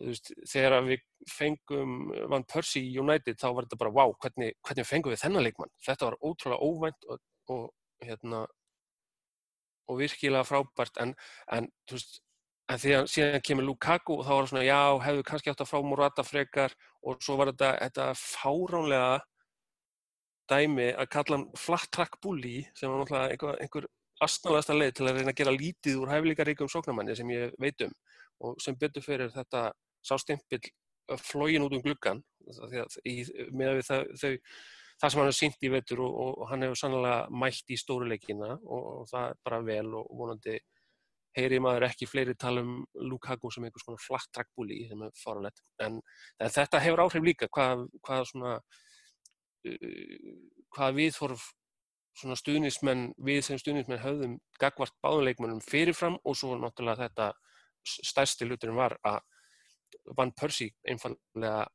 [0.00, 4.88] Veist, þegar við fengum Van Persie í United þá var þetta bara wow, hvernig, hvernig
[4.88, 5.72] fengum við þennan leikmann?
[5.84, 7.22] Þetta var ótrúlega óvænt og,
[7.52, 7.64] og,
[8.04, 8.42] hérna,
[9.92, 10.96] og virkilega frábært.
[11.04, 11.12] En,
[11.52, 12.22] en, veist,
[12.72, 15.70] en þegar síðan kemur Lukaku og þá var það svona já, hefðu kannski átt að
[15.74, 16.76] frá Morata frekar.
[17.04, 19.20] Og svo var þetta, þetta fáránlega
[20.50, 23.86] dæmi að kalla hann flat track bully sem var náttúrulega einhver, einhver
[24.22, 27.92] astnáðasta leið til að reyna að gera lítið úr hæflíkaríkum sóknamanni sem ég veit um
[28.42, 29.70] og sem betur fyrir þetta
[30.06, 30.60] sástimpil
[31.22, 34.02] flógin út um gluggan með þau,
[35.00, 36.12] það sem hann hefur sínt í vetur og,
[36.42, 40.58] og hann hefur sannlega mætt í stóruleikina og, og það er bara vel og vonandi
[41.36, 45.62] heyri maður ekki fleiri tala um Lukaku sem einhvers konar flatt trackbúli sem er faranlegt
[45.84, 46.00] en
[46.42, 50.32] þetta hefur áhrif líka hvað, hvað svona uh,
[50.76, 51.42] hvað við fórum
[52.18, 57.30] svona stuðnismenn, við sem stuðnismenn höfðum gagvart báðuleikmennum fyrirfram og svo náttúrulega þetta
[57.84, 59.20] stærsti hluturinn var að
[60.16, 61.66] Van Persie einfallega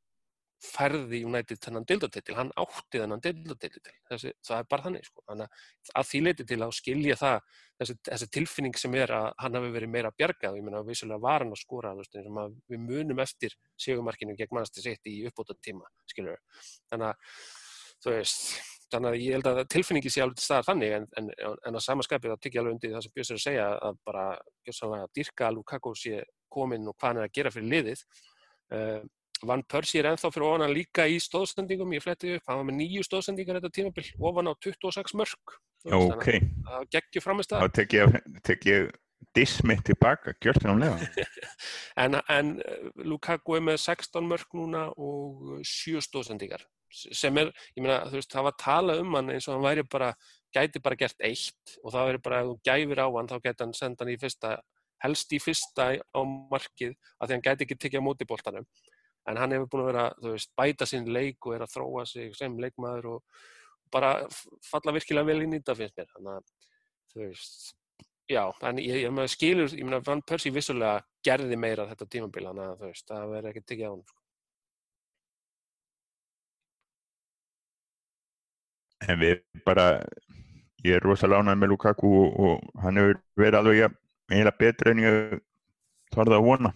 [0.63, 5.21] færði United þennan dildotitil, hann átti þennan dildotitil, það er bara þannig sko.
[5.27, 5.59] þannig
[5.99, 7.35] að því leiti til að skilja það
[7.77, 11.21] þessi, þessi tilfinning sem er að hann hafi verið meira bjargað, ég meina að vissulega
[11.27, 13.53] var hann að skora, við munum eftir
[13.85, 16.41] segumarkinu gegn mannstu sitt í uppbúta tíma, skiljur
[16.89, 17.37] þannig að
[18.01, 18.49] þú veist,
[18.93, 21.29] þannig að ég held að tilfinningi sé alveg til staðar þannig en, en,
[21.67, 24.25] en að samaskapið þá tikið alveg undir það sem Björns er að segja að bara
[25.03, 26.23] að dyrka Lukaku sé
[26.53, 28.03] komin og hvað hann er að gera fyrir liðið.
[28.71, 29.01] Uh,
[29.45, 32.79] Van Persie er enþá fyrir ofan líka í stóðsendingum, ég fletti upp hann var með
[32.79, 35.57] nýju stóðsendingar þetta tímabill ofan á 26 mörg
[35.93, 36.29] ok,
[36.65, 38.17] það geggjur framist að þá tek ég,
[38.47, 38.89] tek ég
[39.37, 41.27] dismitt tilbaka, gjört það nálega
[42.03, 42.55] en, en
[43.05, 48.31] Lukaku er með 16 mörg núna og 7 stóðsendingar sem er, ég meina, þú veist,
[48.31, 50.11] það var talað um hann eins og hann væri bara,
[50.55, 53.65] gæti bara gert eitt og það væri bara, ef þú gæfir á hann þá gæti
[53.65, 54.53] hann senda hann í fyrsta,
[55.03, 58.69] helst í fyrsta á markið að því hann gæti ekki tekið á mótibóltanum
[59.27, 62.05] en hann hefur búin að vera, þú veist, bæta sín leik og er að þróa
[62.07, 63.41] sig sem leikmaður og
[63.91, 64.13] bara
[64.67, 66.71] falla virkilega vel inn í þetta finnst mér, þannig að
[67.11, 67.73] þú veist,
[68.31, 72.47] já, en ég, ég meina skilur, ég meina, Van Persie vissulega gerði meira þetta tímabíl,
[72.49, 74.26] þannig að þú veist, það verður ekki tekið á hann, sko.
[79.07, 79.87] En við bara
[80.85, 85.03] ég er rosalega ánægð með Lukaku og, og hann hefur verið alveg eiginlega betur en
[85.03, 85.39] ég
[86.15, 86.73] þarði að vona.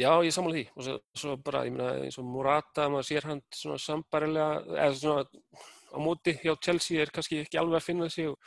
[0.00, 0.64] Já, ég sammála því.
[0.72, 4.92] Og svo, svo bara, ég meina, eins og Morata maður sér hann svona sambarilega eða
[4.96, 5.24] svona
[5.92, 8.38] á móti hjá Chelsea er kannski ekki alveg að finna sig og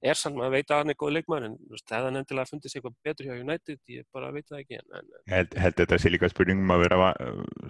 [0.00, 1.56] er sann, maður veit að hann er góð leikmæður en
[1.88, 4.78] það er endilega að fundið sig eitthvað betur hjá United ég bara veit það ekki
[4.78, 7.10] en, en, held, held þetta sé líka spurningum að vera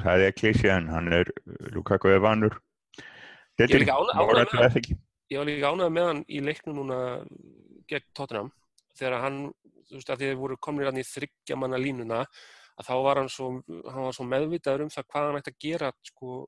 [0.04, 1.32] það er klísi en hann er
[1.74, 2.56] Lukaku er vanur
[5.30, 7.00] Ég var líka ánægð með hann í leiknum núna
[7.90, 8.48] gegn Tottenham.
[8.98, 9.42] Þegar hann,
[9.88, 12.24] þú veist að þið voru komnir hann í þryggja manna línuna
[12.80, 15.60] að þá var hann svo, hann var svo meðvitaður um það hvað hann ætti að
[15.66, 16.38] gera sko,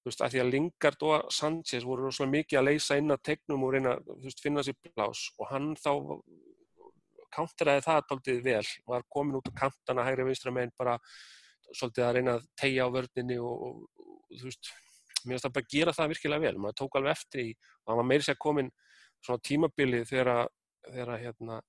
[0.00, 3.22] þú veist, að því að Lingard og Sanchez voru rosalega mikið að leysa inn að
[3.30, 5.92] tegnum og reyna, þú veist, finna sér plás og hann þá
[7.30, 10.98] counteraði það taldið vel, var komin út á kantana hægri vinstra meginn bara
[11.70, 14.72] svolítið að reyna að tegja á vörninni og, og, og þú veist,
[15.24, 17.92] mér finnst það bara að gera það virkilega vel, maður tók alveg eftir í og
[17.92, 18.70] hann var meiri sér komin
[19.20, 20.46] svona tímabili þegar
[21.20, 21.60] hérna,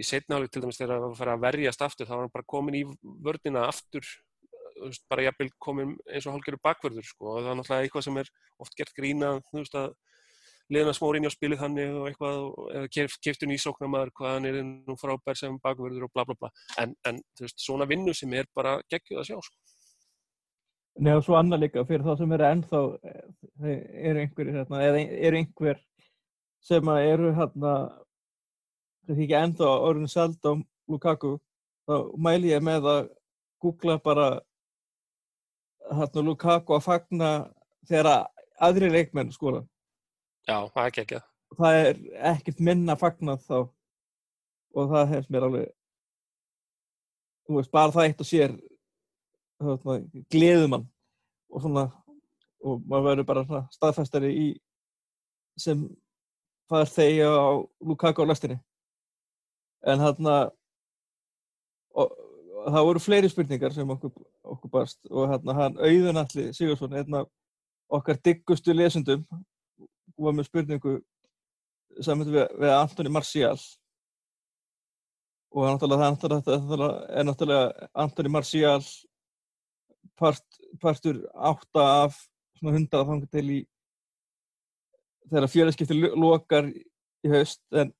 [0.00, 2.78] í setnáli til dæmis þegar það var að verjast aftur þá var hann bara komin
[2.80, 4.08] í vörnina aftur
[4.80, 7.34] veist, bara jafnvel komin eins og hálfgerður bakvörður sko.
[7.34, 8.32] Og það er náttúrulega eitthvað sem er
[8.64, 9.94] oft gert grína þú veist að
[10.72, 12.38] liðna smórin í á spilið þannig og eitthvað
[12.78, 16.38] eða kef, keftun í sóknarmæður hvað hann er nú frábær sem bakvörður og bla bla
[16.40, 16.50] bla.
[16.80, 19.73] En, en þú veist, svona vinnu sem er bara geggjuð að sjá sko.
[20.94, 22.80] Nei og svo annað líka fyrir þá sem eru ennþá
[23.64, 25.80] eru einhver hérna, eða eru einhver
[26.62, 27.74] sem eru hérna
[29.04, 30.52] kannski ekki ennþá orðin seld á
[30.88, 31.34] Lukaku
[31.88, 33.02] þá mæli ég með að
[33.64, 34.28] googla bara
[35.90, 37.30] hérna Lukaku að fagna
[37.88, 38.28] þegar
[38.62, 39.64] aðri leikmenn skóla
[40.44, 41.28] Já, það er geggjað.
[41.54, 41.98] Það er
[42.34, 43.58] ekkert minna fagnað þá
[44.74, 45.68] og það hefst mér alveg
[47.44, 48.54] þú veist, bara það eitt og sér
[50.32, 50.86] gleðumann
[51.50, 51.84] og svona
[52.64, 54.46] og maður verður bara staðfæstari í
[55.60, 55.84] sem
[56.74, 57.48] er þegja á
[57.84, 58.56] Lukaku á lestinni
[59.84, 60.36] en hérna
[61.94, 64.12] það voru fleiri spurningar sem okkur,
[64.54, 67.28] okkur barst og hérna hann Auðunalli Sigursson af
[67.92, 69.24] okkar diggustu lesundum
[70.16, 70.98] var með spurningu
[72.02, 73.58] saman við, við Antoni Marcial
[75.54, 78.80] og náttúrulega, það er náttúrulega, er náttúrulega Antoni Marcial
[80.20, 80.44] part,
[80.82, 82.16] partur átta af
[82.58, 83.60] svona hundra þangar til í
[85.30, 87.92] þegar fjöleikskipti lokar í haust en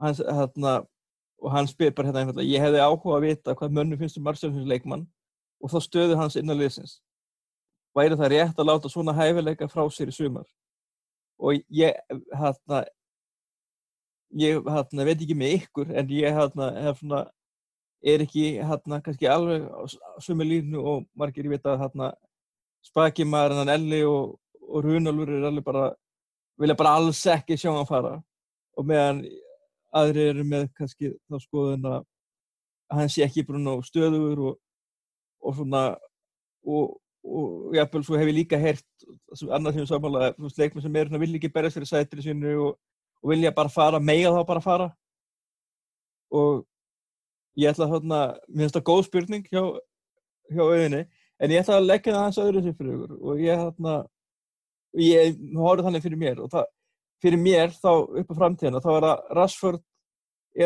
[0.00, 0.74] hans, hérna,
[1.42, 4.26] og hann spyr bara hérna einfallega, ég hefði áhuga að vita hvað mönnum finnst um
[4.26, 5.06] Marcial sem leikmann
[5.62, 6.98] og þá stöður hans innan liðsins.
[7.94, 10.46] Væri það rétt að láta svona hæfileika frá sér í sumar?
[11.38, 11.94] Og ég
[12.34, 12.84] hérna
[14.34, 17.24] ég hérna veit ekki með ykkur en ég hérna hef svona
[18.04, 19.64] er ekki hérna kannski alveg
[20.22, 22.10] sumi línu og margir ég veit að hérna
[22.84, 24.34] spakimæður en Elli og,
[24.68, 25.86] og Runalur er alveg bara
[26.60, 28.18] vilja bara alls ekki sjá hann fara.
[28.78, 29.22] Og meðan
[29.94, 32.02] aðri eru með kannski þá skoðun að
[32.94, 34.60] hann sé ekki brún á stöður og,
[35.40, 35.86] og svona
[36.64, 39.06] og og jáfnveil svo hef ég líka heyrt
[39.48, 42.52] annað sem ég samála, þú veist, leikmenn sem er vilja ekki berjast fyrir sætri sinu
[42.66, 42.74] og,
[43.22, 44.88] og vilja bara fara, mega þá bara fara.
[46.34, 46.66] Og
[47.58, 49.62] ég ætla að hérna, mér finnst það góð spurning hjá,
[50.50, 51.02] hjá auðinni
[51.38, 53.18] en ég ætla að leggja það hans öðru sem fyrir ykkur.
[53.20, 53.94] Og ég hérna
[54.98, 56.66] ég horfði þannig fyrir mér og það,
[57.22, 59.84] fyrir mér þá upp á framtíðina þá er það Rashford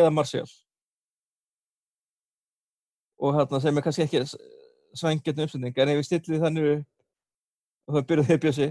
[0.01, 0.49] eða Martial.
[3.19, 4.23] Og hérna sem er kannski ekki
[4.97, 6.69] svængjarni uppsending en ef við stillið þannig
[7.89, 8.69] og það byrjuð þeir bjössi.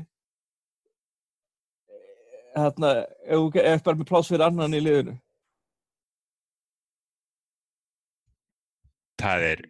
[2.58, 5.18] Hérna ef ert bara með pláss fyrir annan í liðinu
[9.18, 9.66] Það er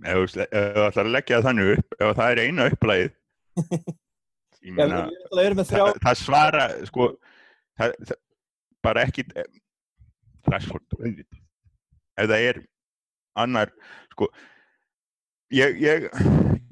[0.00, 0.44] ef þú
[0.86, 2.68] ætlar að leggja það þannig upp ef það er eina
[4.64, 5.00] ég meina
[5.64, 7.08] það, það svara sko
[7.78, 8.20] það, það,
[8.84, 9.24] bara ekki
[10.48, 12.62] Rashford ef það er
[13.40, 13.72] annar
[14.12, 14.30] sko
[15.52, 16.08] ég, ég,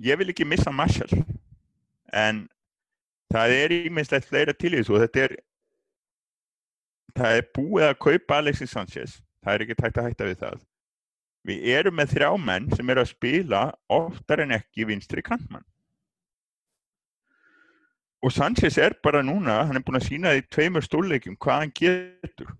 [0.04, 1.20] ég vil ekki missa Marshall
[2.16, 2.46] en
[3.32, 5.36] það er íminnslegt fleira til þessu og þetta er
[7.18, 10.67] það er búið að kaupa Alexis Sanchez það er ekki tægt að hætta við það
[11.46, 13.62] við erum með þrjá menn sem eru að spila
[13.92, 15.66] oftar en ekki vinstri kantmann.
[18.24, 21.74] Og Sanchez er bara núna hann er búin að sína því tveimur stórleikum hvað hann
[21.78, 22.50] getur.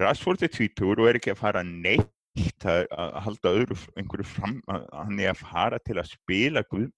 [0.00, 4.56] Rashford er tvítur og er ekki að fara neitt að, að halda öðru einhverju fram
[4.72, 6.88] að hann er að fara til að spila Guð.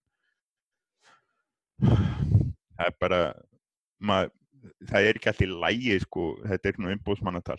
[1.83, 3.21] Það er bara
[3.99, 4.31] mað,
[4.87, 7.59] það er ekki allir lægi sko, þetta er nú umbúðsmannatal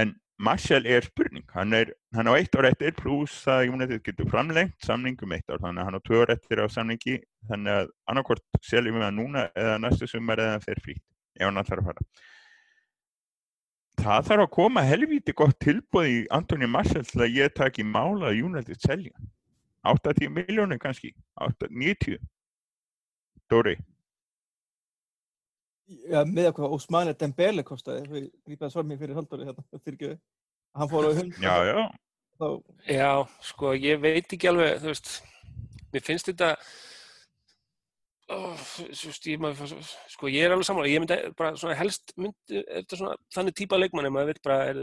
[0.00, 1.44] en Marshall er spurning.
[1.54, 5.60] Hann, er, hann á eitt ár eftir pluss að United getur framlengt samningum eitt ár
[5.62, 7.14] þannig að hann á tvö ár eftir á samningi
[7.50, 11.04] þannig að annarkort seljum við hann núna eða næstu sumar eða þeir frýtt
[11.38, 12.06] ef hann allar að fara.
[14.02, 18.32] Það þarf að koma helvíti gott tilbúð í Antoni Marcel til að ég taki mála
[18.32, 19.14] að United selja
[19.86, 22.18] 80 miljónir kannski 8, 90
[23.50, 23.76] Dóri
[26.12, 30.12] Já, með eitthvað Osmane Dembele kostaði, við grípaði svar mér fyrir haldari hérna, fyrir ekki,
[30.78, 31.36] hann fór á hund.
[31.42, 31.82] Já, já.
[32.40, 32.46] Þá,
[32.90, 33.10] Já,
[33.50, 35.12] sko, ég veit ekki alveg, þú veist,
[35.92, 36.52] mér finnst þetta,
[38.32, 39.72] ég, maður,
[40.10, 44.10] sko, ég er alveg samanlega, ég myndi bara svona helst, myndi, svona þannig típa leikmanni,
[44.14, 44.80] maður veit bara, er,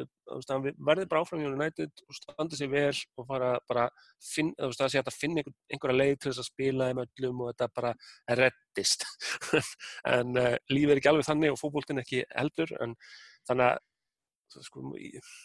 [0.50, 3.88] hann verður bara áfram í United og standa sig vel og fara bara,
[4.24, 7.52] finn, það sé að finna einhver, einhverja leið til þess að spila þeim öllum og
[7.52, 7.94] þetta bara
[8.42, 9.06] reddist.
[10.16, 12.98] en uh, lífið er ekki alveg þannig og fókbóltinn ekki heldur, en
[13.50, 15.36] þannig að, sko, ég,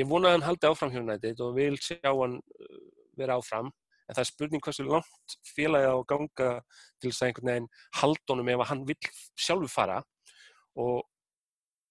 [0.00, 2.80] ég vona að hann haldi áfram hjá United og vil sjá hann uh,
[3.20, 3.72] vera áfram
[4.10, 6.50] en það er spurning hversu langt félagi á ganga
[7.00, 8.98] til þess að einhvern veginn haldunum ef hann vil
[9.38, 10.00] sjálfur fara.
[10.74, 11.06] Og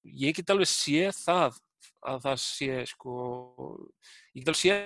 [0.04, 1.60] ég get alveg séð það
[2.10, 3.16] að það sé sko
[4.36, 4.86] ég get alveg séð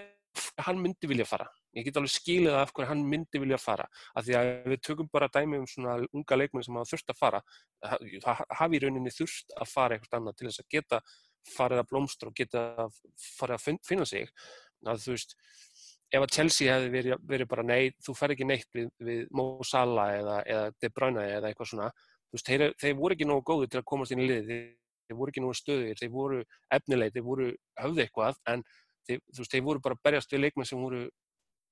[0.57, 1.49] að hann myndi vilja fara.
[1.73, 3.85] Ég get alveg skilið af hverju hann myndi vilja fara.
[4.13, 7.19] Af því að við tökum bara dæmi um svona unga leikmenn sem hafa þurft að
[7.19, 7.43] fara
[7.83, 11.01] það hafi í rauninni þurft að fara eitthvað annað til þess að geta
[11.53, 12.87] farið að blómstra og geta
[13.39, 14.29] farið að finna sig.
[14.83, 15.37] Að þú veist
[16.13, 19.47] ef að Chelsea hefði verið, verið bara nei, þú fer ekki neitt við, við Mo
[19.65, 21.89] Salah eða, eða De Bruyne eða eitthvað svona.
[22.29, 24.69] Þú veist, þeir, þeir voru ekki nógu góði til að komast inn í liði þeir,
[25.07, 26.39] þeir voru ekki nógu stöðir, þeir voru
[26.77, 27.49] efnileg, þeir voru
[27.81, 28.63] höfði eitthvað en
[29.07, 31.03] þeir, þú veist, þeir voru bara berjast við leikmenn sem voru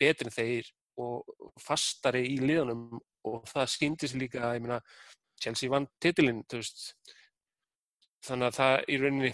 [0.01, 4.81] betri en þeir og fastari í liðanum og það skýndis líka, ég meina
[5.41, 6.93] Chelsea vann titilinn, þú veist.
[8.25, 9.31] Þannig að það í rauninni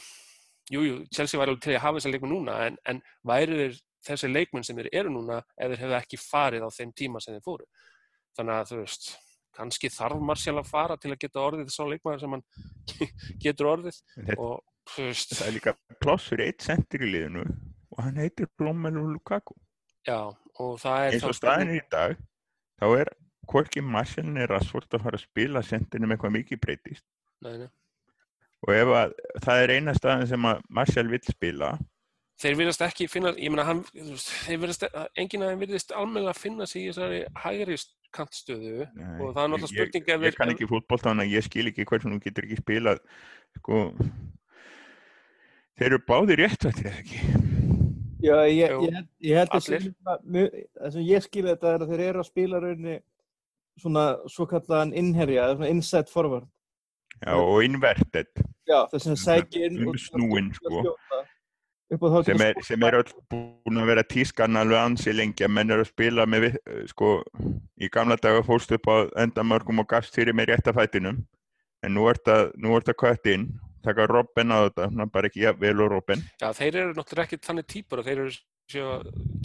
[0.72, 3.80] jújú, jú, Chelsea var alveg til að hafa þessa leikmenn núna en, en væri þeir
[4.08, 7.36] þessi leikmenn sem þeir eru núna ef þeir hefðu ekki farið á þeim tíma sem
[7.36, 7.68] þeir fóru.
[8.38, 9.08] Þannig að þú veist,
[9.58, 12.44] kannski þarf Marcial að fara til að geta orðið að leikmæður sem hann
[13.46, 14.02] getur orðið.
[14.16, 18.52] Þetta, og, veist, það er líka ploss fyrir eitt sendir í liðinu og hann heitir
[18.60, 19.58] Blómelu Lukaku.
[20.08, 21.18] Já, og það er...
[21.18, 22.20] Eins og staðin í dag,
[22.80, 23.12] þá er
[23.48, 27.06] hvorki er að svolítið að fara að spila sendinu með eitthvað mikið breytist.
[27.46, 27.70] Nei, nei.
[28.66, 29.14] Og ef að,
[29.46, 31.72] það er eina staðin sem að Marcial vil spila
[32.42, 33.84] þeir virðast ekki finna, ég meina hann,
[34.46, 34.86] þeir virðast,
[35.18, 37.78] enginn af þeim virðist almenna að finna sig í þessari hægri
[38.16, 38.88] kantstöðu.
[38.96, 41.68] Nei, og það er náttúrulega spurning ég, ég, kann ekki fútból þannig að ég skil
[41.72, 43.02] ekki hvernig þú getur ekki spilað
[43.60, 43.84] sko.
[45.78, 47.22] Þeir eru báðir rétt að þetta ekki?
[48.18, 52.22] Já, ég, ég, ég held að það sem ég skilja þetta er að þeir eru
[52.24, 52.96] að spila rauninni
[53.78, 56.48] svona svo kallaðan innherja, svona inside forward.
[57.22, 58.30] Já, og inverted.
[58.70, 60.96] Já, þess að sækja inn og snúin, sko
[62.28, 65.86] sem er, sem er öll búin að vera tískan alveg ansi lengi að menn eru
[65.86, 66.50] að spila með
[66.92, 67.22] sko,
[67.80, 71.24] í gamla daga fórst upp á endamörgum og gafst fyrir með réttafætinum
[71.86, 73.48] en nú ert að, að kvætt inn
[73.88, 76.24] taka Robin á þetta, bara ekki ja, vel og Robin.
[76.42, 78.34] Já, þeir eru náttúrulega ekki þannig típur og þeir eru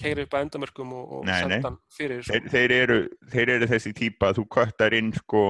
[0.01, 2.97] keiri upp að endamörgum og, og senda hann fyrir þeir, þeir, eru,
[3.31, 5.43] þeir eru þessi típa að þú kvættar inn sko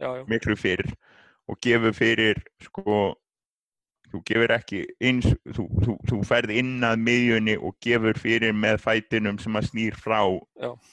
[0.00, 0.22] já, já.
[0.30, 0.88] miklu fyrir
[1.50, 2.94] og gefur fyrir sko
[4.14, 8.78] þú gefur ekki eins, þú, þú, þú ferð inn að miðjunni og gefur fyrir með
[8.84, 10.20] fætinum sem að snýr frá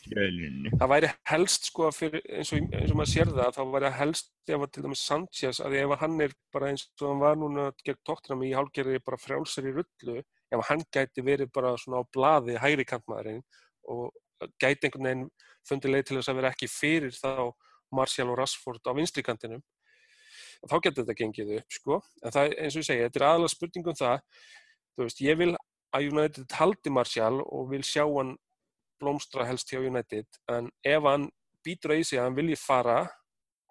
[0.02, 0.74] skjölinni.
[0.74, 4.32] Það væri helst sko fyrir, eins, og, eins og maður sér það þá væri helst
[4.50, 7.70] ef að til dæmis Sanchez að ef hann er bara eins og hann var núna
[7.86, 12.10] gegn tóttunum í hálgerði bara frjálsar í rullu ef hann gæti verið bara svona á
[12.12, 13.44] blaði hægri kantmaðurinn
[13.92, 14.10] og
[14.62, 15.28] gæti einhvern veginn
[15.68, 17.52] fundið leið til þess að vera ekki fyrir þá
[17.92, 19.62] Marcial og Rashford á vinstri kantinum
[20.70, 22.00] þá getur þetta gengið upp sko.
[22.22, 24.26] en það, eins og ég segja, þetta er aðalega spurningum það.
[24.92, 25.52] Þú veist, ég vil
[25.92, 28.36] að United haldi Martial og vil sjá hann
[29.02, 30.28] blómstra helst hjá United.
[30.52, 31.30] En ef hann
[31.66, 33.00] býtur að í sig að hann vilji fara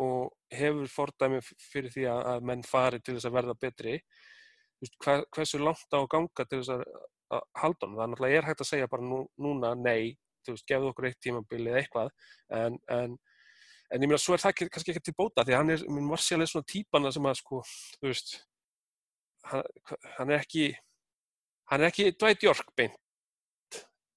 [0.00, 3.98] og hefur fordæmi fyrir því að menn fari til þess að verða betri
[4.80, 6.84] veist, hver, hversu langt á ganga til þess að,
[7.36, 10.16] að halda hann, það er náttúrulega er hægt að segja bara nú, núna nei,
[10.46, 12.12] þú veist, gefðu okkur eitt tímabili eða eitthvað.
[12.56, 13.18] En, en
[13.90, 16.40] en ég meina svo er það kannski ekki til bóta því hann er, minn Marcial
[16.42, 17.60] er svona típana sem að sko,
[17.98, 18.32] þú veist
[19.50, 19.66] hann,
[20.16, 20.70] hann er ekki
[21.70, 22.98] hann er ekki Dwight York beint.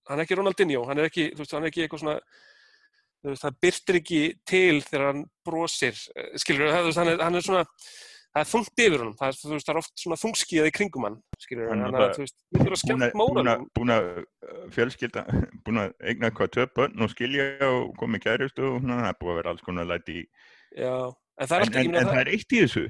[0.09, 2.17] Hann er ekki Ronaldinho hann er ekki, þú veist, hann er ekki eitthvað svona
[3.23, 7.45] veist, það byrtir ekki til þegar hann brosir, eh, skilur það, hann er, hann er
[7.45, 7.63] svona
[8.33, 11.05] það er þungt yfir honum, það er, veist, það er oft svona þungskíðað í kringum
[11.05, 13.65] hann, skilur hann, þannig að þú veist, við þurfum að skemmt móran.
[13.77, 14.07] Búin að
[14.73, 15.23] fjölskylda,
[15.67, 19.39] búin að eigna eitthvað töpun og skilja og komið kæristu og það er búin að
[19.41, 20.23] vera alls konar læti í.
[20.73, 22.87] Já, en það er alltaf, en, en, en það er eitt í þessu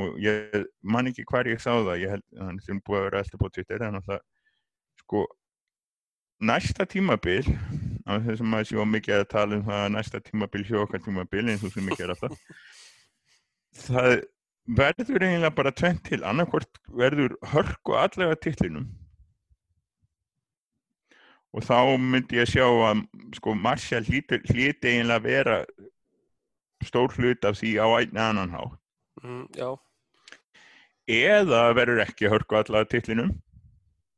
[0.00, 3.22] og ég man ekki hvar ég sá það, ég held, þannig sem búin að vera
[3.24, 4.26] alltaf búin Twitter, þannig að það,
[5.00, 5.22] sko,
[6.50, 7.40] næsta tímabil,
[8.04, 11.72] á þessum að sjá mikið að tala um það næsta tímabil, sjókar tímabil eins og
[11.72, 12.36] sem mikið er alltaf
[13.80, 14.14] það
[14.70, 18.88] verður eiginlega bara tvent til annarkvort verður hörku allega tillinum
[21.50, 23.02] og þá myndi ég sjá að
[23.34, 25.56] sko hlýtur- hlyti eiginlega vera
[26.86, 28.78] stór hlut af því á einn annan hátt.
[29.22, 29.46] Mm,
[31.10, 33.34] eða verður ekki hörku allega tillinum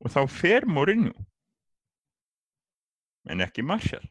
[0.05, 1.14] og þá fer Mourinho.
[3.30, 4.05] En ekki Marshall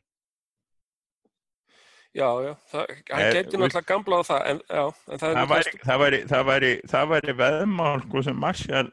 [2.18, 5.52] já, já, það, hann Eh, geti náttúrulega gamla á það, en, já, en það það
[5.52, 8.90] væri, það væri, það væri, það væri veðmál sko, sem Marshall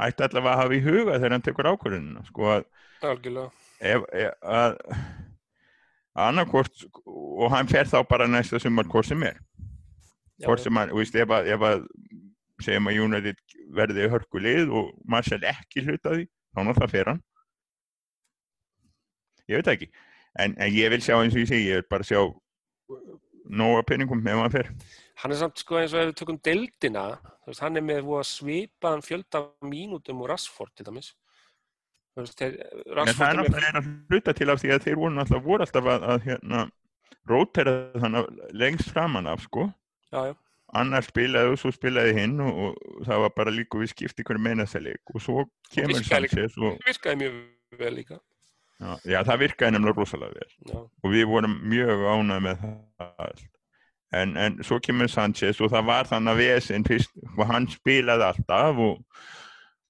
[0.00, 2.64] ætti allavega að hafa í huga þegar hann tekur ákvörðunina sko að
[3.80, 4.78] að
[6.20, 9.38] annarkvort og hann fer þá bara næsta sumar hvort sem er.
[10.44, 11.84] Hvort sem hann, þú veist, ef að,
[12.60, 13.40] segjum að United
[13.76, 17.20] verði hörkulið og Marshall ekki hluta því þá náttúrulega fer hann.
[19.50, 19.90] Ég veit ekki
[20.44, 22.20] en, en ég vil sjá eins og ég segi, ég vil bara sjá
[23.50, 24.68] nóga peningum ef hann fer.
[25.20, 27.06] Hann er samt sko eins og ef við tökum deildina,
[27.46, 31.12] veist, hann er með voða svipaðan fjölda mínútum úr Rashford til dæmis.
[32.18, 32.56] Veist, þeir,
[32.90, 35.66] en það er með náttúrulega að hluta til af því að þeir voru náttúrulega voru
[35.66, 36.62] alltaf að, að hérna,
[37.30, 38.30] rótera þannig
[38.62, 39.68] lengst framan af sko.
[40.10, 40.34] Já, já,
[40.80, 44.40] annar spilaði og svo spilaði hinn og, og það var bara líka við skipt ykkur
[44.42, 46.02] meinaðsleik og svo kemur.
[46.06, 48.20] Sanchez og virkaði mjög vel líka
[48.80, 50.54] já, já, það virkaði nefnilega rosalega vel.
[50.72, 53.44] Já, og við vorum mjög ánægð með það.
[54.20, 58.26] En, en svo kemur Sanchez og það var þannig að vesen fyrst og hann spilaði
[58.26, 59.04] alltaf og,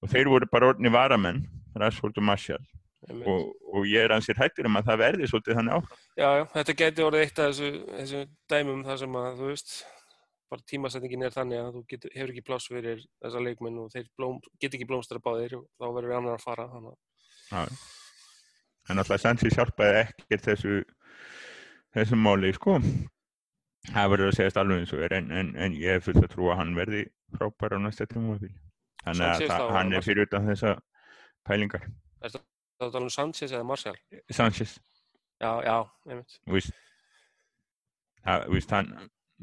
[0.01, 1.41] og þeir voru bara orðni varamenn
[1.73, 2.67] Rashford og Marshall
[3.09, 6.03] og, og ég er ansið hættur um að það verði svolítið þannig áfram.
[6.19, 8.21] Já, já, þetta geti orðið eitt af þessu, þessu
[8.53, 9.73] dæmum þar sem að, þú veist
[10.51, 14.11] bara tímasetningin er þannig að þú getur, hefur ekki pláss fyrir þessa leikmenn og þeir
[14.19, 16.97] blóm, get ekki blómstra báðir og þá verður annar að fara þannig.
[17.55, 17.89] að-.
[18.91, 20.81] En alltaf Sanchez hjálpaði ekkert þessu
[21.95, 22.77] þessu máli, sko.
[23.91, 26.33] Það verður að segjast alveg eins og er, en, en, en ég hef fullt að
[26.35, 27.01] trúa að hann verði
[27.33, 28.53] frábær á næsta tímabili.
[29.01, 30.75] Þannig að það, hann er fyrir utan þessa
[31.47, 31.87] pælingar.
[32.21, 32.43] Það er
[32.85, 33.95] að tala um Sanchez eða Martial
[34.33, 34.75] Sanchez,
[35.41, 35.75] já, já,
[36.09, 36.75] einmitt þú veist,
[38.25, 38.91] að, þú veist, hann,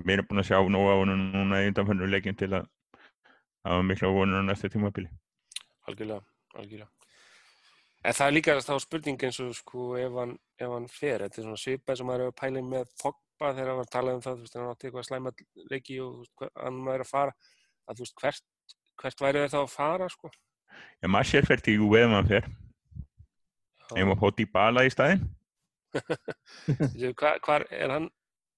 [0.03, 2.69] við erum búin að sjá nóg á hann núna í undanfönnu leikin til að
[3.67, 5.11] hafa mikla vonur á næsta tímabili.
[5.91, 6.23] algjörlega,
[6.55, 6.91] algjörlega
[8.09, 11.25] en það er líka þá spurning eins og sko ef hann, ef hann fer.
[11.27, 13.95] Þetta er svona svipað sem maður er að pæla með Pogba þegar hann var að
[13.95, 15.33] tala um það þú veist, hann átti eitthvað slæma
[15.73, 17.35] leiki og veist, hva- hann maður er að fara
[17.89, 18.45] að þú veist, hvert,
[19.03, 20.31] hvert væri þeir þá að fara sko?
[21.03, 22.49] Ef Marshall fer til Juve ef hann fer,
[23.89, 25.23] ef hann fótt í bala í staðinn,
[26.69, 28.09] Veitu, hvar, hvar er hann?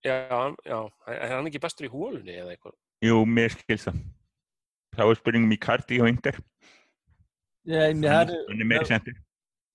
[0.03, 0.79] Já, hann- já,
[1.13, 2.75] er hann ekki bestur í hólunni eða eitthvað?
[3.05, 4.01] Jú, mér skilst það.
[4.97, 6.39] Þá er spurningum í Cardi og Inder.
[7.69, 9.13] Já, en það er,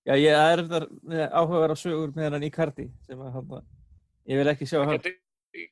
[0.06, 3.70] já, ég er þetta áhugaverða sögur með hann í karti sem að hann,
[4.30, 4.96] ég vil ekki sjá hann.
[4.96, 5.14] gæti,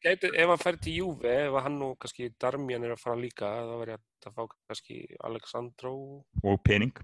[0.04, 3.50] gæti, ef hann fer til Juve ef hann og kannski Darmian er að fara líka
[3.62, 5.96] þá verður ég að fá kannski Alexandro
[6.42, 6.94] og pening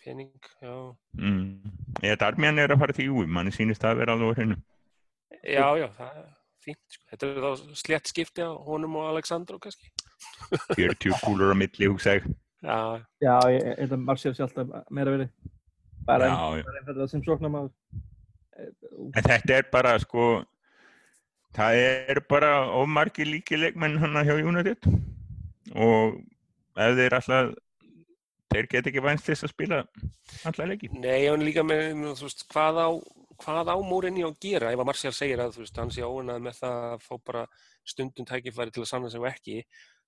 [0.00, 0.74] pening, já
[1.20, 1.72] mm.
[2.02, 4.60] eða Darmian er að fara til Júi manni sýnist það að vera alveg á hreinu
[5.40, 6.28] Já, já, það er
[6.64, 6.82] fínt.
[6.92, 7.06] Sko.
[7.12, 9.90] Þetta er þá slett skipti á honum og Alexandro kannski.
[10.76, 12.26] 40 kúlur á milli hugsa ég
[12.60, 15.30] Já, Já, ég ég held að Marcial sé alltaf meira verið.
[16.06, 17.72] Bara einfallega sem sóknarmaður.
[18.60, 20.44] en þetta er bara sko
[21.56, 24.90] það er bara ómargi líki leikmenn hann hjá United.
[25.74, 26.20] Og
[26.80, 27.54] ef þeir alltaf
[28.50, 29.80] þeir get ekki vænst þess að spila
[30.48, 30.90] alla leiki.
[30.96, 32.88] Nei, hann er líka með, veist, hvað á,
[33.44, 34.72] hvað á Mourinho að gera?
[34.74, 37.44] Ef að Martial segir að, þú veist, hann sé óunað með það að fá bara
[37.92, 39.60] stundum tækifæri til að sanna sig og ekki.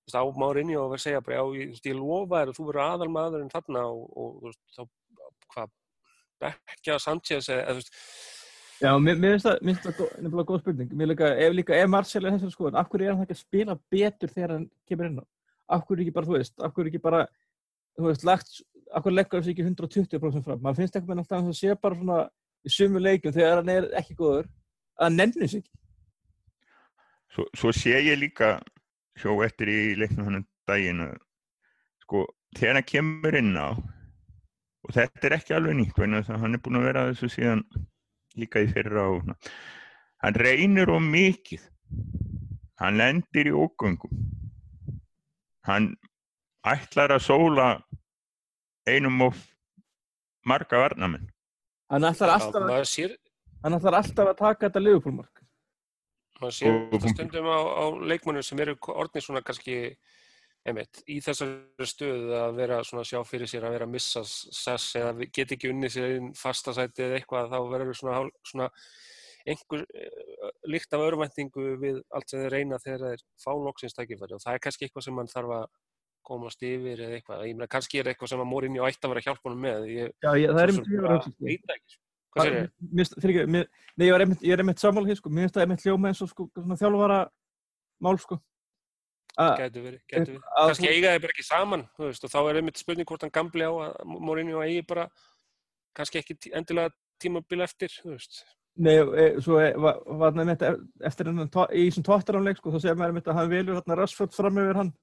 [0.03, 2.59] Þú veist, á Mourinho að vera að segja bara, já, ég, ég lofa þér að
[2.59, 4.83] þú verður aðalmaðurinn þarna og, og þú veist, þá,
[5.55, 5.73] hvað,
[6.41, 7.99] Bekkja Sanchez eða, þú veist,
[8.83, 10.95] Já, mér, finnst það, nefnilega góð spurning.
[10.97, 13.39] Mér líka, ef líka, ef Marcial er þessari skoðun, af hverju er hann ekki að
[13.39, 15.25] spila betur þegar hann kemur inn á?
[15.77, 17.21] Af hverju ekki bara, þú veist, af hverju ekki bara,
[17.95, 18.51] þú veist, lagt,
[18.91, 20.63] af hverju leggur þessi ekki 120% fram?
[20.65, 22.19] Man finnst ekki með alltaf að það sé bara svona
[22.63, 24.51] í sumu leikjum þegar hann er ekki góður,
[24.99, 25.73] að nefnir sig ekki.
[27.33, 28.55] svo, svo sé ég líka
[29.19, 31.15] sjó eftir í leiknum hann daginn að
[32.03, 32.25] sko
[32.57, 33.69] þegar hann kemur inn á
[34.83, 37.29] og þetta er ekki alveg nýtt þess að hann er búin að vera að þessu
[37.37, 37.63] síðan
[38.39, 39.29] líka í fyrra og
[40.23, 41.61] hann reynir of mikið.
[42.81, 44.23] Hann lendir í ógöngum.
[45.63, 45.93] Hann
[46.67, 47.67] ætlar að sóla
[48.89, 49.37] einum of
[50.45, 51.29] marga varnamenn.
[51.91, 53.13] Hann ætlar alltaf, maður sér,
[53.63, 55.39] hann ætlar alltaf að taka þetta liðupólmark.
[56.41, 59.95] maður sér Og- stundum á, á leikmönnum sem eru orðnir svona kannski
[60.63, 64.23] einmitt, í þessari stöðu að vera svona að sjá fyrir sér að vera að missa
[64.27, 68.69] sess eða geta ekki unnið sér inn fastasæti eða eitthvað þá verður svona, svona
[69.43, 74.37] einhver uh, líkt af örvæntingu við allt sem þeir reyna þegar þeir fá loksins tækifæri
[74.37, 75.65] og það er kannski eitthvað sem mann þarf að
[76.23, 79.13] komast yfir eða eitthvað, ég meina kannski er eitthvað sem að Morinni og ætti að
[79.13, 79.87] vera að hjálpa honum með.
[79.91, 80.87] Ég, Já, ég, það er einmitt
[81.67, 82.01] það ekki, sko.
[82.37, 85.83] hvað sér mér, nei, ég er einmitt, ég sammála hér, sko, mér finnst það einmitt
[85.83, 87.19] hljóma eins og sko, svona þjálfara
[88.07, 88.39] mál, sko.
[89.41, 90.41] A- Gæti verið, gæti verið.
[90.53, 93.23] að Kannski eiga þeir bara ekki saman, þú veist, og þá er einmitt spurning hvort
[93.25, 95.07] hann gamli á að Mourinho eigi bara
[95.97, 98.43] kannski ekki endilega tímabil eftir, þú veist.
[98.77, 100.77] Nei, e, svo e, var, var hann einmitt e-
[101.09, 104.33] eftir hennan í þessum tóttaránleik, sko, þá segir maður einmitt að hann velur hérna Rashford
[104.37, 104.93] fram yfir hann.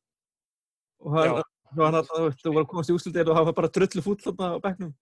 [1.00, 1.36] Og hann,
[1.78, 4.02] hann alltaf, þú veist, þú var að komast í úslitir og hann var bara drullu
[4.06, 4.94] fúll þarna á bekknum.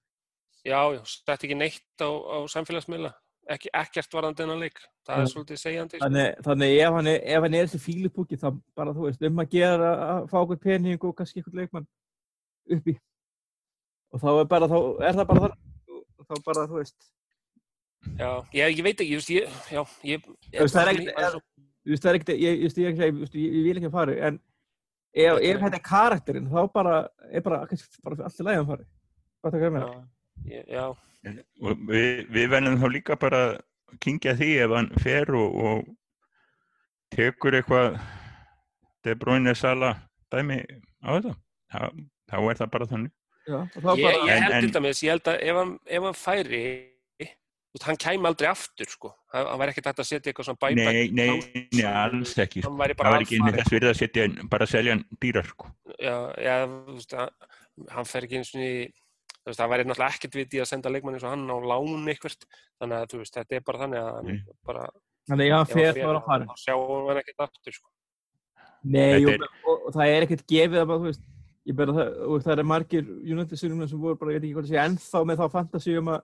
[0.65, 3.13] Já, já, sett ekki neitt á, á samfélagsmiðla,
[3.55, 4.79] ekki, ekkert varðandi hennan leik,
[5.09, 5.97] það er svolítið segjandi.
[5.99, 6.05] sko.
[6.07, 9.43] Þannig, þannig ef hann er, ef hann er þessi fílupúki, þá bara, þú veist, um
[9.45, 11.87] að gera að fá okkur pening og kannski eitthvað leikmann
[12.77, 12.95] uppi.
[14.13, 14.77] Og þá er bara, þá
[15.09, 15.57] er það bara þar,
[16.29, 16.99] þá bara, þú veist,
[18.19, 20.29] Já, ég, ég veit ekki, veist, ég, já, ég...
[20.55, 25.75] Það er ekkert- það er ekkert, ég, vil ekki að fara, en ef, Þetta er-
[25.75, 26.95] er karakterinn, þá bara,
[27.33, 28.87] er bara, kannski bara allt í lagi að fari.
[29.43, 30.07] Hvað það Já, ég-
[30.47, 30.85] já,
[31.63, 33.59] og við, við verðum þá líka bara að
[34.05, 35.89] kingja því ef hann fer og, og
[37.15, 37.99] tekur eitthvað
[39.07, 39.95] De Bruyne Sala
[40.33, 40.61] dæmi
[41.05, 41.35] á þetta
[41.73, 41.81] þá,
[42.29, 43.15] þá er það bara þannig
[43.49, 45.71] Já, og þá ég, bara, ég held en- til dæmis, ég held að ef hann,
[45.89, 46.63] ef hann færi,
[47.85, 49.13] hann kæmi aldrei aftur, sko.
[49.33, 50.77] Hann, hann væri ekkert hægt að setja eitthvað svona bæbæk.
[50.77, 52.69] nei, nei, nei, alls ekki sko.
[52.69, 53.63] Hann væri það bara var ekki inn í alfarið.
[53.63, 55.71] þess virða að setja bara að selja hann dýrar sko.
[55.97, 57.17] Já, já, þú veist,
[57.97, 59.08] hann, fer ekki eins og í, þú
[59.47, 62.37] veist, það væri náttúrulega ekkert viti að senda leikmann eins og hann á lánun eitthvað,
[62.81, 64.41] þannig að, veist, þetta er bara þannig að Mm.
[64.67, 64.85] bara,
[65.29, 66.49] þannig fer, þá er farin.
[66.49, 67.89] þá sjáum hann ekkert aftur, sko.
[68.85, 69.35] Nei, jú,
[69.67, 71.23] og, og það er ekkert gefið að, bara, þú veist,
[71.69, 74.69] ég bara það, og það er margir United-sinum sem voru bara, ég veit ekki hvað
[74.69, 76.21] það sé, ennþá með þá fantasi um að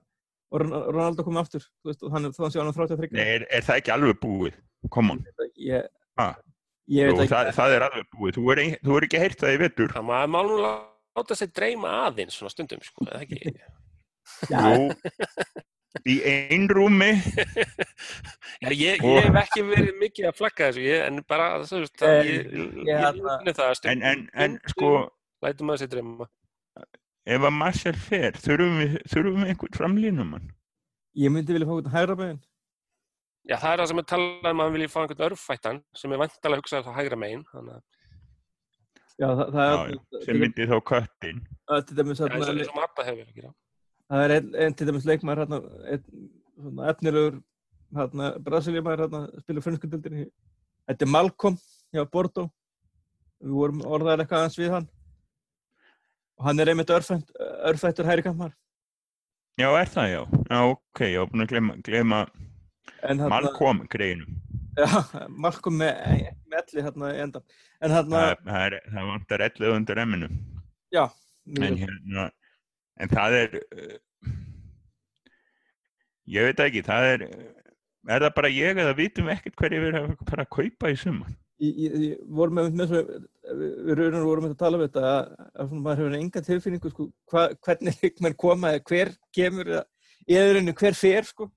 [0.55, 3.11] Ronaldo komið aftur, veist, og hann, þá sé hann á 33.
[3.17, 4.53] nei, er, er það ekki alveg búið
[4.93, 5.23] come on,
[5.57, 5.87] Ég,
[6.17, 6.27] Ha?
[6.87, 7.33] ég Jú, veit ekki.
[7.33, 9.91] það, það er alveg búið þú er, ein, þú er ekki heyrt það í vetur
[9.95, 10.59] Það maður má nú
[11.15, 13.55] láta sig dreyma aðeins svona stundum, sko, eða ekki?
[14.49, 14.87] Já, Jú,
[16.11, 17.11] í einrúmi
[18.63, 21.95] Já, ég, ég hef ekki verið mikið að flagga þessu, ég, en bara, þú veist,
[22.01, 24.91] það, En ég, ég ég, ég, ég það, en, stundum, en, en sko
[25.45, 26.27] lætum maður sér dreyma.
[27.25, 30.51] ef að Marcel fer þurfum við, þurfum við einhvern framlínumann
[31.15, 32.43] ég myndi vilja fá eitthvað hægra meginn.
[33.45, 36.13] Já, það er það sem er talað um að hann vilji fá einhvern örfættan sem
[36.15, 37.83] er vantalega hugsaður þá hægra megin, þannig að,
[39.15, 41.37] Já, það, það Já, er, já, sem myndi þá köttin
[41.71, 43.51] að til dæmis ja, eins og, Marta hefur gera.
[44.11, 45.59] það er einn ein, til dæmis leikmaður hérna,
[46.91, 47.37] efnilegur
[47.95, 50.27] hérna, Brasiljamaður hérna, spilur frönskundildinni
[50.85, 51.55] Þetta er Malcolm
[51.95, 52.51] hjá Bordeaux
[53.41, 54.85] við vorum orðaðar eitthvað aðeins við hann.
[56.35, 57.31] Og hann er einmitt örfætt,
[57.71, 58.51] örfættur hæri kampar
[59.55, 62.19] Já, er það já, já ok, ég var búin að glema, glema
[63.31, 64.35] Malcolm greinum
[64.75, 64.89] já,
[65.31, 66.27] Malcolm með
[66.61, 67.45] elli hérna í endan
[67.81, 70.31] en hérna, það, er, það vantar 11 undir emminu.
[70.95, 71.05] Já
[71.61, 72.29] en hérna
[73.01, 73.95] en það er uh,
[76.31, 79.89] ég veit ekki það er er það bara ég eða vitum við ekkert hverju við
[79.91, 80.99] erum að fara að kaupa í
[81.63, 82.95] ég, ég vorum með, við
[83.85, 85.29] við raunar vorum með að tala um þetta að,
[85.61, 90.75] að maður hefur enga tilfinningu sko, hva, hvernig leikmenn koma eða hver kemur eða öðrunni
[90.81, 91.49] hver fer sko.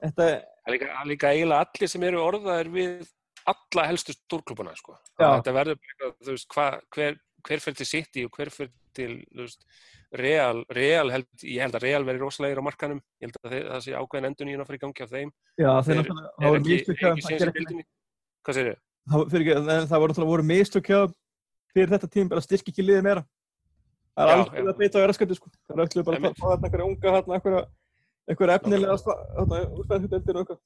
[0.00, 3.08] þetta, er það er líka eiginlega allir sem eru orðaðir við
[3.46, 4.96] alla helstu stórklubuna, sko.
[5.18, 5.78] Þetta verður
[6.26, 7.16] veist, hva, hver,
[7.46, 9.64] hver fyrir til City og hver fyrir til, veist,
[10.12, 13.82] Real, Real held, ég held að Real verði rosalegir á markanum, ég held að það
[13.86, 14.26] sé ákveðin
[14.64, 15.30] að fara í gangi á þeim.
[15.56, 17.84] já, Þeir það voru ekki, mistök hjá ekki þeim að séns í gera ekki- bildinni?
[18.44, 18.80] Hvað segir þið?
[19.10, 19.44] það var- fyrir
[21.74, 23.22] fyrir þetta tím bara styrki ekki liðið meira
[24.18, 24.72] það er já.
[24.74, 25.50] að beita á erasköldu sko.
[25.70, 27.62] það er öllu bara að fá þarna einhverja unga einhverja,
[28.58, 28.96] efnilega
[29.78, 30.60] úrstæðhundeldir og eitthvað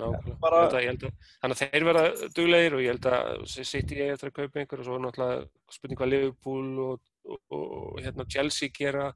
[0.00, 0.38] Nákvæmlega.
[0.40, 3.94] bara- Ég held að- ég Þannig að þeir verða duglegir og ég held að City
[3.94, 8.00] eigi eftir að kaupa einhver og svo er náttúrulega spurning hvað Liverpool og, og, og
[8.02, 9.12] hérna Chelsea gera.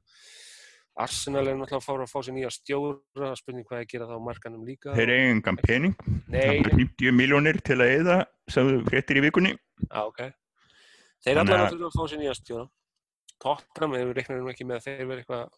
[0.99, 4.17] Arsenal er náttúrulega að fára að fá sér nýja stjóra spurning hvað þeir gera þá
[4.23, 4.95] markanum líka.
[4.95, 5.95] Þeir eiga engan pening
[6.27, 8.17] Nei, það er 50 miljónir til að eða
[8.49, 9.53] sem þú fréttir í vikunni.
[9.91, 10.19] Á, ok.
[11.23, 12.69] Þeir Þannig allar náttúrulega að fá sér nýja stjóra.
[13.39, 15.49] Tottenham, þeir reiknar nú ekki með að þeir verða eitthvað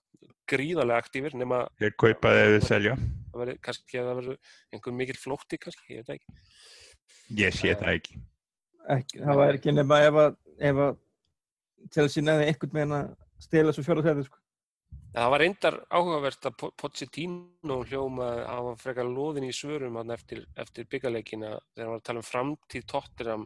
[0.52, 2.94] gríðarlega aktífir nema þeir kaupa þeir við selja
[3.32, 7.74] það verður kannski að það verður einhver mikill flótti kannski, ég veit ekki ég sé
[7.80, 8.20] það ekki
[8.98, 10.38] ekki, það var ekki nema ef að,
[10.72, 10.94] ef að
[11.92, 13.12] Chelsea nefði einhvern meginn að
[13.42, 14.38] stela svo fjóra sæði sko.
[15.12, 19.56] En það var reyndar áhugavert að Po- Pochettino hljóma að hann var frekar loðin í
[19.56, 23.42] svörum eftir, eftir byggarleikina þegar hann var að tala um framtíð uh,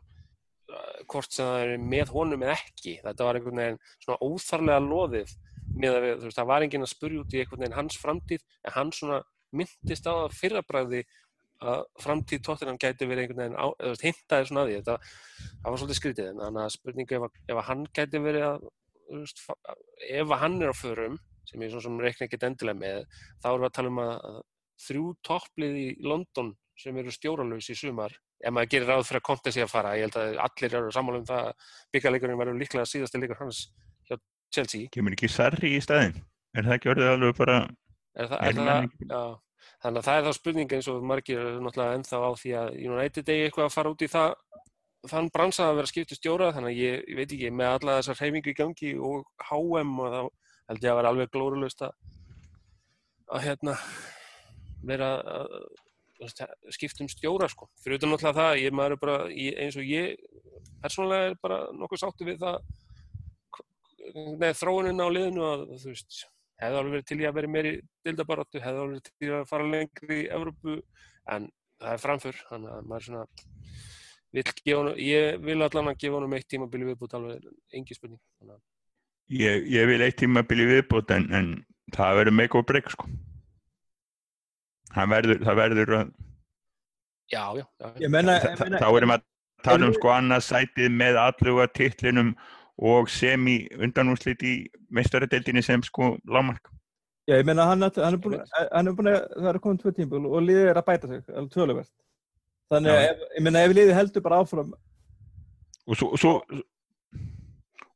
[1.10, 3.00] hvort sem það er með honum eða ekki.
[3.06, 5.34] Þetta var einhvern veginn svona óþarlega loðið
[5.76, 7.98] með að við, þú veist, það var enginn að spurja út í einhvern veginn hans
[8.02, 9.22] framtíð en hann svona
[9.62, 11.04] myndist á það fyrrabræði
[11.66, 14.80] að framtíð tóttirinn gæti verið einhvern veginn hintaði svona að því.
[14.80, 14.98] Þetta,
[15.64, 16.32] var svolítið skrítið.
[16.32, 18.68] En þannig að spurningu ef, ef hann gæti verið að
[20.10, 23.02] ef hann er á förum sem ég svona sem reikna ekkert endilega með
[23.44, 24.40] þá erum við að tala um að,
[24.86, 29.28] þrjú topplið í London sem eru stjóralaus í sumar ef maður gerir ráð fyrir að
[29.30, 32.60] konta sig að fara ég held að allir eru sammála um það að byggjarleikurinn verður
[32.60, 33.62] líklega síðasti leikur hans
[34.10, 34.18] hjá
[34.52, 34.90] Chelsea.
[34.92, 36.20] Kemur ekki Sarri í staðinn?
[36.56, 37.56] Er það ekki orðið alveg bara,
[38.16, 39.22] er það, Er það, já,
[39.84, 42.80] þannig að það er þá spurning eins og margir eru náttúrulega ennþá á því að
[42.90, 44.36] United eigi eitthvað að fara út í það
[45.10, 48.20] þann bransa að vera skiptu stjóra þannig að ég, ég veit ekki, með alla þessar
[48.22, 50.22] hreyfingu í gangi og HM og þá
[50.72, 51.94] held ég að vera alveg glórulaust að
[53.36, 53.76] að hérna
[54.86, 55.54] vera að
[56.16, 56.42] þú veist,
[56.78, 60.16] skipta um stjóra sko, fyrir utan náttúrulega það ég maður bara, ég, eins og ég
[60.84, 62.58] persónulega er bara nokkuð sáttu við það
[64.40, 66.22] með þróunin á liðinu að þú veist
[66.62, 67.74] hefði alveg verið til í að vera meiri
[68.08, 70.78] dildabaráttu, hefði alveg verið til í að fara lengri í Evrópu,
[71.36, 71.50] en
[71.82, 73.26] það er framför, þannig að maður svona
[74.36, 77.46] vill gefa honum, ég vil allan að gefa honum eitt tímabili viðbútt alveg
[77.76, 78.22] engi spurning.
[78.46, 78.58] Að,
[79.36, 81.52] ég, ég vil eitt tíma byrja viðbót en, en
[81.96, 83.08] það verður make or break sko.
[84.96, 86.12] Það verður, það verður að,
[87.32, 89.26] já, já, já, Ég menna, Þa- menna þá erum við að
[89.66, 92.30] tala um sko annað sætið með alluga titlinum
[92.78, 94.56] og sem í undanúslit í
[94.94, 96.72] meistaradeildinni sem sko lámark.
[97.26, 99.94] Já, ég meina hann, hann er búin, hann er búin að, það er komin tvö
[99.98, 101.94] tímpul og liðið er að bæta sig, alveg töluvert.
[102.70, 104.76] Þannig að, ég meina, ef liðið heldur bara áfram,
[105.86, 106.32] Og svo, og svo,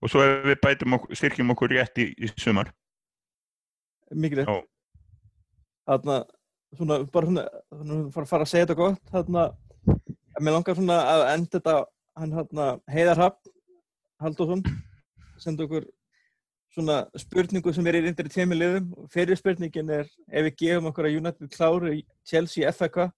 [0.01, 2.69] og svo ef við bætum okkur, styrkjum okkur rétt í, í sumar.
[4.13, 4.61] mikið rétt, Já.
[5.89, 6.17] þarna,
[6.77, 9.47] svona, bara svona, svona, fara, fara að segja þetta gott, þarna,
[9.89, 11.75] að mér langar svona að enda þetta,
[12.21, 13.23] hann, þarna, Heiðar
[14.19, 14.63] Hafn, Halldórsson,
[15.39, 15.85] senda okkur
[16.75, 18.89] svona spurningu sem er í reyndar í tveimur liðum.
[19.13, 23.09] Fyrir spurningin er, ef við gefum okkur að United klári Chelsea FA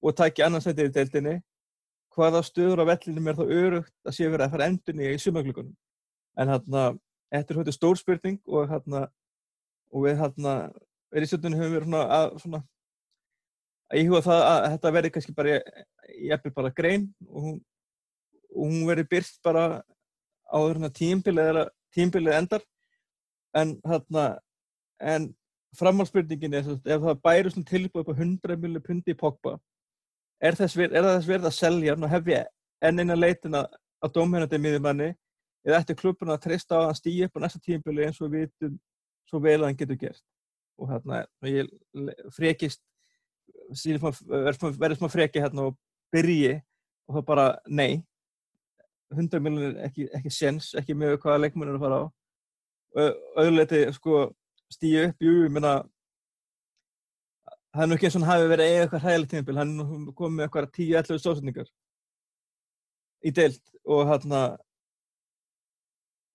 [0.00, 1.34] og taki annarsætið í deildinni,
[2.16, 5.76] hvaða stöður á vellinum er þá örugt að sé verið að fara endunni í sumaglökunum.
[6.40, 6.86] En hérna,
[7.28, 9.04] þetta er svona stór spurning og hérna,
[9.92, 10.56] og við hérna,
[11.12, 12.64] Rísjöldunni höfum verið svona að, svona,
[13.92, 15.62] að íhuga það að þetta verði kannski bara,
[16.32, 17.64] jafnvel bara grein og hún,
[18.54, 19.64] og hún verði byrt bara
[20.50, 21.60] áður hérna tímbilið,
[21.96, 22.64] tímbilið endar.
[23.56, 24.24] En hérna,
[25.00, 25.28] en
[25.78, 29.56] framhaldsspurningin er, sagt, ef það bæri svona tilbúið upp á 100 milli pundi í Pogba,
[30.42, 31.96] er, þess, ver- er það þess verið að selja?
[31.96, 32.44] Og hefja
[32.86, 33.64] enn eina leitina
[34.00, 35.10] á dómhennandi miðjumanni
[35.66, 38.46] eða ætti klubburinn að treysta á að stýja upp á næsta tímbili eins og við
[38.46, 38.78] vitum
[39.28, 40.22] svo vel að hann getur gert?
[40.80, 41.68] Og hérna ég
[42.32, 42.80] frekist
[43.70, 45.76] verður smá freki hérna og
[46.14, 46.56] byrji
[47.10, 48.00] og þá bara nei
[49.14, 52.04] 100 miljonir ekki, ekki séns, ekki með hvaða leikmennir að fara á.
[53.00, 54.20] Og auðvitað sko
[54.70, 55.74] stýja upp, jú, ég meina
[57.70, 59.70] það er nú ekki eins og hann hafi verið að eiga eitthvað hræðilegt tímabil, hann
[59.70, 61.70] er nú komið með eitthvað 10-11 stóðsendingar
[63.20, 64.40] í deild og hérna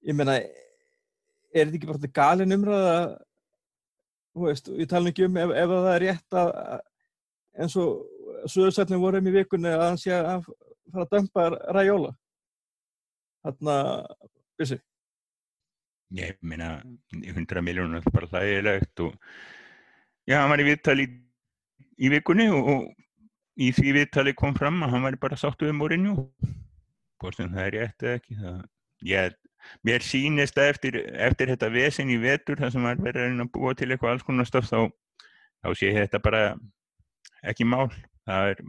[0.05, 0.49] ég meina er
[1.69, 2.97] þetta ekki bara galin umræða?
[4.35, 6.85] Þú veist, ég tala ekki um ef, ef það er rétt að að-
[7.55, 10.43] eins og sögursætnum vorum í vikunni að hann sé að
[10.91, 11.45] fara að dömpa
[11.75, 12.11] Rajóla
[13.45, 13.77] þarna,
[14.59, 14.81] vissi
[16.15, 16.77] Ég meina,
[17.11, 19.15] 100 miljónur er bara hlægilegt og
[20.29, 21.15] já, hann var í viðtali í,
[22.05, 25.81] í vikunni og, og í því viðtali kom fram að hann var bara sáttu um
[25.81, 26.27] Mourinho.
[27.21, 28.37] Hvort sem það er rétt eða ekki.
[28.39, 28.61] Það,
[29.09, 29.35] ég,
[29.89, 33.73] mér sýnist að eftir, eftir þetta vesen í vetur, það sem var verið að búa
[33.73, 34.91] til eitthvað alls konar stöf, þá,
[35.65, 36.43] þá sé ég þetta bara
[37.41, 37.89] ekki mál.
[38.29, 38.65] Það er,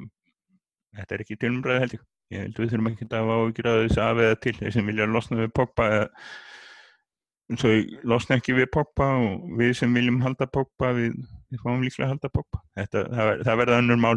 [1.00, 2.06] þetta er ekki tilumræði held ég.
[2.34, 4.88] Ég held við þurfum ekki að hafa áhyggjur að þessu af eða til þeir sem
[4.90, 7.70] vilja losna við Pogba eða svo
[8.10, 11.14] losna ekki við Pogba og við sem viljum halda Pogba við,
[11.52, 14.16] við fáum líklega að halda Pogba Þetta, það, ver- það verða önnur mál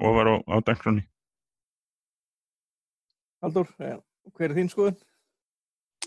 [0.00, 1.04] ofar á, á dagskránni
[3.44, 3.94] Haldur, ja,
[4.36, 4.96] hver er þín skoðun?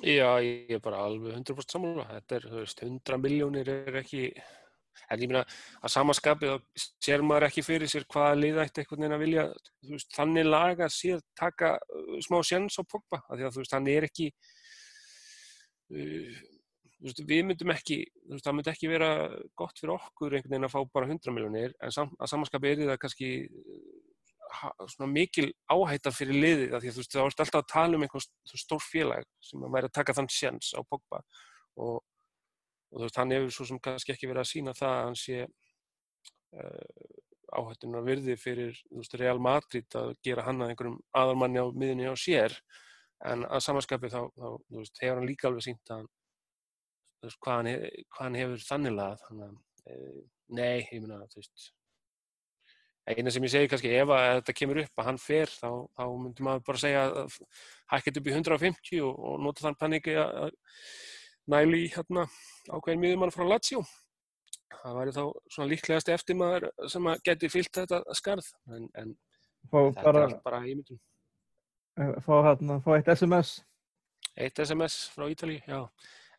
[0.05, 2.03] Já, ég er bara alveg 100% sammála.
[2.17, 4.27] Þetta er, þú veist, 100 miljónir er ekki,
[5.09, 5.43] en ég meina
[5.83, 9.45] að samaskapið þá sér maður ekki fyrir sér hvaða liðætti einhvern veginn að vilja,
[9.91, 13.91] veist, þannig laga sér taka uh, smá sjens á Pogba, því að þú veist, hann
[13.93, 14.29] er ekki,
[15.93, 16.39] uh,
[17.03, 19.11] veist, við myndum ekki, þú veist, það myndi ekki vera
[19.59, 22.93] gott fyrir okkur einhvern veginn að fá bara 100 miljónir, en sam, að samaskapið er
[22.93, 23.33] það kannski
[24.53, 27.69] ha, svona mikil áhætta fyrir liðið af því að þú veist, þá ertu alltaf að
[27.73, 31.21] tala um einhvern st- stór félag sem að væri að taka þann sjens á Pogba
[31.81, 32.01] og,
[32.93, 35.19] og þú veist, hann hefur svo sem kannski ekki verið að sína það að hann
[35.19, 37.19] sé uh,
[37.57, 42.09] áhættunar virði fyrir þú veist, Real Madrid að gera hann að einhverjum aðalmanni á miðunni
[42.09, 42.57] á sér.
[43.23, 47.39] En að samanskapi þá, þá þú veist, hefur hann líka alveg sínt að þú veist,
[47.45, 49.23] hvað, hann hef, hvað hann hefur þannig lagað.
[49.27, 49.55] Þannig að,
[49.93, 50.19] uh,
[50.59, 51.71] nei, ég meina, þú veist
[53.03, 56.03] eina sem ég segi kannski ef að þetta kemur upp að hann fer þá, þá
[56.23, 57.33] myndum maður bara segja að
[57.91, 60.53] hækkið upp í 150 og, og nota þann paníki að
[61.51, 62.25] nælu í hérna
[62.69, 63.83] ákveðin miðjumann frá Lazio
[64.73, 65.23] það væri þá
[65.55, 69.15] svona líklegast eftir maður sem að geti fyllt þetta skarð en, en
[69.71, 70.99] Fá þetta bara, er bara ímyndum
[71.99, 73.55] eh, fá hérna, fá eitt SMS.
[74.35, 75.85] eitt SMS frá Ítali, já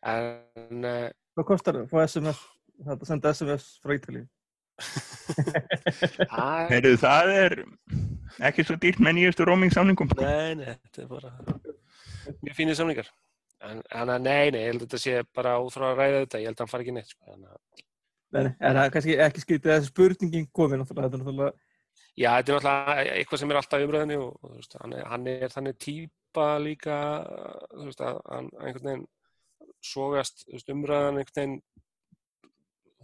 [0.05, 2.37] en uh, Hvað kostar að fá SMS,
[2.85, 4.27] þetta senda SMS frá Ítalíu?
[6.35, 7.55] það Heyrðu, það er
[8.49, 10.11] ekki svo dýrt með nýjastu roaming samningum.
[10.19, 11.33] Nei, nei, þetta er bara
[12.43, 13.09] mjög fínir samlingar.
[13.63, 16.41] En að nei, nei, ég held að þetta sé bara út frá að ræða þetta,
[16.41, 17.13] ég held að hann fari ekki neitt.
[17.13, 17.37] Sko.
[18.35, 21.65] Nei, en það er kannski ekki skrítið að þessi spurningin komi náttúrulega, þetta er náttúrulega,
[22.19, 25.07] já, þetta er náttúrulega eitthvað sem er alltaf í umræðinni og þú veist, hann, er,
[25.13, 26.99] hann er þannig típa líka,
[27.71, 29.07] þú veist, að hann einhvern veginn
[29.85, 31.57] sogast umræðan einhvern veginn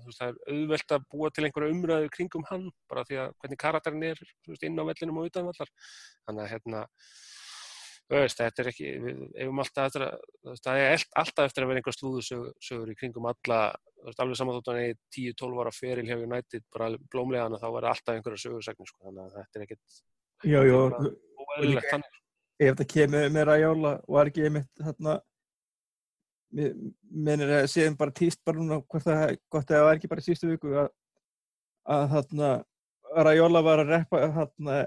[0.02, 3.36] þú veist, það er auðvelt að búa til einhverja umræðu kringum hann, bara því að
[3.42, 5.72] hvernig karakterin er veist, inn á vellinum og utan vallar.
[6.26, 6.84] Þannig að hérna,
[8.12, 10.16] veist, þetta er ekki, við alltaf að,
[10.60, 13.60] það er alltaf eftir að vera einhver slúðusögur í kringum alla,
[14.04, 17.92] veist, alveg saman þótt hann er 10-12 ára feril hjá United, bara blómlegan þá verður
[17.94, 20.02] alltaf einhverja sögursagnir, sko, þannig að þetta er ekkert
[20.52, 22.18] jú, jú, Þetta er óeðlilegt þannig.
[22.62, 25.20] ef þetta kemur með Rajóla og er ekki einmitt hérna
[26.52, 30.10] minnir að séðum bara tíst bara núna hvort það er gott að það var ekki
[30.12, 30.90] bara í sístu viku að,
[31.96, 32.52] að hérna
[33.28, 34.82] Rajóla var að reppa hérna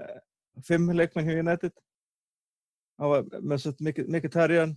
[0.65, 1.73] fimm leikmenn hjá United
[2.99, 4.75] hann var með svo mikið tarjan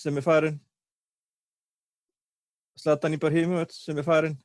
[0.00, 0.60] sem er farin
[2.80, 4.38] Zlatan Ibrahimovic sem er farin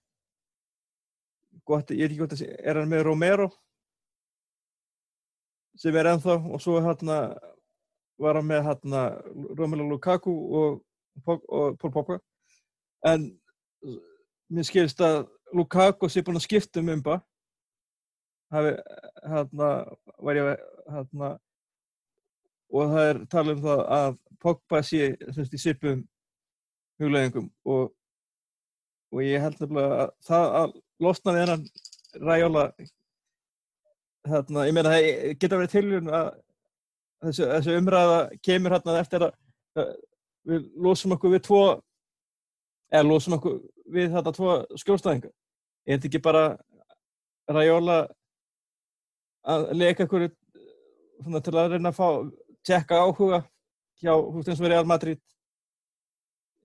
[1.68, 3.48] gott, ég veit ekki hvort það sé, er hann með Romero?
[5.78, 7.18] Sem er ennþá og svo hérna
[8.22, 9.02] var hann með hérna
[9.58, 10.78] Romelu Lukaku og,
[11.26, 12.20] Pog- og Paul Pogba.
[13.06, 13.28] En
[14.54, 17.20] mér skilst að Lukaku sé búinn að skipta um umba
[18.54, 18.74] hafi
[19.28, 19.70] hérna
[20.24, 21.30] var ég hérna
[22.74, 26.04] og það er talað um það að Pogba sé semst í sipum
[27.02, 27.94] hugleðingum og
[29.14, 30.76] og ég held nefnilega að það að
[31.06, 31.66] losna við hennan
[32.28, 32.64] ræjóla
[34.28, 35.08] hérna, ég meina það
[35.40, 36.30] geta verið tilhjörn að
[37.26, 39.36] þessi, þessi umræða kemur hérna eftir að,
[39.80, 39.94] að
[40.48, 41.62] við losum okkur við tvo
[42.92, 43.60] eða losum okkur
[43.94, 45.32] við þetta tvo skjólstæðinga.
[45.88, 46.44] Er þetta ekki bara
[47.48, 47.98] ræjóla
[49.48, 52.08] að leika okkur til að reyna að fá
[52.68, 53.42] tjekka áhuga
[54.02, 55.22] hjá eins og Real Madrid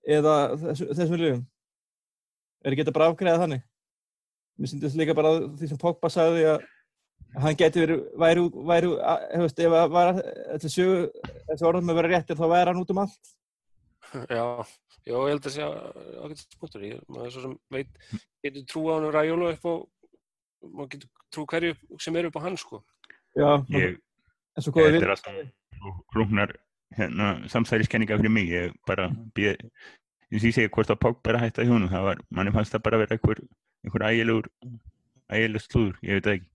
[0.03, 1.43] eða þessu, þessum liðum
[2.63, 3.63] er ekki þetta bara afgreðað þannig
[4.59, 6.65] mér syndist líka bara því sem Pogba sagði að
[7.41, 8.89] hann geti verið væri, væri
[9.33, 10.19] hefust, ef að var,
[10.61, 13.33] þessi orðum að vera réttir þá væri hann út um allt
[14.13, 14.65] Já,
[15.07, 15.65] já, ég held að sé
[16.21, 16.83] ágætt punktur.
[16.85, 17.89] Ég, maður svo sem veit,
[18.45, 19.79] getur trú á hann Ræjólu upp og
[20.69, 22.83] maður getur trú hverju sem er upp á hann, sko.
[23.33, 23.97] já, Ég,
[24.53, 25.39] en svo þetta við er alltaf
[26.13, 26.55] hrúknar
[26.97, 28.49] hérna, samsæriskenninga fyrir mig.
[28.53, 29.59] Ég bara býð,
[30.33, 31.89] ég sé segja hvort að Pogba er að hætta í húnum.
[31.91, 33.43] Það var, manni fannst það bara vera einhver,
[33.85, 34.49] einhver ægilegur,
[35.33, 36.49] ægilegur slúður, ég veit það ekki.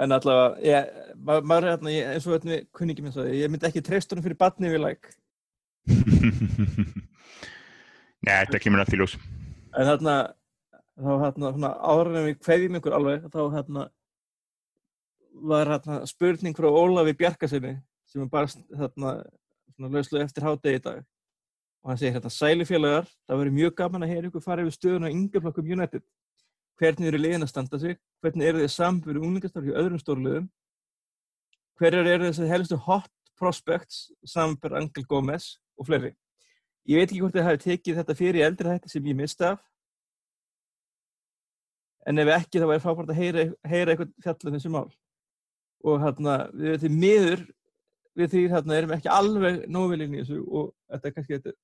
[0.00, 0.86] en allavega, ég,
[1.28, 4.08] ma- maður er hérna ég- eins og þetta kunningi minn sagði, ég myndi ekki treyst
[4.14, 5.10] honum fyrir batni við læk
[8.24, 9.18] Nei, þetta kemur allt í ljós.
[9.76, 10.14] en hérna
[11.00, 11.50] þá hérna
[12.16, 13.84] en við kveðjum ykkur alveg þá hérna
[15.42, 17.76] var hérna spurning frá Ólafi Bjarkasinni
[18.10, 18.46] sem er bara
[18.76, 19.14] hérna
[19.78, 21.02] lauslega eftir hádegi í dag.
[21.82, 25.08] Og hann segir hérna sælifélagar það verður mjög gaman að heyra ykkur fara yfir stöðuna
[25.08, 26.04] á yngjaflokkum United.
[26.80, 27.96] Hvernig eru liðin að standa sig?
[28.20, 30.48] Hvernig eru þið samfyrir unglingastarf hjá öðrum stórliðum
[31.80, 33.10] hverjar eru þessi helstu hot
[33.40, 36.12] prospects samfyrir Angel Gómez og fleiri?
[36.88, 39.62] Ég veit ekki hvort þið hafi tekið þetta fyrir eldri hætti sem ég misti af.
[42.08, 44.88] En ef ekki þá væri frábært að heyra, heyra eitthvað fjallum þessu mál
[45.84, 47.42] og hérna við því miður
[48.18, 51.54] við því hérna erum ekki alveg nóvelin í þessu og þetta er kannski þetta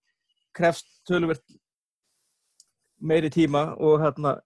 [0.56, 1.56] krefst töluvert
[3.00, 4.38] meiri tíma og hérna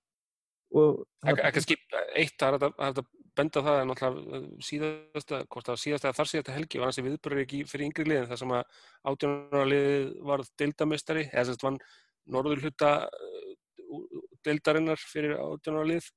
[0.74, 1.80] og Ek- Ekki skip,
[2.16, 3.06] eitt, er að- er að
[3.36, 7.02] benda það en náttúrulega síðasta, hvort það var síðasta eða þar síðasta helgi var hansi
[7.06, 8.64] viðbörður ekki fyrir yngri liðin þar sem að
[9.10, 11.78] átjónarliðið var deildamestari, eða sem sagt vann
[12.26, 12.90] norður hluta
[14.46, 16.10] deildarinnar fyrir átjónarlið.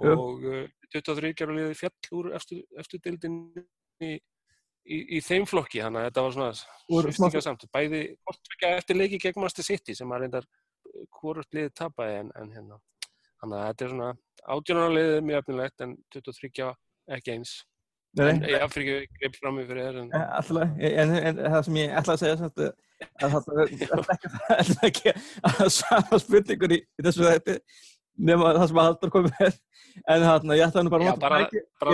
[0.00, 3.40] Og uh, 23 gerur liðið fjall úr efstu, efstu deildin
[4.02, 4.14] í,
[4.84, 9.44] í, í þeim flokki, þannig að þetta var svona sviftingasamt, bæði kortvekja eftir leiki gegn
[9.44, 10.48] Master City sem að reyndar
[11.20, 12.80] hvort liðið tapaði en, en hérna
[13.40, 14.10] Þannig að þetta er svona
[14.54, 16.70] átjónarliðið er mjög efnilegt en 23
[17.16, 17.52] ekki eins.
[18.20, 21.78] En ég affyrir ekki greip fram í fyrir þér en alltaf, en, en það sem
[21.78, 22.62] ég ætla að segja að
[23.24, 23.60] að það
[24.56, 25.14] er ekki
[25.46, 27.56] að sama spurningur í þessu þætti
[28.18, 29.58] nema það sem að Haldur komið með.
[30.06, 31.90] En þarna, ég ætla nú bara að Já, nota bara, tæki- bara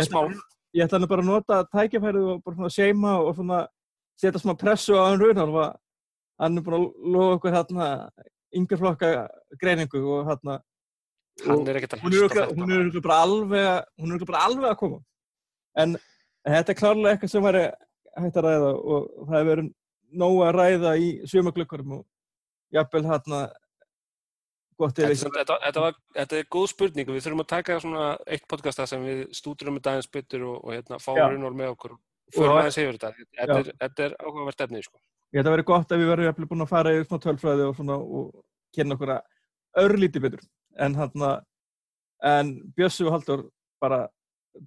[0.77, 3.61] ég ætla, nú bara að nota tækifærið og bara svona seima og svona
[4.21, 5.77] setja svona pressu á hann að
[6.39, 7.87] hann er búin að lofa okkur hérna
[8.57, 9.11] yngjaflokka
[9.61, 10.61] greiningu og hérna
[11.45, 15.01] Hann er hún er örugglega bara alveg hún er örugglega bara alveg að koma.
[15.77, 15.97] En
[16.47, 17.65] þetta er klárlega eitthvað sem væri
[18.17, 19.69] hægt að ræða og það hefur verið
[20.23, 22.05] nóg að ræða í sumaglökkurum og
[22.73, 23.41] jafnvel hérna
[24.77, 28.09] Þetta, er þetta, þetta, var, þetta er góð spurning og við þurfum að taka svona
[28.29, 31.29] eitt podcasta sem við stúdurum með dagins byttur og, og hérna, fáum Já.
[31.33, 33.27] Runor með okkur Og- aðeins yfir þetta.
[33.39, 35.01] Þetta er, þetta er áhugavert efni, sko.
[35.33, 37.97] ég þetta verið gott ef við verðum búin að fara yfir svona tölfræði og svona
[37.97, 38.45] og
[38.77, 40.45] kynna okkur að örlítið betur
[40.77, 40.97] en
[42.25, 43.51] en Bjössi og Haldur
[43.81, 44.09] bara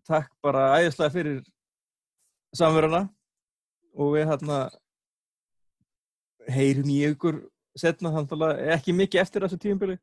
[0.06, 1.40] takk bara æðislega fyrir
[2.56, 3.10] samverðana
[3.98, 4.60] og við hérna
[6.50, 7.40] heyrum í ykkur
[7.78, 9.98] setna þannig að ekki mikið eftir þessu tíumbili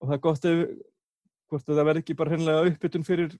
[0.00, 0.62] og það er gott ef
[1.50, 3.36] hvort að það verði ekki bara hreinlega uppbytun fyrir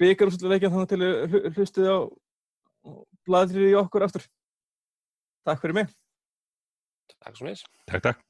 [0.00, 1.98] byggarúsleikjan þannig til að hlu- hlustið á
[3.26, 4.26] bladrið í okkur aftur
[5.46, 5.94] Takk fyrir mig
[7.22, 7.62] Takk svo mis.
[7.86, 8.25] Takk, takk.